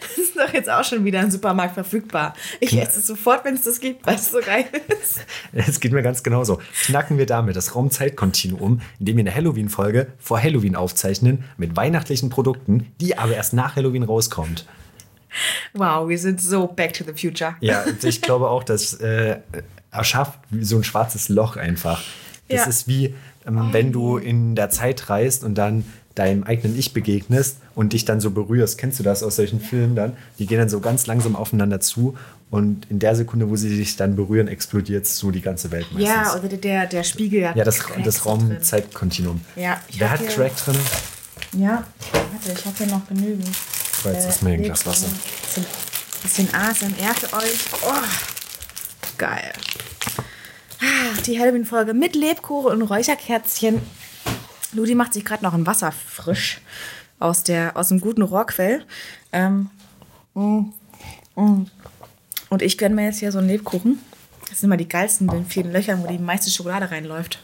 Das 0.00 0.18
ist 0.18 0.36
doch 0.36 0.52
jetzt 0.52 0.68
auch 0.68 0.84
schon 0.84 1.04
wieder 1.04 1.20
im 1.20 1.30
Supermarkt 1.30 1.74
verfügbar. 1.74 2.34
Ich 2.60 2.76
esse 2.76 3.00
es 3.00 3.06
sofort, 3.06 3.44
wenn 3.44 3.54
es 3.54 3.62
das 3.62 3.80
gibt, 3.80 4.06
weil 4.06 4.16
es 4.16 4.30
so 4.30 4.40
geil 4.40 4.64
ist. 5.02 5.20
Es 5.52 5.80
geht 5.80 5.92
mir 5.92 6.02
ganz 6.02 6.22
genauso. 6.22 6.60
Knacken 6.84 7.18
wir 7.18 7.26
damit 7.26 7.56
das 7.56 7.74
Raumzeitkontinuum, 7.74 8.80
indem 8.98 9.16
wir 9.16 9.22
eine 9.22 9.34
Halloween-Folge 9.34 10.08
vor 10.18 10.42
Halloween 10.42 10.76
aufzeichnen 10.76 11.44
mit 11.56 11.76
weihnachtlichen 11.76 12.28
Produkten, 12.28 12.92
die 13.00 13.18
aber 13.18 13.34
erst 13.34 13.52
nach 13.52 13.76
Halloween 13.76 14.02
rauskommt. 14.02 14.66
Wow, 15.74 16.08
wir 16.08 16.18
sind 16.18 16.40
so 16.40 16.66
back 16.66 16.92
to 16.94 17.04
the 17.04 17.12
future. 17.12 17.54
Ja, 17.60 17.82
und 17.84 18.02
ich 18.04 18.20
glaube 18.22 18.48
auch, 18.48 18.64
dass 18.64 18.94
äh, 18.94 19.38
erschafft 19.90 20.38
so 20.60 20.76
ein 20.76 20.84
schwarzes 20.84 21.28
Loch 21.28 21.56
einfach. 21.56 22.02
Das 22.48 22.60
Ja. 22.62 22.66
ist 22.66 22.88
wie, 22.88 23.14
ähm, 23.46 23.68
wenn 23.72 23.92
du 23.92 24.16
in 24.18 24.54
der 24.54 24.70
Zeit 24.70 25.08
reist 25.10 25.44
und 25.44 25.54
dann 25.56 25.84
deinem 26.14 26.44
eigenen 26.44 26.78
Ich 26.78 26.92
begegnest 26.92 27.56
und 27.74 27.94
dich 27.94 28.04
dann 28.04 28.20
so 28.20 28.30
berührst. 28.30 28.76
Kennst 28.76 28.98
du 28.98 29.02
das 29.02 29.22
aus 29.22 29.36
solchen 29.36 29.60
Filmen 29.60 29.96
dann? 29.96 30.14
Die 30.38 30.46
gehen 30.46 30.58
dann 30.58 30.68
so 30.68 30.80
ganz 30.80 31.06
langsam 31.06 31.34
aufeinander 31.36 31.80
zu 31.80 32.18
und 32.50 32.84
in 32.90 32.98
der 32.98 33.16
Sekunde, 33.16 33.48
wo 33.48 33.56
sie 33.56 33.74
sich 33.74 33.96
dann 33.96 34.14
berühren, 34.14 34.46
explodiert 34.46 35.06
so 35.06 35.30
die 35.30 35.40
ganze 35.40 35.70
Welt 35.70 35.86
meistens. 35.90 36.10
Ja, 36.10 36.34
oder 36.38 36.48
der, 36.54 36.86
der 36.86 37.02
Spiegel 37.02 37.48
hat 37.48 37.56
ja, 37.56 37.64
das, 37.64 37.78
Cracks 37.78 38.04
das. 38.04 38.26
Raum-Zeit-Kontinuum. 38.26 39.40
Ja, 39.56 39.80
Wer 39.96 40.10
hat 40.10 40.26
Crack 40.28 40.54
drin? 40.56 40.76
Ja, 41.58 41.84
warte, 42.12 42.58
ich 42.58 42.66
habe 42.66 42.76
hier 42.76 42.86
noch 42.88 43.06
genügend. 43.08 43.48
So, 44.02 44.08
jetzt 44.08 44.28
ist 44.28 44.42
mir 44.42 44.54
ein 44.54 44.62
Glas 44.62 44.84
Wasser. 44.84 45.06
Bisschen, 45.44 45.66
bisschen 46.22 46.54
ASMR 46.54 47.14
für 47.14 47.36
euch. 47.36 47.60
Oh, 47.84 47.92
geil. 49.16 49.52
Ah, 50.80 51.20
Die 51.24 51.38
Halloween-Folge 51.38 51.94
mit 51.94 52.16
Lebkuchen 52.16 52.72
und 52.72 52.82
Räucherkerzchen. 52.82 53.80
Ludi 54.72 54.96
macht 54.96 55.12
sich 55.14 55.24
gerade 55.24 55.44
noch 55.44 55.54
ein 55.54 55.66
Wasser 55.66 55.92
frisch 55.92 56.60
aus, 57.20 57.44
der, 57.44 57.76
aus 57.76 57.88
dem 57.88 58.00
guten 58.00 58.22
Rohrquell. 58.22 58.84
Ähm, 59.30 59.70
mm, 60.34 60.72
mm. 61.36 61.66
Und 62.48 62.62
ich 62.62 62.78
gönne 62.78 62.96
mir 62.96 63.04
jetzt 63.04 63.20
hier 63.20 63.30
so 63.30 63.38
einen 63.38 63.48
Lebkuchen. 63.48 64.00
Das 64.48 64.60
sind 64.60 64.68
immer 64.68 64.76
die 64.76 64.88
geilsten 64.88 65.28
mit 65.28 65.36
den 65.36 65.46
vielen 65.46 65.70
Löchern, 65.70 66.02
wo 66.02 66.08
die 66.08 66.18
meiste 66.18 66.50
Schokolade 66.50 66.90
reinläuft. 66.90 67.38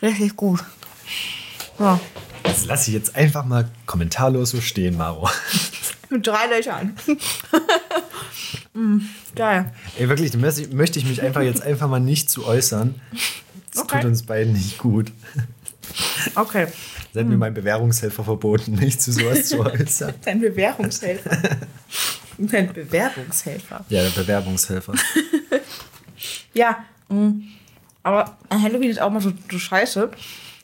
Richtig 0.00 0.36
gut. 0.36 0.64
Ja. 1.78 2.00
Das 2.44 2.64
lasse 2.64 2.90
ich 2.90 2.94
jetzt 2.94 3.14
einfach 3.14 3.44
mal 3.44 3.70
kommentarlos 3.84 4.50
so 4.50 4.62
stehen, 4.62 4.96
Maro. 4.96 5.28
Mit 6.10 6.26
drei 6.26 6.46
Löchern. 6.46 6.96
mm, 8.74 8.98
geil. 9.36 9.72
Ey, 9.98 10.08
wirklich, 10.08 10.34
möchte 10.36 10.98
ich- 10.98 11.06
mich 11.06 11.22
einfach 11.22 11.42
jetzt 11.42 11.62
einfach 11.62 11.88
mal 11.88 12.00
nicht 12.00 12.30
zu 12.30 12.46
äußern. 12.46 13.00
Das 13.72 13.82
Okay. 13.82 14.00
tut 14.00 14.06
uns 14.10 14.22
beiden 14.24 14.52
nicht 14.54 14.78
gut. 14.78 15.12
Okay. 16.34 16.66
Das 17.12 17.22
hat 17.22 17.28
mir 17.28 17.36
mein 17.38 17.54
Bewährungshelfer 17.54 18.22
verboten, 18.24 18.72
nicht 18.74 19.00
zu 19.00 19.12
sowas 19.12 19.48
zu 19.48 19.60
äußern. 19.60 20.14
Dein 20.24 20.40
Bewerbungshelfer. 20.40 21.38
Dein 22.38 22.72
Bewerbungshelfer. 22.72 23.84
Ja, 23.88 24.02
der 24.02 24.10
Bewerbungshelfer. 24.10 24.94
Ja. 26.54 26.84
mm. 27.08 27.42
Aber 28.02 28.36
an 28.48 28.62
Halloween 28.62 28.90
ist 28.90 29.00
auch 29.00 29.10
mal 29.10 29.20
so, 29.20 29.32
so 29.50 29.58
scheiße, 29.58 30.10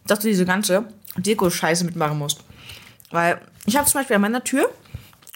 dass 0.06 0.18
du 0.20 0.28
diese 0.28 0.44
ganze 0.44 0.86
Deko-Scheiße 1.16 1.84
mitmachen 1.84 2.18
musst. 2.18 2.40
Weil 3.10 3.40
ich 3.66 3.76
habe 3.76 3.86
zum 3.86 4.00
Beispiel 4.00 4.16
an 4.16 4.22
meiner 4.22 4.42
Tür 4.42 4.68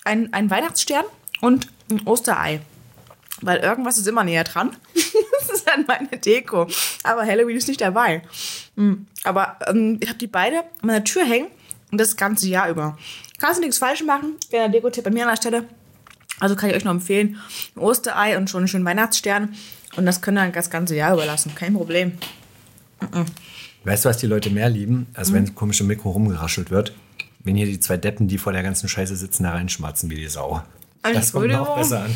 einen, 0.08 0.32
einen 0.32 0.50
Weihnachtsstern 0.50 1.04
und 1.40 1.68
ein 1.90 2.00
Osterei. 2.06 2.60
Weil 3.40 3.58
irgendwas 3.58 3.98
ist 3.98 4.08
immer 4.08 4.24
näher 4.24 4.44
dran. 4.44 4.76
das 4.94 5.50
ist 5.50 5.68
dann 5.68 5.84
meine 5.86 6.08
Deko. 6.08 6.66
Aber 7.04 7.24
Halloween 7.24 7.56
ist 7.56 7.68
nicht 7.68 7.80
dabei. 7.80 8.22
Mm, 8.74 8.94
Aber 9.24 9.58
ähm, 9.66 9.98
ich 10.00 10.08
habe 10.08 10.18
die 10.18 10.26
beide 10.26 10.58
an 10.60 10.64
meiner 10.86 11.04
Tür 11.04 11.24
hängen 11.24 11.48
und 11.92 12.00
das 12.00 12.16
ganze 12.16 12.48
Jahr 12.48 12.68
über. 12.68 12.98
Kannst 13.38 13.58
du 13.58 13.62
nichts 13.62 13.78
falsch 13.78 14.02
machen. 14.02 14.34
Der 14.50 14.68
Deko-Tipp 14.68 15.04
bei 15.04 15.10
mir 15.10 15.22
an 15.22 15.30
der 15.30 15.36
Stelle. 15.36 15.64
Also 16.40 16.56
kann 16.56 16.70
ich 16.70 16.76
euch 16.76 16.84
noch 16.84 16.92
empfehlen, 16.92 17.38
ein 17.76 17.80
Osterei 17.80 18.36
und 18.36 18.48
schon 18.48 18.60
einen 18.60 18.68
schönen 18.68 18.84
Weihnachtsstern. 18.84 19.54
Und 19.96 20.06
das 20.06 20.20
könnt 20.20 20.38
ihr 20.38 20.42
dann 20.42 20.52
das 20.52 20.70
ganze 20.70 20.94
Jahr 20.96 21.14
überlassen. 21.14 21.54
Kein 21.54 21.74
Problem. 21.74 22.12
Weißt 23.84 24.04
du, 24.04 24.08
was 24.08 24.18
die 24.18 24.26
Leute 24.26 24.50
mehr 24.50 24.68
lieben, 24.68 25.06
als 25.14 25.32
wenn 25.32 25.54
komisch 25.54 25.80
im 25.80 25.86
Mikro 25.86 26.10
rumgeraschelt 26.10 26.70
wird? 26.70 26.92
Wenn 27.40 27.56
hier 27.56 27.66
die 27.66 27.80
zwei 27.80 27.96
Deppen, 27.96 28.28
die 28.28 28.38
vor 28.38 28.52
der 28.52 28.62
ganzen 28.62 28.88
Scheiße 28.88 29.16
sitzen, 29.16 29.44
da 29.44 29.52
reinschmatzen 29.52 30.10
wie 30.10 30.16
die 30.16 30.28
Sau. 30.28 30.62
Das 31.02 31.32
kommt 31.32 31.44
Entschuldigung. 31.44 31.76
besser 31.76 32.04
an. 32.04 32.14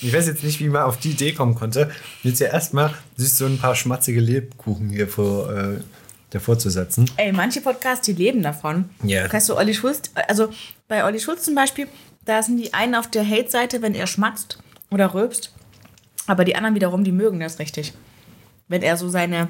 Ich 0.00 0.12
weiß 0.12 0.26
jetzt 0.26 0.42
nicht, 0.42 0.60
wie 0.60 0.68
man 0.68 0.82
auf 0.82 0.98
die 0.98 1.10
Idee 1.10 1.32
kommen 1.32 1.54
konnte, 1.54 1.90
jetzt 2.22 2.40
ja 2.40 2.48
erstmal 2.48 2.94
sich 3.16 3.34
so 3.34 3.46
ein 3.46 3.58
paar 3.58 3.74
schmatzige 3.74 4.20
Lebkuchen 4.20 4.88
hier 4.88 5.08
vor, 5.08 5.52
äh, 5.52 5.80
davor 6.30 6.58
zu 6.58 6.70
setzen. 6.70 7.10
Ey, 7.16 7.32
manche 7.32 7.60
Podcasts, 7.60 8.06
die 8.06 8.12
leben 8.12 8.42
davon. 8.42 8.88
Ja. 9.02 9.32
Weißt 9.32 9.48
du, 9.48 9.56
Olli 9.56 9.74
Schulz, 9.74 10.10
also 10.28 10.48
bei 10.88 11.04
Olli 11.04 11.20
Schulz 11.20 11.44
zum 11.44 11.54
Beispiel, 11.54 11.86
da 12.24 12.42
sind 12.42 12.56
die 12.56 12.74
einen 12.74 12.94
auf 12.94 13.08
der 13.08 13.28
Hate-Seite, 13.28 13.82
wenn 13.82 13.94
er 13.94 14.06
schmatzt 14.06 14.58
oder 14.90 15.14
rülpst. 15.14 15.52
Aber 16.26 16.44
die 16.44 16.56
anderen 16.56 16.74
wiederum, 16.74 17.04
die 17.04 17.12
mögen 17.12 17.40
das 17.40 17.58
richtig. 17.58 17.92
Wenn 18.68 18.82
er 18.82 18.96
so 18.96 19.10
seine, 19.10 19.48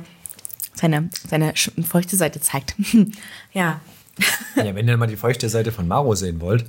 seine, 0.74 1.08
seine 1.28 1.54
feuchte 1.86 2.16
Seite 2.16 2.40
zeigt. 2.40 2.74
ja, 3.52 3.80
Ja, 4.56 4.74
wenn 4.74 4.86
ihr 4.86 4.96
mal 4.96 5.08
die 5.08 5.16
feuchte 5.16 5.48
Seite 5.48 5.72
von 5.72 5.88
Maro 5.88 6.14
sehen 6.14 6.40
wollt, 6.40 6.66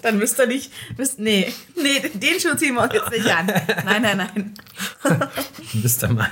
dann 0.00 0.18
müsst 0.18 0.38
ihr 0.40 0.46
nicht, 0.46 0.72
müsst, 0.96 1.18
nee, 1.18 1.52
nee, 1.76 2.08
den 2.14 2.40
Schuh 2.40 2.56
ziehen 2.56 2.74
wir 2.74 2.82
uns 2.82 2.94
jetzt 2.94 3.10
nicht 3.10 3.26
an. 3.26 3.46
Nein, 3.84 4.02
nein, 4.02 4.16
nein. 4.16 4.54
müsst 5.74 6.02
ihr 6.02 6.08
mal 6.08 6.30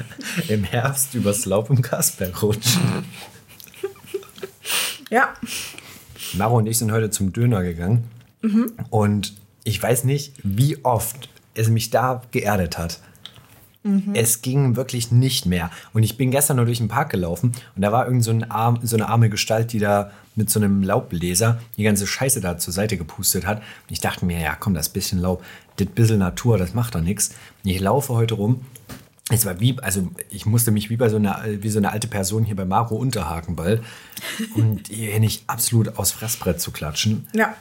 im 0.48 0.64
Herbst 0.64 1.14
übers 1.14 1.44
Laub 1.44 1.68
im 1.68 1.82
Kasberg 1.82 2.42
rutschen. 2.42 3.04
Ja, 5.10 5.34
Maro 6.34 6.56
und 6.58 6.66
ich 6.66 6.78
sind 6.78 6.92
heute 6.92 7.10
zum 7.10 7.32
Döner 7.32 7.62
gegangen. 7.62 8.08
Und 8.90 9.34
ich 9.64 9.82
weiß 9.82 10.04
nicht, 10.04 10.34
wie 10.42 10.82
oft 10.84 11.28
es 11.54 11.68
mich 11.68 11.90
da 11.90 12.22
geerdet 12.30 12.78
hat. 12.78 13.00
Es 14.12 14.42
ging 14.42 14.76
wirklich 14.76 15.10
nicht 15.10 15.46
mehr. 15.46 15.70
Und 15.94 16.02
ich 16.02 16.18
bin 16.18 16.30
gestern 16.30 16.56
nur 16.56 16.66
durch 16.66 16.78
den 16.78 16.88
Park 16.88 17.10
gelaufen 17.10 17.52
und 17.74 17.82
da 17.82 17.92
war 17.92 18.06
irgend 18.06 18.22
so, 18.22 18.30
ein 18.30 18.50
arm, 18.50 18.78
so 18.82 18.96
eine 18.96 19.08
arme 19.08 19.30
Gestalt, 19.30 19.72
die 19.72 19.78
da 19.78 20.10
mit 20.36 20.50
so 20.50 20.60
einem 20.60 20.82
Laubbläser 20.82 21.60
die 21.78 21.82
ganze 21.82 22.06
Scheiße 22.06 22.40
da 22.40 22.58
zur 22.58 22.74
Seite 22.74 22.98
gepustet 22.98 23.46
hat. 23.46 23.58
Und 23.58 23.90
ich 23.90 24.00
dachte 24.00 24.26
mir, 24.26 24.38
ja 24.38 24.54
komm, 24.54 24.74
das 24.74 24.90
bisschen 24.90 25.18
Laub, 25.18 25.42
das 25.76 25.88
bisschen 25.88 26.18
Natur, 26.18 26.58
das 26.58 26.74
macht 26.74 26.94
doch 26.94 27.00
nichts. 27.00 27.34
Ich 27.64 27.80
laufe 27.80 28.12
heute 28.12 28.34
rum. 28.34 28.60
Es 29.30 29.46
war 29.46 29.60
wie, 29.60 29.78
also 29.80 30.08
ich 30.28 30.44
musste 30.44 30.72
mich 30.72 30.90
wie 30.90 30.96
bei 30.96 31.08
so 31.08 31.16
einer, 31.16 31.42
wie 31.46 31.68
so 31.70 31.78
eine 31.78 31.92
alte 31.92 32.08
Person 32.08 32.44
hier 32.44 32.56
bei 32.56 32.64
Maro 32.66 32.96
unterhaken 32.96 33.56
bald. 33.56 33.82
Und 34.54 34.88
hier 34.88 35.20
nicht 35.20 35.44
absolut 35.46 35.96
aufs 35.96 36.10
Fressbrett 36.10 36.60
zu 36.60 36.70
klatschen. 36.70 37.26
ja. 37.32 37.54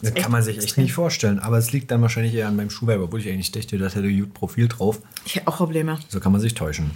Das 0.00 0.14
kann 0.14 0.30
man 0.30 0.42
sich 0.42 0.58
echt 0.58 0.78
nicht 0.78 0.92
vorstellen. 0.92 1.38
Aber 1.40 1.58
es 1.58 1.72
liegt 1.72 1.90
dann 1.90 2.00
wahrscheinlich 2.02 2.34
eher 2.34 2.46
an 2.48 2.56
meinem 2.56 2.70
Schuhwerk, 2.70 3.00
obwohl 3.00 3.20
ich 3.20 3.28
eigentlich 3.28 3.50
dachte, 3.52 3.78
das 3.78 3.94
hätte 3.96 4.12
gut 4.12 4.32
Profil 4.34 4.68
drauf. 4.68 5.00
Ich 5.24 5.36
habe 5.36 5.48
auch 5.48 5.56
Probleme. 5.56 5.98
So 6.08 6.20
kann 6.20 6.32
man 6.32 6.40
sich 6.40 6.54
täuschen. 6.54 6.92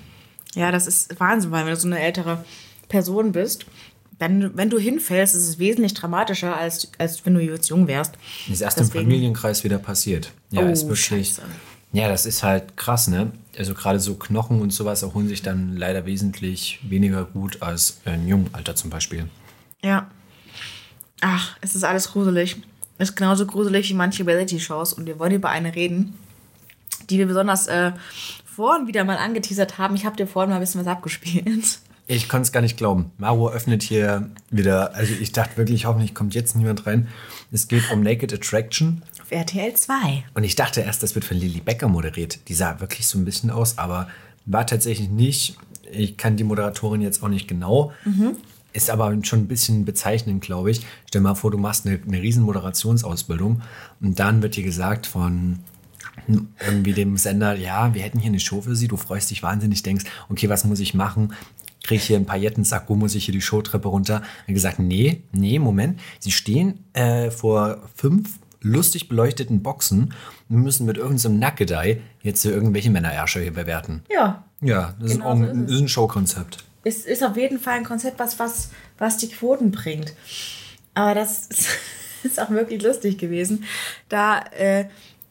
Ja, 0.54 0.70
das 0.70 0.86
ist 0.86 1.18
Wahnsinn, 1.18 1.50
weil 1.50 1.64
wenn 1.64 1.74
du 1.74 1.80
so 1.80 1.88
eine 1.88 1.98
ältere 2.00 2.44
Person 2.88 3.32
bist, 3.32 3.66
dann, 4.18 4.56
wenn 4.56 4.70
du 4.70 4.78
hinfällst, 4.78 5.34
ist 5.34 5.48
es 5.48 5.58
wesentlich 5.58 5.94
dramatischer, 5.94 6.56
als, 6.56 6.92
als 6.98 7.24
wenn 7.26 7.34
du 7.34 7.40
jetzt 7.40 7.68
jung 7.70 7.88
wärst. 7.88 8.14
Das 8.46 8.54
ist 8.56 8.60
erst 8.60 8.78
Deswegen- 8.78 8.98
im 8.98 9.04
Familienkreis 9.10 9.64
wieder 9.64 9.78
passiert. 9.78 10.30
Ja, 10.50 10.62
Oh, 10.62 10.66
ist 10.68 10.82
wirklich. 10.84 11.04
Scheiße. 11.04 11.42
Ja, 11.94 12.08
das 12.08 12.24
ist 12.24 12.42
halt 12.42 12.76
krass, 12.76 13.08
ne? 13.08 13.32
Also 13.58 13.74
gerade 13.74 13.98
so 14.00 14.14
Knochen 14.14 14.60
und 14.60 14.72
sowas 14.72 15.02
erholen 15.02 15.28
sich 15.28 15.42
dann 15.42 15.76
leider 15.76 16.06
wesentlich 16.06 16.78
weniger 16.88 17.24
gut 17.24 17.60
als 17.62 17.98
im 18.04 18.28
jungen 18.28 18.48
Alter 18.52 18.76
zum 18.76 18.90
Beispiel. 18.90 19.28
Ja. 19.82 20.08
Ach, 21.20 21.56
es 21.60 21.74
ist 21.74 21.84
alles 21.84 22.08
gruselig. 22.12 22.56
Ist 23.02 23.16
genauso 23.16 23.46
gruselig 23.46 23.90
wie 23.90 23.94
manche 23.94 24.24
Reality-Shows. 24.24 24.92
Und 24.92 25.06
wir 25.06 25.18
wollen 25.18 25.32
über 25.32 25.48
eine 25.48 25.74
reden, 25.74 26.14
die 27.10 27.18
wir 27.18 27.26
besonders 27.26 27.66
äh, 27.66 27.92
vorhin 28.44 28.86
wieder 28.86 29.04
mal 29.04 29.16
angeteasert 29.16 29.78
haben. 29.78 29.96
Ich 29.96 30.04
habe 30.04 30.16
dir 30.16 30.28
vorhin 30.28 30.50
mal 30.50 30.56
ein 30.56 30.60
bisschen 30.60 30.80
was 30.80 30.86
abgespielt. 30.86 31.80
Ich 32.06 32.28
konnte 32.28 32.42
es 32.42 32.52
gar 32.52 32.60
nicht 32.60 32.76
glauben. 32.76 33.10
Maro 33.18 33.48
öffnet 33.50 33.82
hier 33.82 34.30
wieder, 34.50 34.94
also 34.94 35.14
ich 35.20 35.32
dachte 35.32 35.56
wirklich, 35.56 35.86
hoffentlich 35.86 36.14
kommt 36.14 36.34
jetzt 36.34 36.54
niemand 36.56 36.86
rein. 36.86 37.08
Es 37.50 37.68
geht 37.68 37.90
um 37.90 38.02
Naked 38.02 38.32
Attraction. 38.32 39.02
Auf 39.20 39.30
RTL 39.30 39.74
2. 39.74 40.24
Und 40.34 40.44
ich 40.44 40.54
dachte 40.54 40.82
erst, 40.82 41.02
das 41.02 41.14
wird 41.14 41.24
von 41.24 41.36
Lilly 41.36 41.60
Becker 41.60 41.88
moderiert. 41.88 42.48
Die 42.48 42.54
sah 42.54 42.80
wirklich 42.80 43.06
so 43.06 43.18
ein 43.18 43.24
bisschen 43.24 43.50
aus, 43.50 43.78
aber 43.78 44.08
war 44.46 44.66
tatsächlich 44.66 45.08
nicht. 45.08 45.56
Ich 45.90 46.16
kann 46.16 46.36
die 46.36 46.44
Moderatorin 46.44 47.02
jetzt 47.02 47.22
auch 47.22 47.28
nicht 47.28 47.48
genau. 47.48 47.92
Ist 48.72 48.90
aber 48.90 49.16
schon 49.22 49.40
ein 49.40 49.48
bisschen 49.48 49.84
bezeichnend, 49.84 50.42
glaube 50.42 50.70
ich. 50.70 50.86
Stell 51.06 51.20
dir 51.20 51.28
mal 51.28 51.34
vor, 51.34 51.50
du 51.50 51.58
machst 51.58 51.86
eine, 51.86 52.00
eine 52.06 52.22
riesen 52.22 52.42
Moderationsausbildung 52.44 53.62
und 54.00 54.18
dann 54.18 54.42
wird 54.42 54.56
dir 54.56 54.64
gesagt 54.64 55.06
von 55.06 55.58
irgendwie 56.66 56.92
dem 56.92 57.16
Sender, 57.16 57.54
ja, 57.56 57.94
wir 57.94 58.02
hätten 58.02 58.18
hier 58.18 58.28
eine 58.28 58.40
Show 58.40 58.60
für 58.60 58.76
Sie, 58.76 58.88
du 58.88 58.96
freust 58.96 59.30
dich 59.30 59.42
wahnsinnig, 59.42 59.82
denkst, 59.82 60.04
okay, 60.28 60.48
was 60.48 60.64
muss 60.64 60.80
ich 60.80 60.94
machen? 60.94 61.32
Kriege 61.82 62.00
ich 62.00 62.06
hier 62.06 62.16
einen 62.16 62.26
Paillettensack, 62.26 62.84
wo 62.88 62.94
muss 62.94 63.14
ich 63.14 63.24
hier 63.24 63.32
die 63.32 63.40
Showtreppe 63.40 63.88
runter? 63.88 64.22
Dann 64.46 64.54
gesagt, 64.54 64.78
nee, 64.78 65.22
nee, 65.32 65.58
Moment, 65.58 66.00
Sie 66.20 66.30
stehen 66.30 66.84
äh, 66.92 67.30
vor 67.30 67.78
fünf 67.96 68.38
lustig 68.60 69.08
beleuchteten 69.08 69.62
Boxen 69.62 70.14
und 70.48 70.62
müssen 70.62 70.86
mit 70.86 70.96
irgendeinem 70.96 71.38
Nackedei 71.40 72.00
jetzt 72.22 72.42
so 72.42 72.50
irgendwelche 72.50 72.90
Männerärsche 72.90 73.40
hier 73.40 73.52
bewerten. 73.52 74.02
Ja. 74.10 74.44
Ja, 74.60 74.94
das, 75.00 75.12
Genau 75.12 75.32
ist, 75.34 75.38
so 75.40 75.44
ist 75.44 75.62
das 75.62 75.70
ist 75.72 75.80
ein 75.80 75.88
Showkonzept. 75.88 76.64
Es 76.84 77.04
ist 77.04 77.22
auf 77.22 77.36
jeden 77.36 77.58
Fall 77.58 77.74
ein 77.74 77.84
Konzept, 77.84 78.18
was, 78.18 78.38
was, 78.38 78.70
was 78.98 79.16
die 79.16 79.28
Quoten 79.28 79.70
bringt. 79.70 80.14
Aber 80.94 81.14
das 81.14 81.46
ist, 81.46 81.68
ist 82.22 82.40
auch 82.40 82.50
wirklich 82.50 82.82
lustig 82.82 83.18
gewesen. 83.18 83.64
Da, 84.08 84.40
äh, 84.56 84.86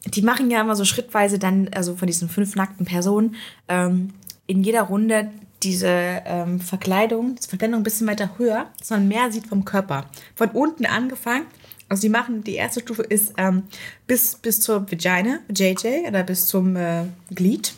die 0.06 0.22
machen 0.22 0.50
ja 0.50 0.60
immer 0.60 0.76
so 0.76 0.84
schrittweise 0.84 1.38
dann, 1.38 1.68
also 1.74 1.96
von 1.96 2.06
diesen 2.06 2.28
fünf 2.28 2.56
nackten 2.56 2.86
Personen, 2.86 3.36
ähm, 3.68 4.10
in 4.46 4.62
jeder 4.62 4.82
Runde 4.82 5.30
diese 5.62 5.88
ähm, 5.88 6.60
Verkleidung, 6.60 7.36
diese 7.36 7.48
Verkleidung 7.48 7.80
ein 7.80 7.84
bisschen 7.84 8.08
weiter 8.08 8.36
höher, 8.36 8.66
dass 8.78 8.90
man 8.90 9.06
mehr 9.06 9.30
sieht 9.30 9.46
vom 9.46 9.64
Körper. 9.64 10.06
Von 10.34 10.50
unten 10.50 10.86
angefangen. 10.86 11.46
Also 11.92 12.00
die 12.00 12.08
machen, 12.08 12.42
die 12.42 12.54
erste 12.54 12.80
Stufe 12.80 13.02
ist 13.02 13.34
ähm, 13.36 13.64
bis, 14.06 14.36
bis 14.36 14.60
zur 14.60 14.90
Vagina, 14.90 15.40
JJ, 15.54 16.08
oder 16.08 16.22
bis 16.22 16.46
zum 16.46 16.74
äh, 16.74 17.04
Glied. 17.34 17.74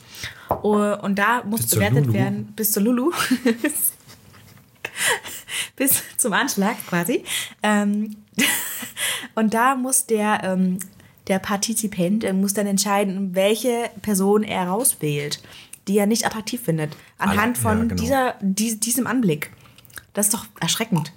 Oh, 0.62 0.94
Und 1.02 1.18
da 1.18 1.42
muss 1.42 1.62
Bis 1.62 1.70
bewertet 1.72 2.12
werden, 2.12 2.52
bis 2.54 2.70
zur 2.70 2.84
Lulu. 2.84 3.10
bis 5.76 6.04
zum 6.16 6.32
Anschlag 6.32 6.76
quasi. 6.86 7.24
Ähm, 7.64 8.14
und 9.34 9.52
da 9.52 9.74
muss 9.74 10.06
der, 10.06 10.44
ähm, 10.44 10.78
der 11.26 11.40
Partizipant 11.40 12.22
äh, 12.22 12.32
muss 12.32 12.54
dann 12.54 12.68
entscheiden, 12.68 13.34
welche 13.34 13.90
Person 14.00 14.44
er 14.44 14.68
rauswählt, 14.68 15.42
die 15.88 15.98
er 15.98 16.06
nicht 16.06 16.24
attraktiv 16.24 16.60
findet. 16.62 16.96
Anhand 17.18 17.58
von 17.58 17.78
ja, 17.78 17.82
genau. 17.86 18.00
dieser, 18.00 18.34
die, 18.40 18.78
diesem 18.78 19.08
Anblick. 19.08 19.50
Das 20.12 20.26
ist 20.26 20.34
doch 20.34 20.46
erschreckend. 20.60 21.12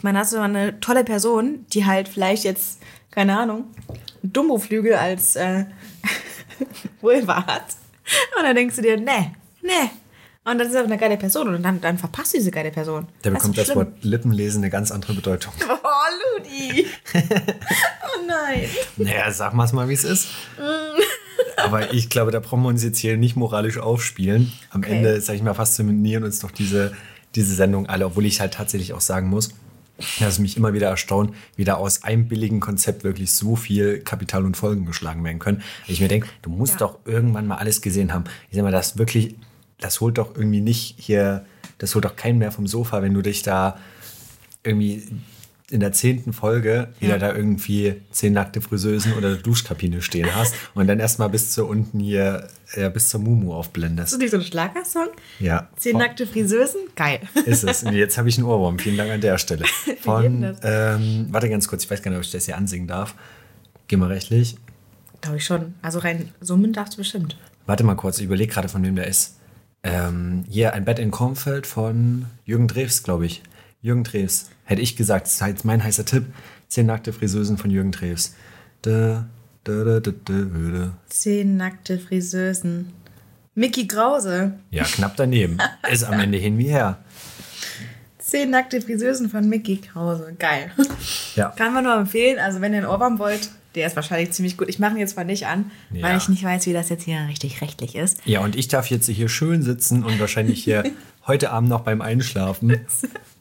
Ich 0.00 0.04
meine, 0.04 0.18
hast 0.18 0.32
du 0.32 0.38
eine 0.40 0.80
tolle 0.80 1.04
Person, 1.04 1.66
die 1.74 1.84
halt 1.84 2.08
vielleicht 2.08 2.44
jetzt, 2.44 2.80
keine 3.10 3.38
Ahnung, 3.38 3.64
Dumbo-Flügel 4.22 4.94
als 4.94 5.36
äh, 5.36 5.66
Vulva 7.02 7.46
hat. 7.46 7.64
Und 8.38 8.44
dann 8.44 8.56
denkst 8.56 8.76
du 8.76 8.80
dir, 8.80 8.96
nee, 8.96 9.30
nee. 9.60 9.90
Und 10.42 10.56
das 10.56 10.68
ist 10.68 10.76
aber 10.76 10.86
eine 10.86 10.96
geile 10.96 11.18
Person. 11.18 11.54
Und 11.54 11.62
dann, 11.62 11.82
dann 11.82 11.98
verpasst 11.98 12.32
du 12.32 12.38
diese 12.38 12.50
geile 12.50 12.70
Person. 12.70 13.08
Da 13.20 13.28
bekommt 13.28 13.58
das. 13.58 13.76
Wort 13.76 14.02
Lippenlesen 14.02 14.62
eine 14.62 14.70
ganz 14.70 14.90
andere 14.90 15.12
Bedeutung. 15.12 15.52
Oh, 15.68 16.38
Ludi. 16.38 16.86
oh 17.14 18.26
nein. 18.26 18.64
Naja, 18.96 19.30
sag 19.32 19.52
mal's 19.52 19.74
mal, 19.74 19.86
wie 19.90 19.92
es 19.92 20.04
ist. 20.04 20.28
Aber 21.58 21.92
ich 21.92 22.08
glaube, 22.08 22.30
da 22.30 22.40
brauchen 22.40 22.62
wir 22.62 22.68
uns 22.68 22.82
jetzt 22.82 22.98
hier 22.98 23.18
nicht 23.18 23.36
moralisch 23.36 23.76
aufspielen. 23.76 24.50
Am 24.70 24.80
Okay. 24.80 24.96
Ende, 24.96 25.20
sag 25.20 25.34
ich 25.34 25.42
mal, 25.42 25.52
faszinieren 25.52 26.24
uns 26.24 26.38
doch 26.38 26.50
diese, 26.50 26.96
diese 27.34 27.54
Sendung 27.54 27.86
alle, 27.86 28.06
obwohl 28.06 28.24
ich 28.24 28.40
halt 28.40 28.54
tatsächlich 28.54 28.94
auch 28.94 29.02
sagen 29.02 29.28
muss, 29.28 29.50
dass 30.20 30.38
mich 30.38 30.56
immer 30.56 30.72
wieder 30.72 30.88
erstaunt, 30.88 31.34
wie 31.56 31.64
da 31.64 31.74
aus 31.74 32.02
einem 32.04 32.28
billigen 32.28 32.60
Konzept 32.60 33.04
wirklich 33.04 33.32
so 33.32 33.56
viel 33.56 34.00
Kapital 34.00 34.44
und 34.44 34.56
Folgen 34.56 34.86
geschlagen 34.86 35.22
werden 35.24 35.38
können. 35.38 35.62
Ich 35.86 36.00
mir 36.00 36.08
denke, 36.08 36.28
du 36.42 36.50
musst 36.50 36.74
Ja. 36.74 36.78
doch 36.86 36.98
irgendwann 37.04 37.46
mal 37.46 37.56
alles 37.56 37.80
gesehen 37.82 38.12
haben. 38.12 38.24
Ich 38.50 38.56
sag 38.56 38.62
mal, 38.64 38.72
das 38.72 38.98
wirklich, 38.98 39.36
das 39.78 40.00
holt 40.00 40.18
doch 40.18 40.34
irgendwie 40.36 40.60
nicht 40.60 40.96
hier, 40.98 41.44
das 41.78 41.94
holt 41.94 42.04
doch 42.04 42.16
keinen 42.16 42.38
mehr 42.38 42.52
vom 42.52 42.66
Sofa, 42.66 43.02
wenn 43.02 43.14
du 43.14 43.22
dich 43.22 43.42
da 43.42 43.78
irgendwie 44.62 45.06
in 45.70 45.80
der 45.80 45.92
zehnten 45.92 46.32
Folge 46.32 46.88
wieder 46.98 47.12
Ja. 47.14 47.18
da 47.18 47.34
irgendwie 47.34 47.94
zehn 48.10 48.32
nackte 48.32 48.60
Friseusen 48.60 49.12
oder 49.14 49.36
Duschkabine 49.36 50.02
stehen 50.02 50.34
hast 50.34 50.54
und 50.74 50.86
dann 50.86 50.98
erstmal 51.00 51.28
bis 51.30 51.52
zu 51.52 51.66
unten 51.66 52.00
hier, 52.00 52.48
äh, 52.72 52.90
bis 52.90 53.08
zur 53.08 53.20
Mumu 53.20 53.54
aufblendest. 53.54 54.08
Ist 54.08 54.12
das 54.14 54.18
nicht 54.20 54.30
so 54.30 54.36
ein 54.38 54.42
Schlagersong? 54.42 55.08
Ja. 55.38 55.68
Zehn 55.76 55.96
nackte 55.98 56.26
Friseusen? 56.26 56.80
Geil. 56.96 57.20
Ist 57.46 57.64
es. 57.64 57.82
Und 57.84 57.94
jetzt 57.94 58.18
habe 58.18 58.28
ich 58.28 58.38
einen 58.38 58.46
Ohrwurm. 58.46 58.78
Vielen 58.78 58.96
Dank 58.96 59.10
an 59.10 59.20
der 59.20 59.38
Stelle. 59.38 59.64
Von, 60.02 60.56
ähm, 60.62 61.26
warte 61.30 61.48
ganz 61.48 61.68
kurz, 61.68 61.84
ich 61.84 61.90
weiß 61.90 62.02
gar 62.02 62.10
nicht, 62.10 62.18
ob 62.18 62.24
ich 62.24 62.30
das 62.32 62.46
hier 62.46 62.56
ansingen 62.56 62.86
darf. 62.88 63.14
Geh 63.88 63.96
mal 63.96 64.08
rechtlich. 64.08 64.56
Glaube 65.20 65.36
ich 65.38 65.44
schon. 65.44 65.74
Also 65.82 65.98
rein 66.00 66.30
summen 66.40 66.72
darfst 66.72 66.94
du 66.94 66.98
bestimmt. 66.98 67.36
Warte 67.66 67.84
mal 67.84 67.94
kurz, 67.94 68.18
ich 68.18 68.24
überlege 68.24 68.52
gerade, 68.52 68.68
von 68.68 68.82
wem 68.84 68.96
der 68.96 69.06
ist. 69.06 69.36
Ähm, 69.82 70.44
hier, 70.48 70.72
ein 70.74 70.84
Bett 70.84 70.98
in 70.98 71.10
Kornfeld 71.10 71.66
von 71.66 72.26
Jürgen 72.44 72.68
Drews, 72.68 73.02
glaube 73.02 73.26
ich. 73.26 73.42
Jürgen 73.82 74.04
Drews. 74.04 74.46
Hätte 74.70 74.82
ich 74.82 74.94
gesagt, 74.94 75.26
das 75.26 75.32
ist 75.34 75.40
jetzt 75.44 75.64
mein 75.64 75.82
heißer 75.82 76.04
Tipp. 76.04 76.26
Zehn 76.68 76.86
nackte 76.86 77.12
Friseusen 77.12 77.58
von 77.58 77.72
Jürgen 77.72 77.90
Drews. 77.90 78.36
Da, 78.82 79.26
da, 79.64 79.82
da, 79.82 79.98
da, 79.98 80.12
da, 80.24 80.32
da. 80.34 80.92
Zehn 81.08 81.56
nackte 81.56 81.98
Friseusen. 81.98 82.92
Mickey 83.56 83.88
Krause. 83.88 84.52
Ja, 84.70 84.84
knapp 84.84 85.16
daneben. 85.16 85.58
Ist 85.92 86.04
am 86.04 86.20
Ende 86.20 86.38
hin 86.38 86.56
wie 86.56 86.68
her. 86.68 86.98
Zehn 88.20 88.50
nackte 88.50 88.80
Friseusen 88.80 89.28
von 89.28 89.48
Mickey 89.48 89.78
Krause. 89.78 90.36
Geil. 90.38 90.70
Ja. 91.34 91.48
Kann 91.48 91.74
man 91.74 91.82
nur 91.82 91.96
empfehlen. 91.96 92.38
Also 92.38 92.60
wenn 92.60 92.72
ihr 92.72 92.78
einen 92.78 92.86
Ohrwurm 92.86 93.18
wollt, 93.18 93.50
der 93.74 93.88
ist 93.88 93.96
wahrscheinlich 93.96 94.30
ziemlich 94.30 94.56
gut. 94.56 94.68
Ich 94.68 94.78
mache 94.78 94.92
ihn 94.92 94.98
jetzt 94.98 95.16
mal 95.16 95.24
nicht 95.24 95.48
an, 95.48 95.72
Ja. 95.92 96.06
weil 96.06 96.16
ich 96.16 96.28
nicht 96.28 96.44
weiß, 96.44 96.64
wie 96.66 96.72
das 96.72 96.90
jetzt 96.90 97.02
hier 97.02 97.26
richtig 97.28 97.60
rechtlich 97.60 97.96
ist. 97.96 98.18
Ja, 98.24 98.38
und 98.38 98.54
ich 98.54 98.68
darf 98.68 98.86
jetzt 98.86 99.08
hier 99.08 99.28
schön 99.28 99.62
sitzen 99.62 100.04
und 100.04 100.20
wahrscheinlich 100.20 100.62
hier 100.62 100.84
heute 101.26 101.50
Abend 101.50 101.68
noch 101.70 101.80
beim 101.80 102.00
Einschlafen 102.02 102.76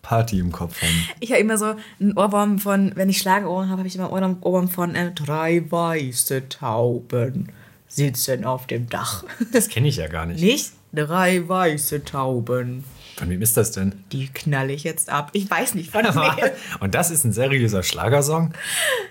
Party 0.10 0.39
im 0.39 0.51
Kopf 0.51 0.82
haben. 0.82 1.07
Ich 1.20 1.30
habe 1.32 1.39
immer 1.39 1.60
so 1.60 1.76
einen 1.99 2.18
Ohrwurm 2.18 2.57
von, 2.57 2.93
wenn 2.95 3.10
ich 3.10 3.20
Schlagerohren 3.20 3.70
habe, 3.70 3.78
habe 3.78 3.88
ich 3.88 3.95
immer 3.95 4.12
einen 4.12 4.38
Ohrwurm 4.41 4.68
von 4.68 4.95
äh, 4.95 5.12
drei 5.14 5.64
weiße 5.70 6.49
Tauben 6.49 7.49
sitzen 7.88 8.43
auf 8.43 8.66
dem 8.66 8.89
Dach. 8.89 9.24
Das 9.51 9.70
kenne 9.70 9.88
ich 9.88 9.97
ja 9.97 10.07
gar 10.07 10.26
nicht. 10.26 10.41
Nicht? 10.41 10.72
Drei 10.93 11.47
weiße 11.47 12.03
Tauben. 12.05 12.84
Von 13.18 13.30
wem 13.30 13.39
ist 13.43 13.55
das 13.55 13.72
denn? 13.72 14.03
Die 14.12 14.30
knalle 14.30 14.74
ich 14.74 14.84
jetzt 14.84 15.10
ab. 15.12 15.30
Ich 15.34 15.47
weiß 15.51 15.76
nicht 15.76 15.91
von 15.91 16.03
wem. 16.05 16.49
Und 16.80 16.95
das 16.95 17.12
ist 17.12 17.24
ein 17.26 17.32
seriöser 17.32 17.84
Schlagersong? 17.84 18.53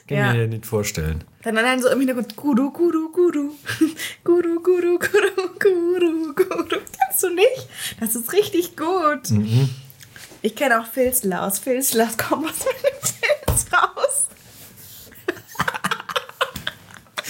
Kann 0.08 0.18
Ja. 0.18 0.32
ich 0.32 0.36
mir 0.38 0.48
nicht 0.48 0.66
vorstellen. 0.66 1.22
Dann 1.44 1.54
dann 1.54 1.80
so 1.80 1.88
im 1.90 1.98
Hintergrund 2.00 2.34
Gudu, 2.34 2.72
Gudu, 2.72 3.12
Gudu. 3.12 3.52
Gudu, 4.24 4.60
Gudu, 4.64 4.98
Gudu, 4.98 5.58
Gudu, 5.60 6.34
Gudu. 6.34 6.76
Kannst 6.98 7.22
du 7.22 7.28
nicht? 7.32 7.68
Das 8.00 8.16
ist 8.16 8.32
richtig 8.32 8.76
gut. 8.76 9.30
Ich 10.48 10.56
kenne 10.56 10.80
auch 10.80 10.86
Filzlaus. 10.86 11.58
Filzlaus, 11.58 12.16
komm 12.16 12.46
aus 12.46 12.60
meinem 12.64 12.78
Filz 13.02 13.66
raus. 13.70 14.28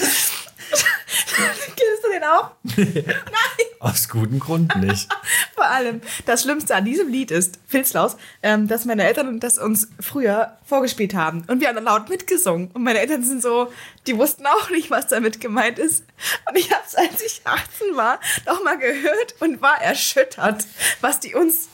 Kennst 1.16 2.04
du 2.04 2.12
den 2.12 2.22
auch? 2.22 2.52
Nein. 2.76 3.66
Aus 3.80 4.08
gutem 4.08 4.38
Grund 4.38 4.76
nicht. 4.76 5.08
Vor 5.56 5.66
allem, 5.66 6.00
das 6.26 6.42
Schlimmste 6.42 6.76
an 6.76 6.84
diesem 6.84 7.08
Lied 7.08 7.32
ist, 7.32 7.58
Filzlaus, 7.66 8.16
ähm, 8.44 8.68
dass 8.68 8.84
meine 8.84 9.02
Eltern 9.02 9.40
das 9.40 9.58
uns 9.58 9.88
früher 9.98 10.56
vorgespielt 10.64 11.14
haben. 11.14 11.42
Und 11.48 11.60
wir 11.60 11.66
haben 11.66 11.82
laut 11.82 12.08
mitgesungen. 12.08 12.70
Und 12.72 12.84
meine 12.84 13.00
Eltern 13.00 13.24
sind 13.24 13.42
so, 13.42 13.72
die 14.06 14.16
wussten 14.16 14.46
auch 14.46 14.70
nicht, 14.70 14.92
was 14.92 15.08
damit 15.08 15.40
gemeint 15.40 15.80
ist. 15.80 16.04
Und 16.48 16.56
ich 16.56 16.70
habe 16.70 16.84
es, 16.86 16.94
als 16.94 17.20
ich 17.20 17.40
18 17.44 17.96
war, 17.96 18.20
nochmal 18.46 18.78
gehört 18.78 19.34
und 19.40 19.60
war 19.60 19.82
erschüttert, 19.82 20.64
was 21.00 21.18
die 21.18 21.34
uns 21.34 21.68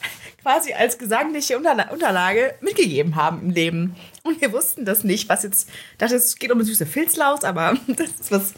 quasi 0.44 0.74
als 0.74 0.98
gesangliche 0.98 1.56
Unterla 1.56 1.90
Unterlage 1.90 2.54
mitgegeben 2.60 3.16
haben 3.16 3.40
im 3.40 3.50
Leben. 3.50 3.96
Und 4.22 4.40
wir 4.42 4.52
wussten 4.52 4.84
das 4.84 5.02
nicht, 5.02 5.28
was 5.30 5.42
jetzt, 5.42 5.70
dachte, 5.96 6.16
es 6.16 6.36
geht 6.36 6.52
um 6.52 6.58
eine 6.58 6.66
süße 6.66 6.84
Filzlaus, 6.84 7.44
aber 7.44 7.78
das 7.88 8.10
ist 8.20 8.30
was, 8.30 8.54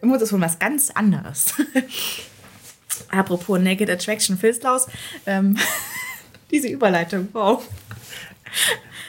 das 0.00 0.22
ist 0.22 0.32
wohl 0.32 0.40
was 0.40 0.58
ganz 0.60 0.90
anderes. 0.90 1.54
Apropos 3.10 3.58
Naked 3.60 3.90
Attraction 3.90 4.38
Filzlaus, 4.38 4.86
ähm, 5.26 5.56
diese 6.52 6.68
Überleitung, 6.68 7.28
wow. 7.32 7.66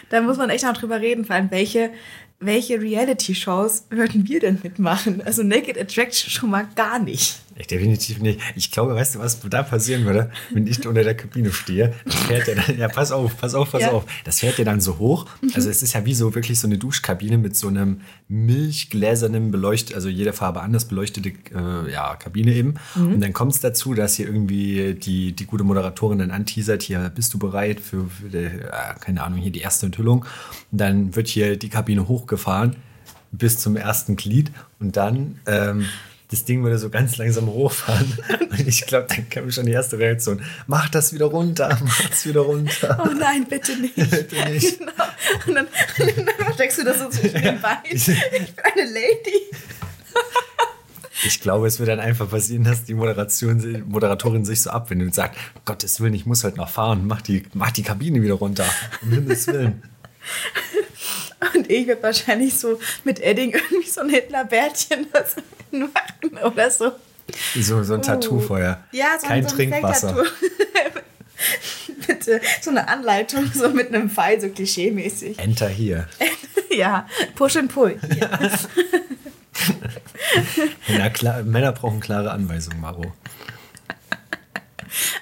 Da 0.09 0.21
muss 0.21 0.37
man 0.37 0.49
echt 0.49 0.63
noch 0.63 0.75
drüber 0.75 1.01
reden, 1.01 1.25
vor 1.25 1.35
allem 1.35 1.51
welche, 1.51 1.91
welche 2.39 2.81
Reality-Shows 2.81 3.85
würden 3.91 4.27
wir 4.27 4.39
denn 4.39 4.59
mitmachen? 4.63 5.21
Also 5.23 5.43
Naked 5.43 5.77
Attraction 5.77 6.31
schon 6.31 6.49
mal 6.49 6.67
gar 6.75 6.97
nicht. 6.97 7.39
Ich 7.57 7.67
definitiv 7.67 8.19
nicht. 8.19 8.41
Ich 8.55 8.69
glaube, 8.69 8.95
weißt 8.95 9.15
du, 9.15 9.19
was 9.19 9.39
da 9.39 9.63
passieren 9.63 10.03
würde, 10.03 10.29
wenn 10.51 10.67
ich 10.67 10.85
unter 10.85 11.05
der 11.05 11.15
Kabine 11.15 11.53
stehe? 11.53 11.93
Das 12.03 12.15
fährt 12.15 12.47
ja 12.49 12.55
dann, 12.55 12.77
ja, 12.77 12.87
pass 12.89 13.13
auf, 13.13 13.37
pass 13.37 13.55
auf, 13.55 13.71
pass 13.71 13.81
Ja. 13.83 13.91
auf. 13.91 14.05
Das 14.25 14.41
fährt 14.41 14.57
ja 14.57 14.65
dann 14.65 14.81
so 14.81 14.97
hoch. 14.97 15.25
Also 15.53 15.69
es 15.69 15.81
ist 15.81 15.93
ja 15.93 16.05
wie 16.05 16.13
so 16.13 16.35
wirklich 16.35 16.59
so 16.59 16.67
eine 16.67 16.77
Duschkabine 16.77 17.37
mit 17.37 17.55
so 17.55 17.69
einem 17.69 18.01
milchgläsernen 18.27 19.51
beleuchtet, 19.51 19.95
also 19.95 20.09
jede 20.09 20.33
Farbe 20.33 20.61
anders 20.61 20.85
beleuchtete 20.85 21.29
äh, 21.53 21.91
ja, 21.91 22.15
Kabine 22.15 22.53
eben. 22.53 22.73
Und 22.95 23.21
dann 23.21 23.31
kommt 23.31 23.53
es 23.53 23.59
dazu, 23.61 23.93
dass 23.93 24.15
hier 24.15 24.25
irgendwie 24.27 24.93
die, 24.95 25.31
die 25.31 25.45
gute 25.45 25.63
Moderatorin 25.63 26.19
dann 26.19 26.31
anteasert, 26.31 26.83
hier 26.83 27.09
bist 27.09 27.33
du 27.33 27.39
bereit 27.39 27.79
für, 27.79 28.05
für 28.09 28.29
die, 28.29 28.37
äh, 28.37 28.69
keine 28.99 29.23
Ahnung, 29.23 29.39
hier 29.39 29.51
die 29.51 29.61
erste 29.61 29.85
Enthüllung. 29.85 30.25
Und 30.71 30.77
dann 30.81 31.15
wird 31.15 31.27
hier 31.29 31.57
die 31.57 31.69
Kabine 31.69 32.07
hochgefahren 32.07 32.75
bis 33.31 33.57
zum 33.59 33.75
ersten 33.75 34.15
Glied 34.15 34.51
und 34.79 34.97
dann 34.97 35.39
ähm, 35.45 35.85
das 36.35 36.43
Ding 36.43 36.63
würde 36.63 36.77
so 36.77 36.89
ganz 36.89 37.15
langsam 37.15 37.47
hochfahren. 37.47 38.11
Und 38.49 38.67
ich 38.67 38.85
glaube, 38.85 39.07
dann 39.07 39.29
kam 39.29 39.49
schon 39.51 39.65
die 39.65 39.71
erste 39.71 39.97
Reaktion. 39.97 40.41
Mach 40.67 40.89
das 40.89 41.13
wieder 41.13 41.27
runter, 41.27 41.77
mach 41.81 42.09
das 42.09 42.25
wieder 42.25 42.41
runter. 42.41 43.01
Oh 43.03 43.13
nein, 43.17 43.45
bitte 43.47 43.77
nicht. 43.77 43.95
Bitte 43.95 44.49
nicht. 44.49 44.79
Genau. 44.79 44.91
Und 45.47 45.55
dann, 45.55 45.67
dann 45.97 46.53
steckst 46.53 46.79
du 46.79 46.83
das 46.83 46.99
so 46.99 47.09
zwischen 47.09 47.41
den 47.41 47.61
Beinen. 47.61 47.79
Ich 47.85 48.05
bin 48.05 48.15
eine 48.15 48.91
Lady. 48.91 49.39
Ich 51.23 51.39
glaube, 51.39 51.67
es 51.67 51.79
wird 51.79 51.87
dann 51.87 52.01
einfach 52.01 52.29
passieren, 52.29 52.65
dass 52.65 52.83
die 52.83 52.93
Moderation, 52.93 53.85
Moderatorin 53.87 54.43
sich 54.43 54.61
so 54.61 54.69
abwendet 54.71 55.07
und 55.07 55.15
sagt, 55.15 55.37
Gottes 55.63 56.01
Willen, 56.01 56.13
ich 56.13 56.25
muss 56.25 56.43
heute 56.43 56.57
noch 56.57 56.69
fahren, 56.69 57.07
mach 57.07 57.21
die, 57.21 57.43
mach 57.53 57.71
die 57.71 57.83
Kabine 57.83 58.21
wieder 58.21 58.35
runter. 58.35 58.65
Um 59.01 59.11
Himmels 59.11 59.47
Willen. 59.47 59.81
Und 61.53 61.69
ich 61.69 61.87
werde 61.87 62.03
wahrscheinlich 62.03 62.57
so 62.57 62.79
mit 63.03 63.19
Edding 63.19 63.51
irgendwie 63.51 63.89
so 63.89 64.01
ein 64.01 64.09
Hitlerbärtchen 64.09 65.07
machen 65.11 66.37
oder 66.43 66.71
so. 66.71 66.91
So, 67.55 67.83
so 67.83 67.95
ein 67.95 68.01
Tattoo 68.01 68.39
vorher. 68.39 68.83
Oh. 68.91 68.95
Ja, 68.95 69.17
so, 69.19 69.27
Kein 69.27 69.43
so 69.43 69.49
ein 69.49 69.55
Trinkwasser. 69.55 70.23
Bitte, 72.07 72.39
so 72.61 72.69
eine 72.69 72.87
Anleitung, 72.87 73.51
so 73.53 73.69
mit 73.69 73.93
einem 73.93 74.09
Pfeil, 74.09 74.39
so 74.39 74.47
klischee-mäßig. 74.47 75.37
Enter 75.39 75.69
hier. 75.69 76.07
Ja, 76.75 77.07
Push 77.35 77.55
and 77.55 77.73
Pull. 77.73 77.97
Na, 80.89 81.09
klar, 81.09 81.41
Männer 81.43 81.71
brauchen 81.71 82.01
klare 82.01 82.31
Anweisungen, 82.31 82.81
Maro. 82.81 83.13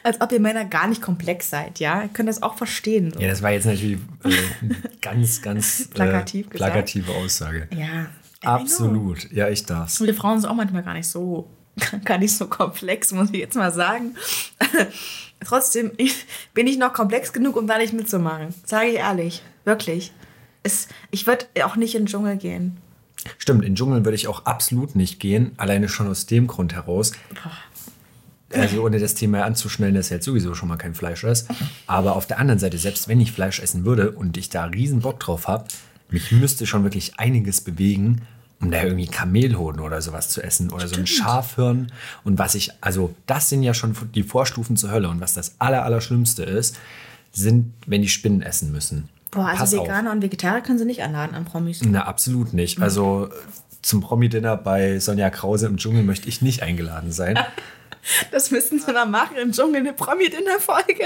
Als 0.03 0.21
ob 0.21 0.31
ihr 0.31 0.39
Männer 0.39 0.65
gar 0.65 0.87
nicht 0.87 1.01
komplex 1.01 1.49
seid, 1.49 1.79
ja? 1.79 2.03
Ihr 2.03 2.09
könnt 2.09 2.29
das 2.29 2.43
auch 2.43 2.57
verstehen. 2.57 3.13
Ja, 3.19 3.27
das 3.27 3.41
war 3.41 3.51
jetzt 3.51 3.65
natürlich 3.65 3.99
äh, 4.23 4.29
eine 4.61 4.75
ganz, 5.01 5.41
ganz 5.41 5.81
äh, 5.85 5.87
Plakativ 5.89 6.49
gesagt. 6.49 6.71
plakative 6.71 7.11
Aussage. 7.11 7.67
Ja. 7.75 8.07
Absolut. 8.43 9.31
Ja, 9.31 9.49
ich 9.49 9.65
darf's. 9.65 9.97
Viele 9.97 10.13
Frauen 10.13 10.39
sind 10.41 10.49
auch 10.49 10.55
manchmal 10.55 10.83
gar 10.83 10.93
nicht 10.93 11.07
so, 11.07 11.49
gar 12.05 12.17
nicht 12.17 12.35
so 12.35 12.47
komplex, 12.47 13.11
muss 13.11 13.29
ich 13.31 13.39
jetzt 13.39 13.55
mal 13.55 13.71
sagen. 13.71 14.15
Trotzdem 15.39 15.91
ich, 15.97 16.25
bin 16.53 16.67
ich 16.67 16.77
noch 16.77 16.93
komplex 16.93 17.33
genug, 17.33 17.55
um 17.55 17.67
da 17.67 17.77
nicht 17.77 17.93
mitzumachen. 17.93 18.53
Sage 18.65 18.89
ich 18.89 18.95
ehrlich. 18.95 19.41
Wirklich. 19.65 20.13
Es, 20.63 20.87
ich 21.11 21.27
würde 21.27 21.45
auch 21.63 21.75
nicht 21.75 21.95
in 21.95 22.03
den 22.03 22.07
Dschungel 22.07 22.37
gehen. 22.37 22.77
Stimmt, 23.37 23.63
in 23.63 23.71
den 23.71 23.75
Dschungel 23.75 24.03
würde 24.03 24.15
ich 24.15 24.27
auch 24.27 24.45
absolut 24.45 24.95
nicht 24.95 25.19
gehen, 25.19 25.53
alleine 25.57 25.87
schon 25.87 26.07
aus 26.07 26.25
dem 26.25 26.47
Grund 26.47 26.73
heraus. 26.73 27.13
Also 28.55 28.83
ohne 28.83 28.99
das 28.99 29.15
Thema 29.15 29.43
anzuschnellen, 29.43 29.95
dass 29.95 30.09
jetzt 30.09 30.25
sowieso 30.25 30.53
schon 30.53 30.69
mal 30.69 30.77
kein 30.77 30.95
Fleisch 30.95 31.23
ist. 31.23 31.47
Aber 31.87 32.15
auf 32.15 32.25
der 32.25 32.39
anderen 32.39 32.59
Seite, 32.59 32.77
selbst 32.77 33.07
wenn 33.07 33.19
ich 33.19 33.31
Fleisch 33.31 33.59
essen 33.59 33.85
würde 33.85 34.11
und 34.11 34.37
ich 34.37 34.49
da 34.49 34.65
riesen 34.65 35.01
Bock 35.01 35.19
drauf 35.19 35.47
habe, 35.47 35.65
mich 36.09 36.31
müsste 36.31 36.65
schon 36.65 36.83
wirklich 36.83 37.19
einiges 37.19 37.61
bewegen, 37.61 38.21
um 38.61 38.71
da 38.71 38.83
irgendwie 38.83 39.07
Kamelhoden 39.07 39.81
oder 39.81 40.01
sowas 40.01 40.29
zu 40.29 40.41
essen 40.41 40.69
oder 40.69 40.87
so 40.87 40.95
ein 40.95 41.07
Schafhirn. 41.07 41.91
Und 42.23 42.39
was 42.39 42.55
ich, 42.55 42.71
also 42.81 43.13
das 43.25 43.49
sind 43.49 43.63
ja 43.63 43.73
schon 43.73 43.95
die 44.15 44.23
Vorstufen 44.23 44.77
zur 44.77 44.91
Hölle. 44.91 45.09
Und 45.09 45.19
was 45.19 45.33
das 45.33 45.55
Aller, 45.59 45.83
Allerschlimmste 45.83 46.43
ist, 46.43 46.77
sind, 47.31 47.73
wenn 47.87 48.01
die 48.01 48.09
Spinnen 48.09 48.41
essen 48.41 48.71
müssen. 48.71 49.09
Boah, 49.31 49.47
also 49.47 49.57
Pass 49.57 49.73
auf. 49.73 49.87
Veganer 49.87 50.11
und 50.11 50.21
Vegetarier 50.21 50.61
können 50.61 50.77
sie 50.77 50.85
nicht 50.85 51.01
anladen 51.01 51.35
an 51.35 51.45
Promis. 51.45 51.81
Na, 51.83 52.05
absolut 52.05 52.53
nicht. 52.53 52.79
Also 52.81 53.29
zum 53.81 54.01
Promi-Dinner 54.01 54.55
bei 54.55 54.99
Sonja 54.99 55.29
Krause 55.29 55.67
im 55.67 55.77
Dschungel 55.77 56.03
möchte 56.03 56.29
ich 56.29 56.41
nicht 56.41 56.63
eingeladen 56.63 57.11
sein. 57.11 57.37
Das 58.31 58.51
müssen 58.51 58.79
sie 58.79 58.91
mal 58.91 59.05
machen 59.05 59.37
im 59.41 59.51
Dschungel, 59.51 59.81
eine 59.81 59.93
Promi-Dinner-Folge. 59.93 61.05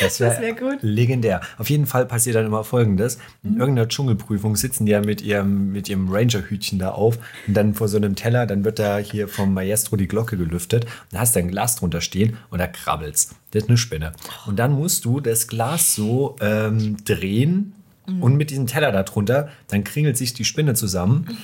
Das 0.00 0.20
wäre 0.20 0.30
Das 0.32 0.40
wär 0.40 0.54
gut. 0.54 0.78
legendär. 0.82 1.40
Auf 1.58 1.70
jeden 1.70 1.86
Fall 1.86 2.06
passiert 2.06 2.36
dann 2.36 2.46
immer 2.46 2.64
Folgendes. 2.64 3.18
In 3.42 3.58
irgendeiner 3.58 3.88
Dschungelprüfung 3.88 4.56
sitzen 4.56 4.86
die 4.86 4.92
ja 4.92 5.00
mit 5.00 5.22
ihrem, 5.22 5.72
mit 5.72 5.88
ihrem 5.88 6.08
Ranger-Hütchen 6.12 6.78
da 6.78 6.90
auf 6.90 7.18
und 7.46 7.54
dann 7.54 7.74
vor 7.74 7.88
so 7.88 7.96
einem 7.96 8.14
Teller, 8.16 8.46
dann 8.46 8.64
wird 8.64 8.78
da 8.78 8.98
hier 8.98 9.28
vom 9.28 9.54
Maestro 9.54 9.96
die 9.96 10.08
Glocke 10.08 10.36
gelüftet 10.36 10.84
und 10.84 10.90
da 11.12 11.20
hast 11.20 11.34
du 11.36 11.40
ein 11.40 11.48
Glas 11.48 11.76
drunter 11.76 12.00
stehen 12.00 12.36
und 12.50 12.58
da 12.58 12.66
krabbelt's. 12.66 13.34
Das 13.52 13.62
ist 13.62 13.68
eine 13.68 13.78
Spinne. 13.78 14.12
Und 14.46 14.58
dann 14.58 14.72
musst 14.72 15.04
du 15.06 15.20
das 15.20 15.48
Glas 15.48 15.94
so 15.94 16.36
ähm, 16.40 16.98
drehen 17.04 17.72
und 18.20 18.36
mit 18.36 18.50
diesem 18.50 18.66
Teller 18.66 18.92
da 18.92 19.02
drunter, 19.02 19.48
dann 19.68 19.82
kringelt 19.82 20.16
sich 20.16 20.32
die 20.32 20.44
Spinne 20.44 20.74
zusammen 20.74 21.36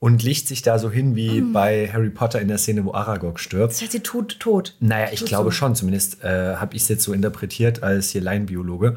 und 0.00 0.22
legt 0.22 0.48
sich 0.48 0.62
da 0.62 0.78
so 0.78 0.90
hin 0.90 1.14
wie 1.14 1.42
bei 1.42 1.88
Harry 1.92 2.08
Potter 2.08 2.40
in 2.40 2.48
der 2.48 2.58
Szene, 2.58 2.84
wo 2.86 2.94
Aragog 2.94 3.38
stirbt. 3.38 3.74
Das 3.74 3.82
heißt, 3.82 3.92
sie 3.92 4.00
tut 4.00 4.40
tot. 4.40 4.74
Naja, 4.80 5.08
ich 5.12 5.20
Tut 5.20 5.28
glaube 5.28 5.50
so. 5.50 5.58
schon. 5.58 5.74
Zumindest 5.76 6.24
äh, 6.24 6.56
habe 6.56 6.74
ich 6.74 6.82
es 6.82 6.88
jetzt 6.88 7.04
so 7.04 7.12
interpretiert 7.12 7.82
als 7.82 8.08
hier 8.08 8.22
Laienbiologe. 8.22 8.96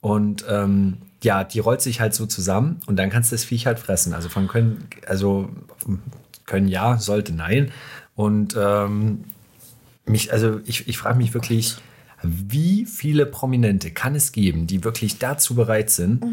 Und 0.00 0.44
ähm, 0.48 0.98
ja, 1.22 1.44
die 1.44 1.60
rollt 1.60 1.82
sich 1.82 2.00
halt 2.00 2.14
so 2.14 2.26
zusammen 2.26 2.80
und 2.86 2.96
dann 2.96 3.10
kannst 3.10 3.30
du 3.30 3.36
das 3.36 3.44
Viech 3.44 3.66
halt 3.66 3.78
fressen. 3.78 4.12
Also 4.12 4.28
von 4.28 4.48
können, 4.48 4.88
also 5.06 5.50
können 6.46 6.66
ja, 6.66 6.98
sollte 6.98 7.32
nein. 7.32 7.70
Und 8.16 8.56
ähm, 8.58 9.24
mich, 10.04 10.32
also 10.32 10.60
ich, 10.64 10.88
ich 10.88 10.98
frage 10.98 11.18
mich 11.18 11.32
wirklich, 11.32 11.76
wie 12.22 12.86
viele 12.86 13.24
Prominente 13.24 13.92
kann 13.92 14.16
es 14.16 14.32
geben, 14.32 14.66
die 14.66 14.82
wirklich 14.82 15.18
dazu 15.18 15.54
bereit 15.54 15.90
sind, 15.90 16.24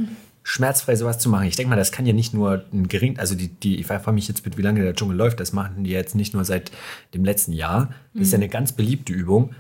schmerzfrei 0.48 0.96
sowas 0.96 1.20
zu 1.20 1.30
machen? 1.30 1.46
Ich 1.46 1.58
denke 1.58 1.70
mal, 1.70 1.76
das 1.76 1.92
kann 1.92 2.06
ja 2.06 2.14
nicht 2.14 2.34
nur 2.34 2.64
ein 2.72 2.88
gering, 2.88 3.20
also 3.20 3.36
die, 3.36 3.50
die, 3.50 3.80
ich 3.80 3.86
frage 3.86 4.12
mich 4.14 4.28
jetzt 4.30 4.44
bitte, 4.44 4.58
wie 4.58 4.62
lange 4.62 4.82
der 4.82 4.96
Dschungel 4.96 5.18
läuft, 5.18 5.40
das 5.42 5.52
machen 5.52 5.84
die 5.84 5.90
jetzt 5.92 6.16
nicht 6.16 6.34
nur 6.34 6.46
seit 6.46 6.72
dem 7.14 7.26
letzten 7.26 7.52
Jahr. 7.52 7.90
Das 8.14 8.24
ist 8.24 8.32
ja 8.32 8.38
eine 8.38 8.48
ganz 8.48 8.72
beliebte 8.72 9.12
Übung. 9.12 9.54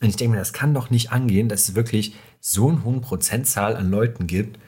Und 0.00 0.08
ich 0.08 0.16
denke 0.16 0.32
mir, 0.32 0.38
das 0.38 0.52
kann 0.52 0.74
doch 0.74 0.90
nicht 0.90 1.12
angehen, 1.12 1.48
dass 1.48 1.68
es 1.70 1.74
wirklich 1.74 2.14
so 2.40 2.68
eine 2.68 2.84
hohe 2.84 3.00
Prozentzahl 3.00 3.74
an 3.74 3.90
Leuten 3.90 4.26
gibt, 4.26 4.58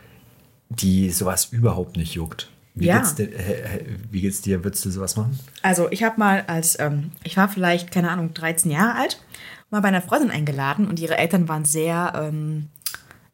die 0.70 1.10
sowas 1.10 1.46
überhaupt 1.50 1.96
nicht 1.98 2.14
juckt. 2.14 2.50
Wie, 2.74 2.86
Ja. 2.86 2.96
geht's, 2.98 3.14
dir, 3.14 3.24
äh, 3.34 3.84
wie 4.10 4.22
geht's 4.22 4.40
dir? 4.40 4.64
Würdest 4.64 4.84
du 4.86 4.90
sowas 4.90 5.16
machen? 5.16 5.38
Also 5.62 5.88
ich 5.90 6.02
habe 6.02 6.18
mal 6.18 6.44
als, 6.46 6.78
ähm, 6.78 7.10
ich 7.22 7.36
war 7.36 7.48
vielleicht, 7.50 7.90
keine 7.90 8.10
Ahnung, 8.10 8.32
13 8.32 8.70
Jahre 8.70 8.98
alt, 8.98 9.22
mal 9.70 9.80
bei 9.82 9.88
einer 9.88 10.02
Freundin 10.02 10.30
eingeladen 10.30 10.86
und 10.88 11.00
ihre 11.00 11.18
Eltern 11.18 11.48
waren 11.48 11.64
sehr, 11.66 12.12
ähm, 12.16 12.68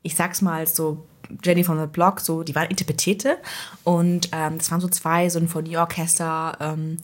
ich 0.02 0.16
sag's 0.16 0.42
mal 0.42 0.66
so, 0.66 1.06
Jenny 1.42 1.64
von 1.64 1.78
the 1.80 1.86
Block, 1.86 2.20
so, 2.20 2.42
die 2.42 2.54
waren 2.54 2.68
Interpretete 2.68 3.36
und 3.84 4.28
ähm, 4.32 4.58
das 4.58 4.70
waren 4.70 4.80
so 4.80 4.88
zwei 4.88 5.28
Sinfonieorchester, 5.28 6.56
ähm, 6.60 6.96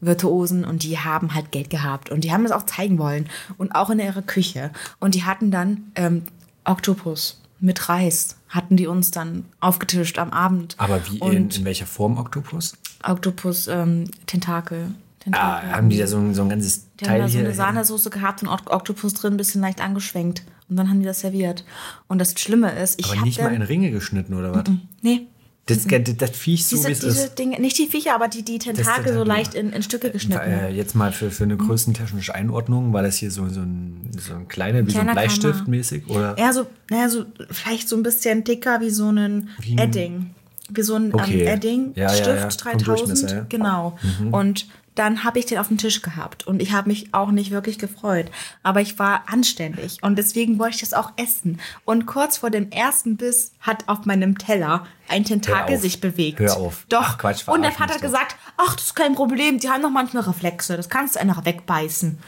Virtuosen 0.00 0.64
und 0.64 0.82
die 0.82 0.98
haben 0.98 1.34
halt 1.34 1.52
Geld 1.52 1.70
gehabt 1.70 2.10
und 2.10 2.22
die 2.22 2.30
haben 2.32 2.42
das 2.42 2.52
auch 2.52 2.64
zeigen 2.64 2.98
wollen 2.98 3.28
und 3.56 3.74
auch 3.74 3.88
in 3.90 3.98
ihrer 3.98 4.22
Küche 4.22 4.70
und 5.00 5.14
die 5.14 5.24
hatten 5.24 5.50
dann 5.50 5.90
ähm, 5.94 6.24
Oktopus 6.64 7.40
mit 7.60 7.88
Reis, 7.88 8.36
hatten 8.50 8.76
die 8.76 8.86
uns 8.86 9.10
dann 9.10 9.46
aufgetischt 9.60 10.18
am 10.18 10.30
Abend. 10.30 10.74
Aber 10.76 11.00
wie 11.08 11.18
in, 11.18 11.48
in 11.48 11.64
welcher 11.64 11.86
Form 11.86 12.18
Oktopus? 12.18 12.76
Oktopus 13.02 13.68
ähm, 13.68 14.04
Tentakel. 14.26 14.88
Ah, 14.88 15.20
Tentakel. 15.60 15.72
haben 15.72 15.88
die 15.88 15.96
da 15.98 16.06
so 16.06 16.18
ein, 16.18 16.34
so 16.34 16.42
ein 16.42 16.50
ganzes 16.50 16.86
Die 17.00 17.06
haben 17.06 17.12
Teil 17.12 17.20
da 17.22 17.28
so 17.28 17.38
eine 17.38 17.54
Sahnesoße 17.54 18.10
gehabt 18.10 18.42
und 18.42 18.48
Okt- 18.48 18.70
Oktopus 18.70 19.14
drin, 19.14 19.34
ein 19.34 19.36
bisschen 19.38 19.62
leicht 19.62 19.80
angeschwenkt. 19.80 20.42
Und 20.68 20.76
dann 20.76 20.88
haben 20.90 21.00
die 21.00 21.06
das 21.06 21.20
serviert. 21.20 21.64
Und 22.08 22.18
das 22.18 22.32
Schlimme 22.38 22.72
ist, 22.78 22.98
ich 22.98 23.06
Aber 23.06 23.16
habe 23.16 23.26
nicht 23.26 23.40
mal 23.40 23.54
in 23.54 23.62
Ringe 23.62 23.90
geschnitten 23.90 24.34
oder 24.34 24.52
was? 24.54 24.64
Nee, 25.02 25.26
Das, 25.66 25.86
das, 25.86 26.16
das 26.16 26.30
Viech 26.30 26.66
so 26.66 26.76
diese, 26.76 26.88
wie 26.88 26.92
es 26.92 27.00
diese 27.00 27.24
ist. 27.26 27.38
Dinge, 27.38 27.60
nicht 27.60 27.78
die 27.78 27.86
Viecher, 27.86 28.14
aber 28.14 28.26
die, 28.28 28.42
die 28.44 28.58
Tentakel 28.58 29.12
so 29.12 29.22
leicht 29.24 29.54
in, 29.54 29.70
in 29.70 29.82
Stücke 29.82 30.10
geschnitten. 30.10 30.42
Äh, 30.42 30.70
jetzt 30.70 30.94
mal 30.94 31.12
für, 31.12 31.30
für 31.30 31.44
eine 31.44 31.56
größentechnische 31.56 32.34
Einordnung, 32.34 32.92
war 32.92 33.02
das 33.02 33.16
hier 33.16 33.30
so, 33.30 33.48
so, 33.48 33.60
ein, 33.60 34.10
so 34.18 34.34
ein 34.34 34.48
kleiner, 34.48 34.86
wie 34.86 34.90
so 34.90 34.98
ein 34.98 35.04
Kleiner 35.06 35.12
Bleistift 35.20 35.58
Kammer. 35.58 35.68
mäßig? 35.70 36.08
Oder? 36.08 36.36
Ja, 36.38 36.52
so, 36.52 36.66
naja, 36.90 37.08
so 37.08 37.24
vielleicht 37.50 37.88
so 37.88 37.96
ein 37.96 38.02
bisschen 38.02 38.42
dicker 38.44 38.80
wie 38.80 38.90
so 38.90 39.08
ein 39.10 39.48
Wie 39.60 39.72
ein- 39.72 39.78
Edding. 39.78 40.30
Wie 40.68 40.82
so 40.82 40.96
ein 40.96 41.14
Okay. 41.14 41.42
ähm, 41.42 41.46
Edding, 41.48 41.92
Ja, 41.94 42.04
ja, 42.04 42.08
Stift 42.10 42.64
ja. 42.64 42.70
Vom 42.70 42.78
3000. 42.80 42.86
Durchmesser, 42.88 43.36
ja. 43.36 43.42
Mhm. 43.42 43.48
Genau. 43.50 43.98
Und 44.32 44.66
dann 44.96 45.22
habe 45.24 45.38
ich 45.38 45.46
den 45.46 45.58
auf 45.58 45.68
dem 45.68 45.78
Tisch 45.78 46.02
gehabt 46.02 46.46
und 46.46 46.60
ich 46.60 46.72
habe 46.72 46.88
mich 46.88 47.14
auch 47.14 47.30
nicht 47.30 47.50
wirklich 47.52 47.78
gefreut. 47.78 48.30
Aber 48.62 48.80
ich 48.80 48.98
war 48.98 49.24
anständig 49.28 49.98
und 50.02 50.16
deswegen 50.16 50.58
wollte 50.58 50.76
ich 50.76 50.80
das 50.80 50.94
auch 50.94 51.12
essen. 51.16 51.60
Und 51.84 52.06
kurz 52.06 52.38
vor 52.38 52.50
dem 52.50 52.70
ersten 52.72 53.16
Biss 53.16 53.52
hat 53.60 53.88
auf 53.88 54.06
meinem 54.06 54.38
Teller 54.38 54.86
ein 55.08 55.24
Tentakel 55.24 55.78
sich 55.78 56.00
bewegt. 56.00 56.40
Hör 56.40 56.56
auf. 56.56 56.86
Doch. 56.88 57.02
Ach, 57.02 57.18
Quatsch, 57.18 57.46
und 57.46 57.62
der 57.62 57.72
Vater 57.72 57.94
hat 57.94 58.02
gesagt, 58.02 58.36
ach, 58.56 58.74
das 58.74 58.86
ist 58.86 58.96
kein 58.96 59.14
Problem, 59.14 59.60
die 59.60 59.70
haben 59.70 59.82
doch 59.82 59.90
manchmal 59.90 60.24
Reflexe, 60.24 60.76
das 60.76 60.88
kannst 60.88 61.14
du 61.14 61.20
einfach 61.20 61.44
wegbeißen. 61.44 62.18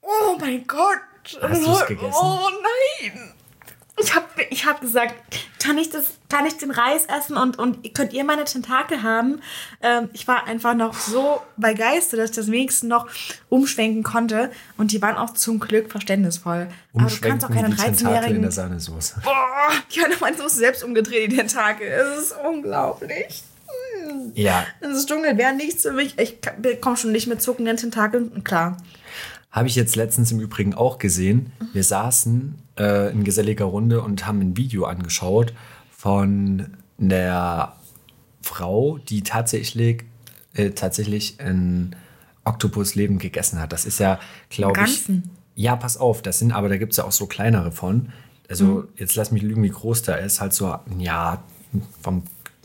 Oh 0.00 0.38
mein 0.40 0.66
Gott. 0.66 1.00
Hast 1.42 1.66
du's 1.66 1.86
gegessen? 1.86 2.14
Oh 2.14 2.48
nein. 3.02 3.34
Ich 4.00 4.14
habe 4.14 4.26
ich 4.50 4.66
hab 4.66 4.80
gesagt, 4.80 5.14
kann 5.62 5.76
ich, 5.78 5.90
das, 5.90 6.18
kann 6.28 6.46
ich 6.46 6.56
den 6.56 6.70
Reis 6.70 7.06
essen 7.06 7.36
und, 7.36 7.58
und 7.58 7.94
könnt 7.94 8.12
ihr 8.12 8.24
meine 8.24 8.44
Tentakel 8.44 9.02
haben? 9.02 9.40
Ähm, 9.82 10.08
ich 10.12 10.28
war 10.28 10.46
einfach 10.46 10.74
noch 10.74 10.94
so 10.94 11.40
begeistert, 11.56 12.20
dass 12.20 12.30
ich 12.30 12.36
das 12.36 12.50
wenigstens 12.50 12.88
noch 12.88 13.08
umschwenken 13.48 14.02
konnte. 14.02 14.50
Und 14.76 14.92
die 14.92 15.02
waren 15.02 15.16
auch 15.16 15.30
zum 15.30 15.58
Glück 15.58 15.90
verständnisvoll. 15.90 16.68
Aber 16.94 17.08
du 17.08 17.16
kannst 17.20 17.44
auch 17.44 17.50
keinen 17.50 17.70
die 17.72 17.76
Tentakel 17.76 17.96
in 17.96 18.06
13-Jährigen... 18.06 18.42
der 18.42 18.52
Sahnesoße. 18.52 19.20
Boah, 19.24 19.70
die 19.94 20.00
haben 20.00 20.12
meine 20.20 20.36
Soße 20.36 20.56
selbst 20.56 20.84
umgedreht, 20.84 21.32
die 21.32 21.36
Tentakel. 21.36 21.88
Es 21.88 22.18
ist 22.24 22.34
unglaublich. 22.46 23.42
Ja, 24.34 24.66
Das 24.80 25.06
Dschungel 25.06 25.36
wäre 25.36 25.54
nichts 25.54 25.82
für 25.82 25.92
mich. 25.92 26.18
Ich 26.18 26.38
komme 26.80 26.96
schon 26.96 27.12
nicht 27.12 27.26
mit 27.26 27.42
zuckenden 27.42 27.76
Tentakeln 27.76 28.44
klar. 28.44 28.76
Habe 29.58 29.66
ich 29.66 29.74
jetzt 29.74 29.96
letztens 29.96 30.30
im 30.30 30.38
Übrigen 30.38 30.72
auch 30.72 30.98
gesehen. 30.98 31.50
Wir 31.72 31.82
saßen 31.82 32.54
äh, 32.78 33.10
in 33.10 33.24
geselliger 33.24 33.64
Runde 33.64 34.02
und 34.02 34.24
haben 34.24 34.40
ein 34.40 34.56
Video 34.56 34.84
angeschaut 34.84 35.52
von 35.90 36.76
der 36.96 37.72
Frau, 38.40 38.98
die 38.98 39.24
tatsächlich, 39.24 40.04
äh, 40.54 40.70
tatsächlich 40.70 41.40
ein 41.40 41.96
Oktopusleben 42.44 43.18
gegessen 43.18 43.58
hat. 43.58 43.72
Das 43.72 43.84
ist 43.84 43.98
ja, 43.98 44.20
glaube 44.48 44.78
ich. 44.78 45.06
Ganzen? 45.06 45.30
Ja, 45.56 45.74
pass 45.74 45.96
auf, 45.96 46.22
das 46.22 46.38
sind, 46.38 46.52
aber 46.52 46.68
da 46.68 46.76
gibt 46.76 46.92
es 46.92 46.98
ja 46.98 47.04
auch 47.04 47.10
so 47.10 47.26
kleinere 47.26 47.72
von. 47.72 48.12
Also, 48.48 48.84
jetzt 48.94 49.16
lass 49.16 49.32
mich 49.32 49.42
lügen, 49.42 49.64
wie 49.64 49.70
groß 49.70 50.02
der 50.02 50.20
ist. 50.20 50.40
Halt 50.40 50.52
so, 50.52 50.72
ja, 50.98 51.42
vom 52.00 52.22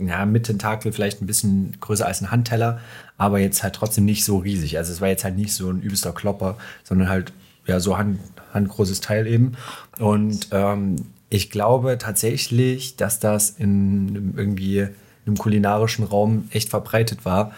ja, 0.07 0.25
mit 0.25 0.45
Tentakel 0.45 0.91
vielleicht 0.91 1.21
ein 1.21 1.27
bisschen 1.27 1.77
größer 1.79 2.05
als 2.05 2.21
ein 2.21 2.31
Handteller, 2.31 2.79
aber 3.17 3.39
jetzt 3.39 3.63
halt 3.63 3.75
trotzdem 3.75 4.05
nicht 4.05 4.25
so 4.25 4.37
riesig. 4.37 4.77
Also 4.77 4.91
es 4.91 5.01
war 5.01 5.07
jetzt 5.07 5.23
halt 5.23 5.35
nicht 5.35 5.53
so 5.53 5.69
ein 5.69 5.81
übelster 5.81 6.11
Klopper, 6.13 6.57
sondern 6.83 7.09
halt 7.09 7.33
ja 7.65 7.79
so 7.79 7.97
hand, 7.97 8.19
handgroßes 8.53 9.01
Teil 9.01 9.27
eben. 9.27 9.53
Und 9.99 10.47
ähm, 10.51 10.95
ich 11.29 11.49
glaube 11.49 11.97
tatsächlich, 11.97 12.95
dass 12.95 13.19
das 13.19 13.51
in 13.51 14.33
irgendwie 14.37 14.87
einem 15.25 15.37
kulinarischen 15.37 16.03
Raum 16.05 16.47
echt 16.51 16.69
verbreitet 16.69 17.25
war, 17.25 17.53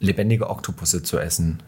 lebendige 0.00 0.48
Oktopusse 0.50 1.02
zu 1.02 1.18
essen. 1.18 1.60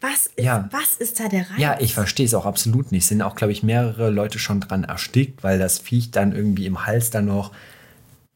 Was 0.00 0.28
ist, 0.28 0.44
Ja. 0.44 0.68
was 0.72 0.94
ist 0.96 1.20
da 1.20 1.28
der 1.28 1.40
Reiz? 1.42 1.58
Ja, 1.58 1.76
ich 1.78 1.92
verstehe 1.92 2.24
es 2.24 2.32
auch 2.32 2.46
absolut 2.46 2.90
nicht. 2.90 3.02
Es 3.02 3.08
sind 3.08 3.20
auch, 3.20 3.34
glaube 3.36 3.52
ich, 3.52 3.62
mehrere 3.62 4.08
Leute 4.10 4.38
schon 4.38 4.60
dran 4.60 4.84
erstickt, 4.84 5.42
weil 5.44 5.58
das 5.58 5.78
Viech 5.78 6.10
dann 6.10 6.32
irgendwie 6.34 6.64
im 6.66 6.86
Hals 6.86 7.10
dann 7.10 7.26
noch 7.26 7.52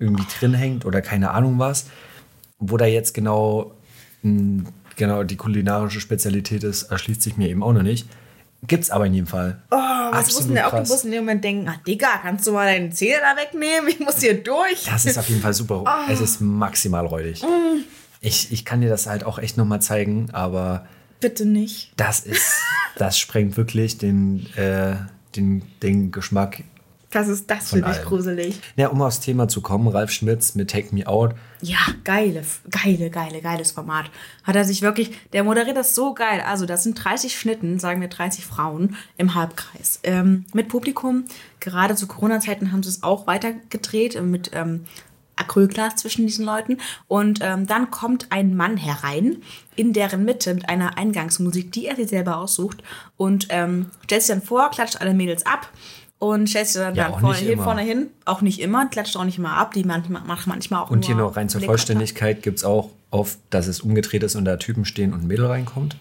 irgendwie 0.05 0.25
drin 0.39 0.55
hängt 0.55 0.85
oder 0.85 1.03
keine 1.03 1.31
Ahnung 1.33 1.59
was. 1.59 1.87
Wo 2.59 2.77
da 2.77 2.87
jetzt 2.87 3.15
genau, 3.15 3.75
mh, 4.23 4.65
genau 4.97 5.23
die 5.25 5.37
kulinarische 5.37 6.01
Spezialität 6.01 6.63
ist, 6.65 6.85
erschließt 6.85 7.23
sich 7.23 7.37
mir 7.37 7.49
eben 7.49 7.63
auch 7.63 7.73
noch 7.73 7.83
nicht. 7.83 8.09
Gibt's 8.67 8.91
aber 8.91 9.07
in 9.07 9.15
jedem 9.15 9.27
Fall. 9.27 9.63
Oh, 9.71 9.77
was 9.77 10.33
muss 10.33 10.47
denn 10.47 10.55
der 10.55 10.67
Oktopus 10.73 11.05
in 11.05 11.11
dem 11.11 11.25
Moment 11.25 11.45
denken? 11.45 11.69
Ach, 11.69 11.77
Digga, 11.85 12.19
kannst 12.23 12.47
du 12.47 12.53
mal 12.53 12.65
deine 12.65 12.91
Zähne 12.91 13.19
da 13.21 13.37
wegnehmen? 13.41 13.89
Ich 13.89 14.01
muss 14.01 14.21
hier 14.21 14.43
durch. 14.43 14.85
Das 14.87 15.05
ist 15.05 15.19
auf 15.19 15.29
jeden 15.29 15.43
Fall 15.43 15.53
super. 15.53 15.85
Es 16.09 16.21
ist 16.21 16.41
maximal 16.41 17.05
räudig. 17.05 17.43
Ich, 18.21 18.53
ich 18.53 18.65
kann 18.65 18.81
dir 18.81 18.89
das 18.89 19.07
halt 19.07 19.25
auch 19.25 19.39
echt 19.39 19.59
nochmal 19.59 19.83
zeigen, 19.83 20.31
aber 20.33 20.87
Bitte 21.21 21.45
nicht. 21.45 21.93
das 21.97 22.21
ist, 22.21 22.55
das 22.97 23.19
sprengt 23.19 23.59
wirklich 23.59 23.99
den, 23.99 24.47
äh, 24.57 24.97
den, 25.37 25.63
den 25.83 26.11
Geschmack 26.11 26.63
Das 27.15 27.29
ist 27.29 27.49
das 27.49 27.71
finde 27.71 27.93
ich 27.93 28.03
gruselig. 28.03 28.61
Ja, 28.75 28.89
um 28.89 29.01
aufs 29.01 29.21
Thema 29.21 29.47
zu 29.47 29.61
kommen, 29.61 29.87
Ralf 29.87 30.11
Schmitz 30.11 30.57
mit 30.57 30.69
Take 30.69 30.93
Me 30.93 31.07
Out. 31.07 31.37
Ja, 31.61 31.79
geile, 32.03 32.43
geile, 32.69 33.09
geile, 33.09 33.41
geiles 33.41 33.71
Format. 33.71 34.07
Hat 34.43 34.57
er 34.57 34.65
sich 34.65 34.83
wirklich, 34.83 35.13
der 35.33 35.45
moderiert 35.45 35.77
das 35.77 35.95
so 35.95 36.13
geil. 36.13 36.43
Also, 36.45 36.67
das 36.67 36.83
sind 36.83 36.97
30 37.03 37.39
Schnitten, 37.39 37.79
sagen 37.79 38.01
wir 38.01 38.09
30 38.09 38.45
Frauen 38.45 38.97
im 39.17 39.37
Halbkreis. 39.37 40.01
Ähm, 40.03 40.45
mit 40.53 40.67
Publikum. 40.67 41.25
Gerade 41.61 41.95
zu 41.95 42.09
Corona-Zeiten 42.09 42.73
haben 42.73 42.83
sie 42.83 42.89
es 42.89 43.05
auch 43.05 43.29
weitergedreht 43.29 44.17
äh, 44.17 44.21
mit 44.21 44.51
ähm, 44.53 44.85
Acrylglas 45.37 45.95
zwischen 45.95 46.27
diesen 46.27 46.45
Leuten. 46.45 46.79
Und 47.07 47.39
ähm, 47.43 47.69
dann 47.69 47.93
kommt 47.93 48.33
ein 48.33 48.57
Mann 48.57 48.77
herein 48.77 49.37
in 49.77 49.93
deren 49.93 50.25
Mitte 50.25 50.53
mit 50.53 50.69
einer 50.69 50.99
Eingangsmusik, 50.99 51.71
die 51.71 51.87
er 51.87 51.95
sich 51.95 52.09
selber 52.09 52.39
aussucht. 52.39 52.83
Und 53.17 53.47
ähm, 53.51 53.93
stellt 54.03 54.23
sich 54.23 54.35
dann 54.35 54.43
vor, 54.43 54.69
klatscht 54.71 55.01
alle 55.01 55.15
Mädels 55.15 55.47
ab. 55.47 55.71
Und 56.19 56.49
stellt 56.49 56.67
sich 56.69 56.81
dann, 56.81 56.95
Ja, 56.95 57.05
dann 57.05 57.15
auch 57.15 57.21
vorne, 57.21 57.35
nicht 57.35 57.45
hin, 57.45 57.53
immer. 57.53 57.65
vorne 57.65 57.83
hin. 57.83 58.07
Auch 58.25 58.41
nicht 58.41 58.61
immer, 58.61 58.87
klatscht 58.87 59.17
auch 59.17 59.25
nicht 59.25 59.39
immer 59.39 59.55
ab. 59.55 59.73
Die 59.75 59.85
manchmal, 59.85 60.23
macht 60.23 60.47
manchmal 60.47 60.83
auch 60.83 60.91
Und 60.91 61.05
hier 61.05 61.17
noch 61.17 61.37
rein 61.37 61.49
zur. 61.49 61.61
Vollständigkeit 61.61 62.43
gibt 62.43 62.59
es 62.59 62.65
auch 62.65 62.91
auf, 63.11 63.39
dass 63.51 63.67
es 63.67 63.81
umgedreht 63.81 64.23
ist 64.23 64.35
und 64.35 64.45
da 64.45 64.57
Typen 64.57 64.85
stehen 64.85 65.13
und 65.13 65.23
ein 65.23 65.27
Mädel 65.27 65.47
reinkommt. 65.47 65.97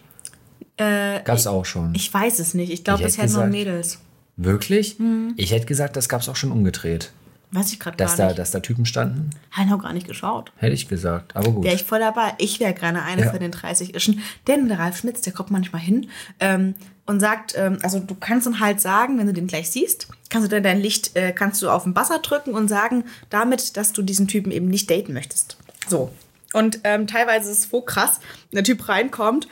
Äh, 0.78 1.22
Gab 1.24 1.38
es 1.38 1.46
auch 1.48 1.66
schon. 1.66 1.94
Ich 1.96 2.14
weiß 2.14 2.40
es 2.40 2.54
nicht. 2.54 2.72
Ich 2.72 2.84
glaube, 2.84 3.04
hätte 3.04 3.22
hätten 3.22 3.34
nur 3.34 3.46
Mädels. 3.46 4.00
Wirklich? 4.38 4.98
Mhm. 4.98 5.34
Ich 5.38 5.52
hätte 5.52 5.66
gesagt, 5.66 5.96
das 5.96 6.10
gab 6.10 6.22
es 6.22 6.30
auch 6.30 6.36
schon 6.36 6.52
umgedreht. 6.52 7.12
Weiß 7.54 7.72
ich 7.72 7.80
gerade 7.80 7.98
gar 7.98 8.08
Dass 8.08 8.16
da, 8.18 8.26
nicht. 8.28 8.40
dass 8.40 8.52
da 8.52 8.60
Typen 8.60 8.86
standen, 8.86 9.30
Habe 9.52 9.66
ich 9.66 9.72
noch 9.72 9.82
gar 9.84 9.94
nicht 9.94 10.08
geschaut. 10.08 10.52
hätte 10.58 10.74
ich 10.74 10.88
gesagt. 10.88 11.36
Aber 11.36 11.52
gut. 11.52 11.64
Wäre 11.64 11.76
ich 11.76 11.84
voll 11.84 12.00
dabei. 12.00 12.34
Ich 12.40 12.60
wäre 12.60 12.74
gerne 12.74 13.04
eine 13.04 13.24
Ja. 13.26 13.30
von 13.32 13.40
den 13.40 13.52
30 13.52 13.94
Ischen. 13.96 14.22
Denn 14.48 14.68
der 14.68 14.80
Ralf 14.80 14.98
Schmitz, 14.98 15.22
der 15.22 15.34
kommt 15.34 15.52
manchmal 15.52 15.82
hin 15.82 16.10
ähm, 16.40 16.74
und 17.06 17.20
sagt, 17.20 17.54
ähm, 17.58 17.78
also 17.84 18.00
du 18.00 18.16
kannst 18.16 18.48
dann 18.48 18.60
halt 18.60 18.82
sagen, 18.82 19.20
wenn 19.20 19.28
du 19.28 19.34
den 19.34 19.48
gleich 19.48 19.70
siehst, 19.70 20.08
kannst 20.30 20.48
du 20.48 20.50
dann 20.56 20.64
dein 20.64 20.82
Licht, 20.82 21.16
äh, 21.16 21.32
kannst 21.32 21.62
du 21.62 21.70
auf 21.70 21.84
den 21.84 21.94
Buzzer 21.94 22.20
drücken 22.20 22.54
und 22.54 22.68
sagen 22.70 23.04
damit, 23.30 23.78
dass 23.78 23.94
du 23.94 24.02
diesen 24.02 24.28
Typen 24.28 24.52
eben 24.52 24.68
nicht 24.68 24.90
daten 24.90 25.14
möchtest. 25.14 25.58
So. 25.88 26.12
Und 26.54 26.80
ähm, 26.84 27.08
teilweise 27.08 27.52
ist 27.52 27.60
es 27.66 27.70
so 27.70 27.82
krass, 27.82 28.20
wenn 28.52 28.58
der 28.58 28.64
Typ 28.64 28.88
reinkommt 28.88 29.48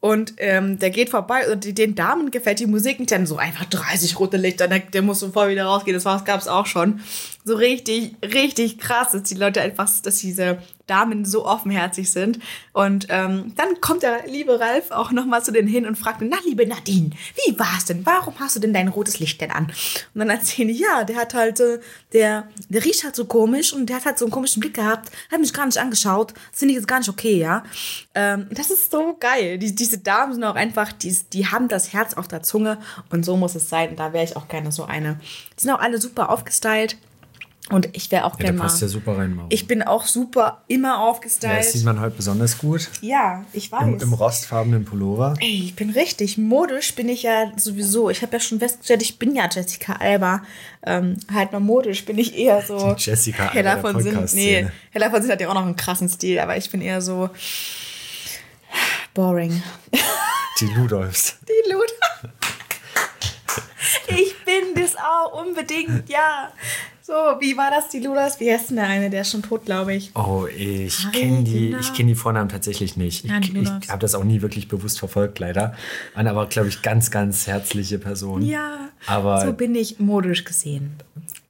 und 0.00 0.34
ähm, 0.38 0.78
der 0.78 0.90
geht 0.90 1.10
vorbei 1.10 1.50
und 1.52 1.76
den 1.78 1.94
Damen 1.94 2.30
gefällt 2.30 2.58
die 2.58 2.66
Musik 2.66 2.98
nicht, 3.00 3.12
dann 3.12 3.26
so 3.26 3.36
einfach 3.36 3.66
30 3.66 4.18
rote 4.18 4.36
Lichter, 4.38 4.66
der, 4.66 4.78
der 4.80 5.02
muss 5.02 5.20
sofort 5.20 5.48
wieder 5.50 5.66
rausgehen. 5.66 5.94
Das 6.00 6.24
gab 6.24 6.40
es 6.40 6.48
auch 6.48 6.64
schon. 6.66 7.00
So 7.44 7.54
richtig, 7.54 8.16
richtig 8.22 8.78
krass, 8.78 9.12
dass 9.12 9.22
die 9.22 9.34
Leute 9.34 9.62
einfach, 9.62 9.90
dass 10.02 10.18
diese 10.18 10.58
Damen 10.90 11.24
so 11.24 11.46
offenherzig 11.46 12.10
sind. 12.10 12.38
Und 12.72 13.06
ähm, 13.08 13.54
dann 13.56 13.80
kommt 13.80 14.02
der 14.02 14.26
liebe 14.26 14.58
Ralf 14.58 14.90
auch 14.90 15.12
nochmal 15.12 15.42
zu 15.42 15.52
denen 15.52 15.68
hin 15.68 15.86
und 15.86 15.96
fragt, 15.96 16.20
na 16.20 16.36
liebe 16.44 16.66
Nadine, 16.66 17.10
wie 17.46 17.58
war's 17.58 17.84
denn? 17.86 18.04
Warum 18.04 18.34
hast 18.40 18.56
du 18.56 18.60
denn 18.60 18.74
dein 18.74 18.88
rotes 18.88 19.20
Licht 19.20 19.40
denn 19.40 19.52
an? 19.52 19.66
Und 20.14 20.18
dann 20.18 20.30
erzählen 20.30 20.68
die, 20.68 20.74
ja, 20.74 21.04
der 21.04 21.16
hat 21.16 21.32
halt, 21.32 21.60
äh, 21.60 21.78
der, 22.12 22.48
der 22.68 22.84
riecht 22.84 23.04
halt 23.04 23.14
so 23.14 23.24
komisch 23.24 23.72
und 23.72 23.86
der 23.86 23.96
hat 23.96 24.04
halt 24.04 24.18
so 24.18 24.24
einen 24.24 24.32
komischen 24.32 24.60
Blick 24.60 24.74
gehabt, 24.74 25.10
hat 25.30 25.40
mich 25.40 25.54
gar 25.54 25.64
nicht 25.64 25.78
angeschaut. 25.78 26.34
Finde 26.52 26.72
ich 26.72 26.76
jetzt 26.76 26.88
gar 26.88 26.98
nicht 26.98 27.08
okay, 27.08 27.38
ja. 27.38 27.62
Ähm, 28.14 28.48
das 28.50 28.70
ist 28.70 28.90
so 28.90 29.16
geil. 29.18 29.58
Die, 29.58 29.74
diese 29.74 29.98
Damen 29.98 30.34
sind 30.34 30.44
auch 30.44 30.56
einfach, 30.56 30.92
die, 30.92 31.16
die 31.32 31.46
haben 31.46 31.68
das 31.68 31.92
Herz 31.92 32.14
auf 32.14 32.26
der 32.26 32.42
Zunge 32.42 32.78
und 33.10 33.24
so 33.24 33.36
muss 33.36 33.54
es 33.54 33.70
sein. 33.70 33.90
Und 33.90 34.00
da 34.00 34.12
wäre 34.12 34.24
ich 34.24 34.36
auch 34.36 34.48
gerne 34.48 34.72
so 34.72 34.84
eine. 34.84 35.20
Die 35.56 35.62
sind 35.62 35.70
auch 35.70 35.80
alle 35.80 36.00
super 36.00 36.30
aufgestylt. 36.30 36.98
Und 37.68 37.88
ich 37.92 38.10
wäre 38.10 38.24
auch 38.24 38.32
ja, 38.38 38.46
gerne 38.46 38.58
mal. 38.58 38.64
passt 38.64 38.82
ja 38.82 38.88
super 38.88 39.18
rein, 39.18 39.34
Maro. 39.34 39.46
Ich 39.50 39.68
bin 39.68 39.82
auch 39.82 40.06
super 40.06 40.62
immer 40.66 40.88
ja, 40.88 40.96
aufgestylt. 40.96 41.58
das 41.58 41.72
sieht 41.72 41.84
man 41.84 42.00
heute 42.00 42.16
besonders 42.16 42.58
gut. 42.58 42.88
Ja, 43.00 43.44
ich 43.52 43.70
weiß. 43.70 43.82
Im, 43.82 44.00
Im 44.00 44.12
rostfarbenen 44.12 44.84
Pullover. 44.84 45.34
Ey, 45.40 45.64
ich 45.66 45.76
bin 45.76 45.90
richtig 45.90 46.36
modisch, 46.38 46.94
bin 46.94 47.08
ich 47.08 47.22
ja 47.22 47.52
sowieso. 47.56 48.10
Ich 48.10 48.22
habe 48.22 48.32
ja 48.32 48.40
schon 48.40 48.58
festgestellt, 48.58 49.02
ich 49.02 49.18
bin 49.18 49.36
ja 49.36 49.48
Jessica 49.48 49.92
Alba. 49.94 50.42
Ähm, 50.84 51.16
halt 51.32 51.52
mal 51.52 51.60
modisch 51.60 52.04
bin 52.06 52.18
ich 52.18 52.36
eher 52.36 52.62
so. 52.62 52.94
Die 52.94 53.02
Jessica 53.02 53.44
Alba 53.44 53.54
Hella 53.54 53.76
von 53.78 54.02
Sinn. 54.02 54.28
Nee. 54.32 54.66
Hella 54.90 55.10
von 55.10 55.22
Sinn 55.22 55.30
hat 55.30 55.40
ja 55.40 55.48
auch 55.48 55.54
noch 55.54 55.66
einen 55.66 55.76
krassen 55.76 56.08
Stil, 56.08 56.40
aber 56.40 56.56
ich 56.56 56.70
bin 56.70 56.80
eher 56.80 57.00
so 57.00 57.30
boring. 59.14 59.62
Die 60.60 60.66
Ludolfs. 60.66 61.38
Die 61.48 61.72
Luda. 61.72 62.38
Ich 64.08 64.44
bin 64.44 64.74
das 64.74 64.96
auch 64.96 65.40
unbedingt, 65.40 66.08
ja. 66.08 66.52
So, 67.10 67.40
wie 67.40 67.56
war 67.56 67.72
das, 67.72 67.88
die 67.88 67.98
Ludas? 67.98 68.38
Wie 68.38 68.52
heißt 68.52 68.70
denn 68.70 68.76
der 68.76 68.86
eine? 68.86 69.10
Der 69.10 69.22
ist 69.22 69.32
schon 69.32 69.42
tot, 69.42 69.64
glaube 69.64 69.92
ich. 69.94 70.12
Oh, 70.14 70.46
ich 70.46 71.10
kenne 71.10 71.42
die, 71.42 71.74
ich 71.80 71.92
kenn 71.92 72.06
die 72.06 72.14
Vornamen 72.14 72.48
tatsächlich 72.48 72.96
nicht. 72.96 73.24
Ich, 73.24 73.54
ich 73.54 73.90
habe 73.90 73.98
das 73.98 74.14
auch 74.14 74.22
nie 74.22 74.42
wirklich 74.42 74.68
bewusst 74.68 75.00
verfolgt, 75.00 75.40
leider. 75.40 75.74
Waren 76.14 76.28
aber, 76.28 76.46
glaube 76.46 76.68
ich, 76.68 76.82
ganz, 76.82 77.10
ganz 77.10 77.48
herzliche 77.48 77.98
Personen. 77.98 78.46
Ja, 78.46 78.90
Aber 79.08 79.44
so 79.44 79.52
bin 79.52 79.74
ich 79.74 79.98
modisch 79.98 80.44
gesehen. 80.44 80.94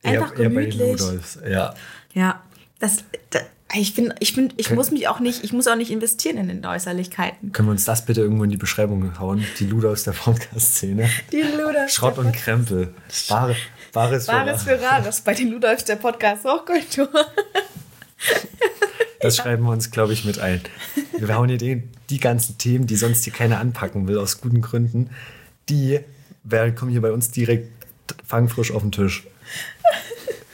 Einfach 0.02 0.32
eher, 0.32 0.44
eher 0.44 0.48
bei 0.48 0.62
den 0.62 0.70
gemütlich. 0.70 0.98
Ludolfs. 0.98 1.38
Ja. 1.46 1.74
Ja, 2.14 2.42
das, 2.78 3.04
da 3.28 3.40
ich 3.74 3.94
bin, 3.94 4.12
ich 4.18 4.34
bin, 4.34 4.52
ich 4.56 4.70
muss 4.70 4.90
mich 4.90 5.08
auch 5.08 5.20
nicht, 5.20 5.44
ich 5.44 5.52
muss 5.52 5.68
auch 5.68 5.76
nicht 5.76 5.90
investieren 5.90 6.38
in 6.38 6.48
den 6.48 6.66
Äußerlichkeiten. 6.66 7.52
Können 7.52 7.68
wir 7.68 7.72
uns 7.72 7.84
das 7.84 8.04
bitte 8.04 8.20
irgendwo 8.22 8.44
in 8.44 8.50
die 8.50 8.56
Beschreibung 8.56 9.18
hauen? 9.20 9.44
Die 9.58 9.66
Ludolfs 9.66 10.04
der 10.04 10.12
Podcast-Szene. 10.12 11.08
Die 11.30 11.42
Ludolfs. 11.42 11.94
Schrott 11.94 12.18
und 12.18 12.32
Krempel. 12.32 12.94
Ware, 13.28 13.54
Wahres 13.92 14.26
für 14.26 14.32
Wahres 14.32 14.62
für 14.62 14.80
Rares 14.80 15.20
bei 15.20 15.34
den 15.34 15.50
Ludolfs 15.50 15.84
der 15.84 15.96
Podcast 15.96 16.44
Hochkultur. 16.44 17.08
Das 19.20 19.36
schreiben 19.36 19.64
wir 19.64 19.72
uns, 19.72 19.90
glaube 19.90 20.12
ich, 20.12 20.24
mit 20.24 20.38
ein. 20.38 20.60
Wir 21.18 21.34
hauen 21.34 21.48
hier 21.48 21.58
den, 21.58 21.90
die 22.08 22.20
ganzen 22.20 22.56
Themen, 22.56 22.86
die 22.86 22.96
sonst 22.96 23.24
hier 23.24 23.32
keiner 23.32 23.58
anpacken 23.60 24.08
will, 24.08 24.18
aus 24.18 24.40
guten 24.40 24.62
Gründen. 24.62 25.10
Die 25.68 26.00
werden, 26.44 26.74
kommen 26.74 26.90
hier 26.90 27.02
bei 27.02 27.12
uns 27.12 27.30
direkt 27.30 27.68
fangfrisch 28.26 28.72
auf 28.72 28.82
den 28.82 28.92
Tisch. 28.92 29.26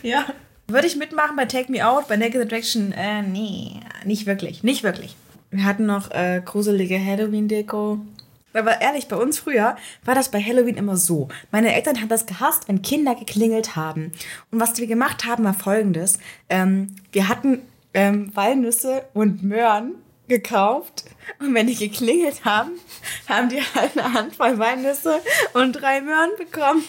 Ja. 0.03 0.27
Würde 0.69 0.89
ich 0.89 0.97
mitmachen 0.97 1.37
bei 1.37 1.45
Take 1.45 1.71
Me 1.71 1.87
Out, 1.87 2.09
bei 2.09 2.17
Naked 2.17 2.43
Attraction? 2.43 2.91
Äh, 2.91 3.23
nee, 3.23 3.81
nicht 4.05 4.27
wirklich, 4.27 4.65
nicht 4.65 4.83
wirklich. 4.83 5.15
Wir 5.51 5.65
hatten 5.65 5.87
noch 5.87 6.11
äh, 6.11 6.43
gruselige 6.45 6.99
Halloween-Deko. 6.99 8.01
Aber 8.57 8.81
ehrlich, 8.81 9.09
bei 9.09 9.17
uns 9.17 9.39
früher 9.39 9.77
war 10.05 10.15
das 10.15 10.31
bei 10.31 10.43
Halloween 10.43 10.77
immer 10.77 10.97
so. 10.97 11.29
Meine 11.51 11.75
Eltern 11.75 12.01
haben 12.01 12.09
das 12.09 12.27
gehasst, 12.27 12.69
wenn 12.69 12.83
Kinder 12.83 13.15
geklingelt 13.15 13.77
haben. 13.77 14.13
Und 14.51 14.61
was 14.61 14.79
wir 14.79 14.87
gemacht 14.87 15.25
haben, 15.25 15.45
war 15.45 15.55
folgendes. 15.55 16.19
Ähm, 16.49 16.97
wir 17.13 17.29
hatten 17.29 17.63
ähm, 17.95 18.31
Walnüsse 18.35 19.05
und 19.15 19.43
Möhren 19.43 19.95
gekauft. 20.29 21.05
Und 21.39 21.55
wenn 21.55 21.67
die 21.67 21.77
geklingelt 21.77 22.45
haben, 22.45 22.73
haben 23.29 23.49
die 23.49 23.61
halt 23.75 23.97
eine 23.97 24.13
Handvoll 24.13 24.59
Walnüsse 24.59 25.21
und 25.55 25.73
drei 25.73 26.01
Möhren 26.01 26.31
bekommen. 26.37 26.85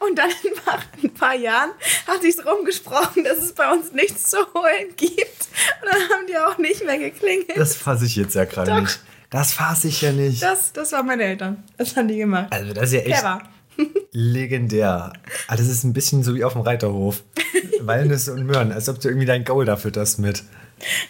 Und 0.00 0.16
dann 0.18 0.30
nach 0.66 0.84
ein 1.02 1.12
paar 1.14 1.34
Jahren 1.34 1.70
hat 2.06 2.22
sich's 2.22 2.44
rumgesprochen, 2.44 3.24
dass 3.24 3.38
es 3.38 3.52
bei 3.52 3.70
uns 3.70 3.92
nichts 3.92 4.30
zu 4.30 4.36
holen 4.54 4.94
gibt. 4.96 5.48
Und 5.82 5.92
dann 5.92 6.00
haben 6.10 6.26
die 6.28 6.38
auch 6.38 6.58
nicht 6.58 6.84
mehr 6.84 6.98
geklingelt. 6.98 7.56
Das 7.56 7.74
fasse 7.74 8.06
ich 8.06 8.16
jetzt 8.16 8.34
ja 8.34 8.44
gerade 8.44 8.82
nicht. 8.82 9.00
Das 9.30 9.52
fasse 9.52 9.88
ich 9.88 10.02
ja 10.02 10.12
nicht. 10.12 10.42
Das, 10.42 10.72
das 10.72 10.92
waren 10.92 11.06
meine 11.06 11.24
Eltern. 11.24 11.64
Das 11.76 11.96
haben 11.96 12.08
die 12.08 12.16
gemacht. 12.16 12.48
Also 12.50 12.72
das 12.72 12.84
ist 12.84 12.92
ja 12.92 13.00
echt 13.00 13.20
Clever. 13.20 13.42
legendär. 14.12 15.12
Also 15.48 15.62
das 15.62 15.72
ist 15.72 15.84
ein 15.84 15.92
bisschen 15.92 16.22
so 16.22 16.34
wie 16.34 16.44
auf 16.44 16.52
dem 16.52 16.62
Reiterhof. 16.62 17.22
Walnüsse 17.80 18.32
und 18.32 18.46
Möhren, 18.46 18.72
als 18.72 18.88
ob 18.88 19.00
du 19.00 19.08
irgendwie 19.08 19.26
dein 19.26 19.44
Gaul 19.44 19.64
da 19.64 19.76
fütterst 19.76 20.18
mit. 20.18 20.44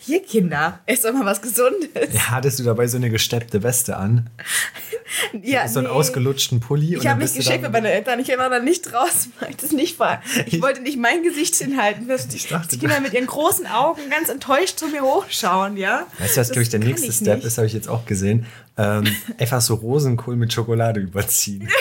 Hier, 0.01 0.23
Kinder, 0.23 0.81
esst 0.87 1.05
doch 1.05 1.13
mal 1.13 1.25
was 1.25 1.43
Gesundes. 1.43 1.89
Ja, 2.13 2.31
hattest 2.31 2.59
du 2.59 2.63
dabei 2.63 2.87
so 2.87 2.97
eine 2.97 3.11
gesteppte 3.11 3.63
Weste 3.63 3.97
an? 3.97 4.31
Ja, 5.43 5.67
so 5.69 5.79
einen 5.81 5.89
nee. 5.89 5.95
ausgelutschten 5.95 6.61
Pulli? 6.61 6.97
und 6.97 7.03
Ich 7.03 7.09
habe 7.09 7.23
mich 7.23 7.35
bist 7.35 7.49
dann- 7.49 7.61
mit 7.61 7.73
meinen 7.73 7.87
Eltern. 7.87 8.21
Ich 8.21 8.29
war 8.37 8.51
da 8.51 8.59
nicht 8.59 8.93
raus. 8.93 9.29
Ich 9.41 9.41
wollte 9.47 9.67
es 9.67 9.73
nicht 9.73 9.97
vor. 9.97 10.21
Ich 10.47 10.61
wollte 10.63 10.81
nicht 10.83 10.99
mein 10.99 11.23
Gesicht 11.23 11.55
hinhalten. 11.57 12.09
dass 12.09 12.27
Ich 12.35 12.49
dachte, 12.49 12.69
die 12.69 12.79
Kinder 12.79 13.01
mit 13.01 13.13
ihren 13.15 13.27
großen 13.27 13.67
Augen 13.67 14.01
ganz 14.11 14.29
enttäuscht 14.29 14.79
zu 14.79 14.89
mir 14.89 15.03
hochschauen, 15.03 15.77
ja? 15.77 16.07
Weißt 16.19 16.37
du, 16.37 16.41
was, 16.41 16.49
glaube 16.51 16.63
ich, 16.63 16.69
der 16.71 16.81
nächste 16.81 17.09
ich 17.09 17.17
Step 17.17 17.37
nicht. 17.37 17.47
ist, 17.47 17.59
habe 17.59 17.67
ich 17.67 17.73
jetzt 17.73 17.89
auch 17.89 18.05
gesehen. 18.07 18.47
Ähm, 18.77 19.05
einfach 19.39 19.61
so 19.61 19.75
Rosenkohl 19.75 20.37
mit 20.37 20.53
Schokolade 20.53 21.01
überziehen. 21.01 21.69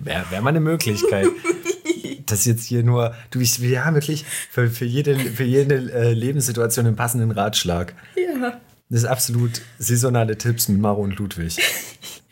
Wäre 0.00 0.24
wär 0.30 0.40
mal 0.42 0.50
eine 0.50 0.60
Möglichkeit. 0.60 1.28
Das 2.26 2.40
ist 2.40 2.46
jetzt 2.46 2.64
hier 2.64 2.82
nur, 2.82 3.14
du, 3.30 3.40
ich, 3.40 3.60
wir 3.60 3.84
haben 3.84 3.94
wirklich 3.94 4.24
für, 4.50 4.68
für 4.70 4.84
jede, 4.86 5.16
für 5.18 5.44
jede 5.44 5.74
äh, 5.92 6.12
Lebenssituation 6.12 6.86
einen 6.86 6.96
passenden 6.96 7.30
Ratschlag. 7.30 7.94
Ja. 8.16 8.60
Das 8.94 9.02
ist 9.02 9.08
absolut 9.08 9.60
saisonale 9.80 10.38
Tipps 10.38 10.68
mit 10.68 10.78
Maro 10.80 11.02
und 11.02 11.16
Ludwig. 11.18 11.56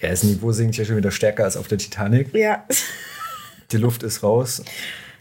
Ja, 0.01 0.09
das 0.11 0.23
Niveau 0.25 0.51
sinkt 0.51 0.77
ja 0.77 0.85
schon 0.85 0.97
wieder 0.97 1.11
stärker 1.13 1.45
als 1.45 1.57
auf 1.57 1.69
der 1.69 1.79
Titanic. 1.79 2.35
Ja. 2.35 2.65
Die 3.71 3.77
Luft 3.77 4.03
ist 4.03 4.25
raus. 4.25 4.63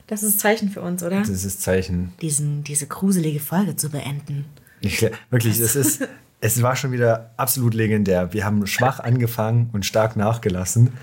Das 0.07 0.23
ist 0.23 0.39
Zeichen 0.39 0.69
für 0.69 0.81
uns, 0.81 1.03
oder? 1.03 1.19
Das 1.19 1.29
ist 1.29 1.61
Zeichen. 1.61 2.13
Diesen, 2.19 2.63
diese 2.63 2.87
gruselige 2.87 3.39
Folge 3.39 3.75
zu 3.75 3.89
beenden. 3.89 4.45
Ich, 4.79 5.01
wirklich, 5.29 5.59
es 5.59 5.75
ist, 5.75 6.07
es 6.41 6.61
war 6.63 6.75
schon 6.75 6.91
wieder 6.91 7.31
absolut 7.37 7.75
legendär. 7.75 8.33
Wir 8.33 8.43
haben 8.43 8.65
schwach 8.65 8.99
angefangen 8.99 9.69
und 9.71 9.85
stark 9.85 10.15
nachgelassen. 10.15 10.93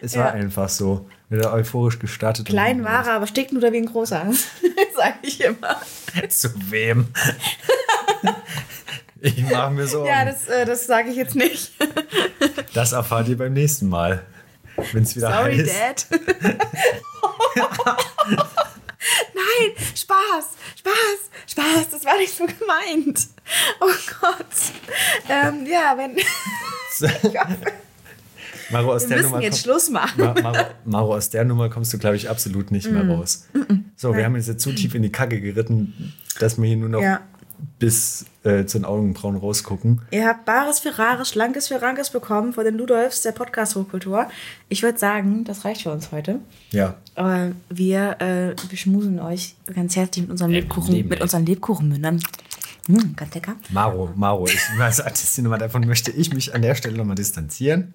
Es 0.00 0.16
war 0.16 0.26
Ja. 0.26 0.32
einfach 0.32 0.68
so. 0.68 1.08
Wieder 1.28 1.52
euphorisch 1.52 1.98
gestartet. 1.98 2.46
Klein 2.46 2.84
war 2.84 3.06
er, 3.06 3.14
aber 3.14 3.26
steckt 3.26 3.52
nur 3.52 3.62
da 3.62 3.72
wie 3.72 3.78
ein 3.78 3.86
großer. 3.86 4.30
Sag 4.96 5.14
ich 5.22 5.40
immer. 5.40 5.80
Zu 6.28 6.50
wem? 6.70 7.08
Ich 9.24 9.42
mache 9.50 9.70
mir 9.72 9.86
Sorgen. 9.86 10.08
Ja, 10.08 10.24
das, 10.24 10.46
das, 10.46 10.54
äh, 10.54 10.64
das 10.66 10.86
sage 10.86 11.10
ich 11.10 11.16
jetzt 11.16 11.34
nicht. 11.34 11.72
erfahrt 12.92 13.28
ihr 13.28 13.38
beim 13.38 13.52
nächsten 13.52 13.88
Mal. 13.88 14.22
wenn 14.92 15.02
es 15.02 15.16
wieder 15.16 15.30
Sorry, 15.32 15.58
heißt. 15.58 16.06
Dad. 16.10 16.20
Nein, 19.34 19.72
Spaß, 19.94 20.44
Spaß, 20.78 21.20
Spaß, 21.46 21.90
das 21.90 22.04
war 22.04 22.16
nicht 22.18 22.34
so 22.34 22.46
gemeint. 22.46 23.28
Oh 23.80 23.86
Gott. 24.20 24.46
Ähm, 25.28 25.66
ja, 25.66 25.94
wenn. 25.98 26.16
Maro, 28.70 28.94
aus 28.94 29.02
Wir 29.02 29.08
der 29.08 29.16
müssen 29.18 29.30
Nummer 29.30 29.42
jetzt 29.42 29.62
komm- 29.62 29.70
Schluss 29.72 29.90
machen. 29.90 30.20
Ma 30.22 30.32
Maro, 30.40 30.64
Maro, 30.84 31.14
aus 31.16 31.28
der 31.28 31.44
Nummer 31.44 31.68
kommst 31.68 31.92
du, 31.92 31.98
glaube 31.98 32.16
ich, 32.16 32.30
absolut 32.30 32.70
nicht 32.70 32.90
mehr 32.90 33.06
raus. 33.06 33.46
So, 33.96 34.16
wir 34.16 34.24
haben 34.24 34.34
uns 34.34 34.46
jetzt 34.46 34.62
zu 34.62 34.72
tief 34.72 34.94
in 34.94 35.02
die 35.02 35.12
Kacke 35.12 35.40
geritten, 35.40 36.14
dass 36.40 36.56
wir 36.58 36.66
hier 36.66 36.78
nur 36.78 36.88
noch 36.88 37.02
Ja. 37.02 37.20
Bis 37.78 38.26
äh, 38.44 38.64
zu 38.64 38.78
den 38.78 38.84
Augenbrauen 38.84 39.36
rausgucken. 39.36 40.02
Ihr 40.10 40.26
habt 40.26 40.44
Bares 40.44 40.80
für 40.80 40.98
Rares, 40.98 41.30
Schlankes 41.30 41.68
für 41.68 41.80
Rankes 41.80 42.10
bekommen 42.10 42.52
von 42.52 42.64
den 42.64 42.76
Ludolfs 42.76 43.22
der 43.22 43.32
Podcast-Hochkultur. 43.32 44.28
Ich 44.68 44.82
würde 44.82 44.98
sagen, 44.98 45.44
das 45.44 45.64
reicht 45.64 45.82
für 45.82 45.92
uns 45.92 46.12
heute. 46.12 46.40
Ja. 46.70 46.96
Aber 47.14 47.52
wir, 47.68 48.20
äh, 48.20 48.54
wir 48.68 48.78
schmusen 48.78 49.20
euch 49.20 49.54
ganz 49.74 49.96
herzlich 49.96 50.22
mit 50.22 50.30
unserem 50.30 50.50
Lebkuchen, 50.50 50.94
Leben, 50.94 51.08
mit 51.08 51.20
unseren 51.20 51.46
Lebkuchenmündern. 51.46 52.20
Mm, 52.86 53.14
ganz 53.16 53.34
lecker. 53.34 53.54
Maro, 53.70 54.10
Maro, 54.14 54.46
ich 54.46 54.60
als 54.78 55.00
Artistin 55.00 55.44
Nummer 55.44 55.58
davon 55.58 55.86
möchte 55.86 56.10
ich 56.10 56.32
mich 56.32 56.54
an 56.54 56.62
der 56.62 56.74
Stelle 56.74 56.96
nochmal 56.96 57.16
distanzieren. 57.16 57.94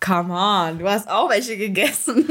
Come 0.00 0.34
on, 0.34 0.78
du 0.78 0.88
hast 0.88 1.08
auch 1.08 1.30
welche 1.30 1.56
gegessen. 1.56 2.26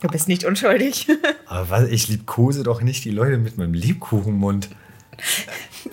Du 0.00 0.08
bist 0.08 0.28
nicht 0.28 0.44
unschuldig. 0.44 1.06
Aber 1.46 1.70
was, 1.70 1.88
ich 1.88 2.08
liebkose 2.08 2.62
doch 2.62 2.82
nicht 2.82 3.04
die 3.04 3.10
Leute 3.10 3.38
mit 3.38 3.56
meinem 3.56 3.72
Lebkuchenmund. 3.72 4.68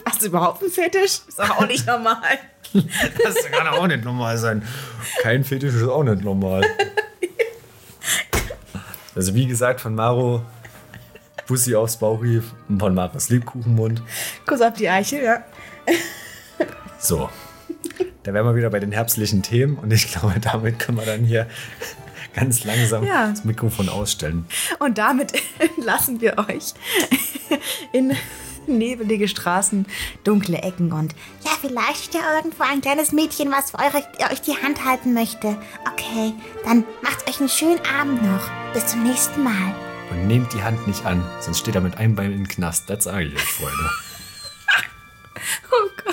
Hast 0.06 0.22
du 0.22 0.28
überhaupt 0.28 0.62
einen 0.62 0.72
Fetisch? 0.72 1.20
Ist 1.28 1.38
doch 1.40 1.50
auch 1.58 1.68
nicht 1.68 1.86
normal. 1.88 2.18
Das 2.74 3.36
kann 3.52 3.68
auch 3.68 3.88
nicht 3.88 4.04
normal 4.04 4.38
sein. 4.38 4.66
Kein 5.22 5.44
Fetisch 5.44 5.74
ist 5.76 5.84
auch 5.88 6.04
nicht 6.04 6.24
normal. 6.24 6.64
Also 9.16 9.36
wie 9.36 9.46
gesagt, 9.46 9.82
von 9.82 9.94
Maro 9.96 10.44
Bussi 11.48 11.76
aufs 11.76 11.98
Bauchrief 11.98 12.46
und 12.70 12.80
von 12.80 12.94
Maros 12.96 13.30
Lebkuchenmund. 13.30 14.02
Kuss 14.46 14.62
auf 14.62 14.74
die 14.74 14.88
Eichel, 14.88 15.22
ja. 15.24 15.44
So. 16.98 17.30
Da 18.24 18.34
wären 18.34 18.46
wir 18.46 18.56
wieder 18.56 18.70
bei 18.70 18.80
den 18.80 18.92
herbstlichen 18.92 19.42
Themen 19.44 19.78
und 19.78 19.92
ich 19.92 20.12
glaube, 20.12 20.40
damit 20.40 20.80
können 20.80 20.98
wir 20.98 21.06
dann 21.06 21.26
hier 21.26 21.48
ganz 22.34 22.64
langsam 22.64 23.04
Ja. 23.04 23.30
das 23.32 23.44
Mikrofon 23.44 23.90
ausstellen. 23.90 24.46
Und 24.80 24.98
damit 24.98 25.34
lassen 25.78 26.22
wir 26.22 26.38
euch 26.38 26.74
in 27.92 28.16
nebelige 28.78 29.28
Straßen, 29.28 29.86
dunkle 30.24 30.58
Ecken 30.58 30.92
und 30.92 31.14
ja, 31.44 31.52
vielleicht 31.60 32.02
ist 32.02 32.14
ja 32.14 32.36
irgendwo 32.36 32.64
ein 32.64 32.82
kleines 32.82 33.12
Mädchen, 33.12 33.52
was 33.52 33.72
für 33.72 33.80
eure, 33.80 34.04
euch 34.32 34.42
die 34.42 34.58
Hand 34.62 34.86
halten 34.86 35.14
möchte. 35.14 35.58
Okay, 35.92 36.34
dann 36.66 36.86
macht 37.02 37.28
euch 37.28 37.40
einen 37.40 37.50
schönen 37.50 37.80
Abend 38.00 38.22
noch. 38.24 38.50
Bis 38.74 38.88
zum 38.88 39.04
nächsten 39.04 39.44
Mal. 39.44 39.76
Und 40.12 40.28
nehmt 40.28 40.54
die 40.54 40.62
Hand 40.62 40.88
nicht 40.88 41.06
an, 41.06 41.24
sonst 41.40 41.60
steht 41.60 41.76
er 41.76 41.82
mit 41.82 41.98
einem 41.98 42.16
Bein 42.16 42.34
im 42.34 42.48
Knast. 42.48 42.90
Das 42.90 43.06
sage 43.06 43.26
ich 43.26 43.36
euch, 43.36 43.42
Freunde. 43.42 43.90
oh 45.72 45.90
Gott. 46.04 46.12